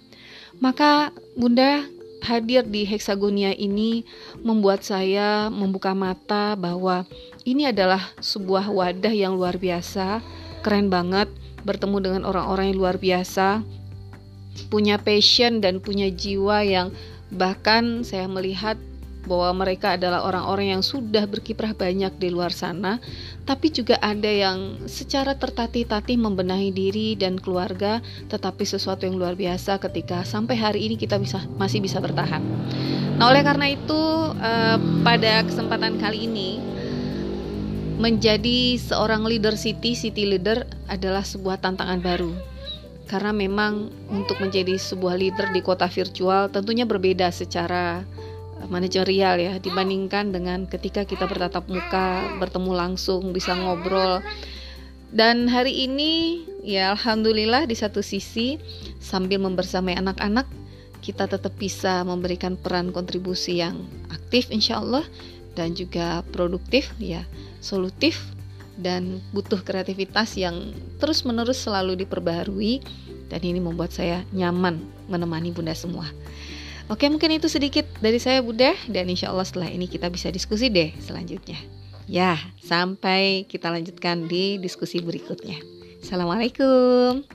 Maka 0.63 1.11
Bunda 1.35 1.83
hadir 2.23 2.63
di 2.63 2.87
Hexagonia 2.87 3.51
ini 3.53 4.07
membuat 4.39 4.81
saya 4.87 5.51
membuka 5.51 5.91
mata 5.91 6.55
bahwa 6.55 7.03
ini 7.43 7.69
adalah 7.69 8.01
sebuah 8.23 8.71
wadah 8.71 9.11
yang 9.11 9.35
luar 9.35 9.59
biasa, 9.59 10.23
keren 10.63 10.87
banget 10.87 11.27
bertemu 11.67 11.97
dengan 12.01 12.21
orang-orang 12.23 12.71
yang 12.71 12.79
luar 12.81 12.97
biasa, 12.97 13.61
punya 14.71 14.95
passion 14.97 15.59
dan 15.59 15.83
punya 15.83 16.07
jiwa 16.07 16.63
yang 16.63 16.89
bahkan 17.29 18.01
saya 18.07 18.25
melihat 18.31 18.79
bahwa 19.25 19.65
mereka 19.65 19.97
adalah 19.97 20.23
orang-orang 20.23 20.77
yang 20.77 20.83
sudah 20.85 21.25
berkiprah 21.25 21.73
banyak 21.73 22.13
di 22.17 22.29
luar 22.31 22.53
sana, 22.53 23.01
tapi 23.43 23.73
juga 23.73 23.97
ada 23.99 24.29
yang 24.29 24.85
secara 24.85 25.35
tertatih-tatih 25.35 26.17
membenahi 26.17 26.69
diri 26.71 27.17
dan 27.17 27.41
keluarga, 27.41 27.99
tetapi 28.31 28.63
sesuatu 28.63 29.03
yang 29.03 29.17
luar 29.17 29.33
biasa 29.33 29.81
ketika 29.81 30.23
sampai 30.23 30.55
hari 30.55 30.87
ini 30.87 30.95
kita 30.95 31.17
bisa 31.19 31.43
masih 31.57 31.81
bisa 31.81 31.97
bertahan. 31.99 32.41
Nah, 33.17 33.27
oleh 33.33 33.41
karena 33.41 33.73
itu 33.73 34.01
eh, 34.39 34.77
pada 35.01 35.43
kesempatan 35.43 35.97
kali 35.99 36.29
ini 36.29 36.49
menjadi 37.95 38.75
seorang 38.79 39.23
leader 39.23 39.55
city, 39.55 39.95
city 39.95 40.27
leader 40.27 40.67
adalah 40.91 41.23
sebuah 41.23 41.63
tantangan 41.63 42.03
baru 42.03 42.55
karena 43.05 43.31
memang 43.31 43.93
untuk 44.09 44.41
menjadi 44.41 44.75
sebuah 44.81 45.15
leader 45.15 45.53
di 45.53 45.61
kota 45.61 45.85
virtual 45.85 46.49
tentunya 46.49 46.89
berbeda 46.89 47.29
secara 47.29 48.01
manajerial 48.67 49.39
ya 49.39 49.53
dibandingkan 49.57 50.33
dengan 50.33 50.65
ketika 50.65 51.05
kita 51.07 51.25
bertatap 51.25 51.65
muka, 51.69 52.37
bertemu 52.37 52.71
langsung, 52.73 53.31
bisa 53.31 53.53
ngobrol. 53.53 54.21
Dan 55.15 55.47
hari 55.47 55.87
ini 55.87 56.43
ya 56.65 56.91
alhamdulillah 56.97 57.69
di 57.69 57.77
satu 57.77 58.03
sisi 58.03 58.59
sambil 58.99 59.39
membersamai 59.39 59.95
anak-anak 59.95 60.49
kita 61.05 61.29
tetap 61.29 61.53
bisa 61.61 62.01
memberikan 62.01 62.57
peran 62.57 62.89
kontribusi 62.89 63.61
yang 63.61 63.85
aktif 64.09 64.49
insya 64.49 64.81
Allah 64.81 65.05
dan 65.53 65.77
juga 65.77 66.25
produktif 66.33 66.89
ya 66.97 67.21
solutif 67.61 68.35
dan 68.75 69.23
butuh 69.31 69.61
kreativitas 69.63 70.35
yang 70.35 70.73
terus 70.99 71.23
menerus 71.23 71.61
selalu 71.61 71.95
diperbaharui 72.03 72.83
dan 73.29 73.41
ini 73.41 73.61
membuat 73.61 73.95
saya 73.95 74.25
nyaman 74.35 74.83
menemani 75.07 75.53
bunda 75.55 75.77
semua. 75.77 76.09
Oke 76.85 77.09
mungkin 77.09 77.33
itu 77.33 77.49
sedikit 77.49 77.85
dari 77.97 78.21
saya 78.21 78.45
Bunda 78.45 78.77
dan 78.85 79.09
insya 79.09 79.33
Allah 79.33 79.45
setelah 79.45 79.73
ini 79.73 79.89
kita 79.89 80.05
bisa 80.13 80.29
diskusi 80.29 80.69
deh 80.69 80.93
selanjutnya. 81.01 81.57
Ya, 82.05 82.37
sampai 82.61 83.49
kita 83.49 83.73
lanjutkan 83.73 84.29
di 84.29 84.61
diskusi 84.61 85.01
berikutnya. 85.01 85.57
Assalamualaikum. 86.05 87.25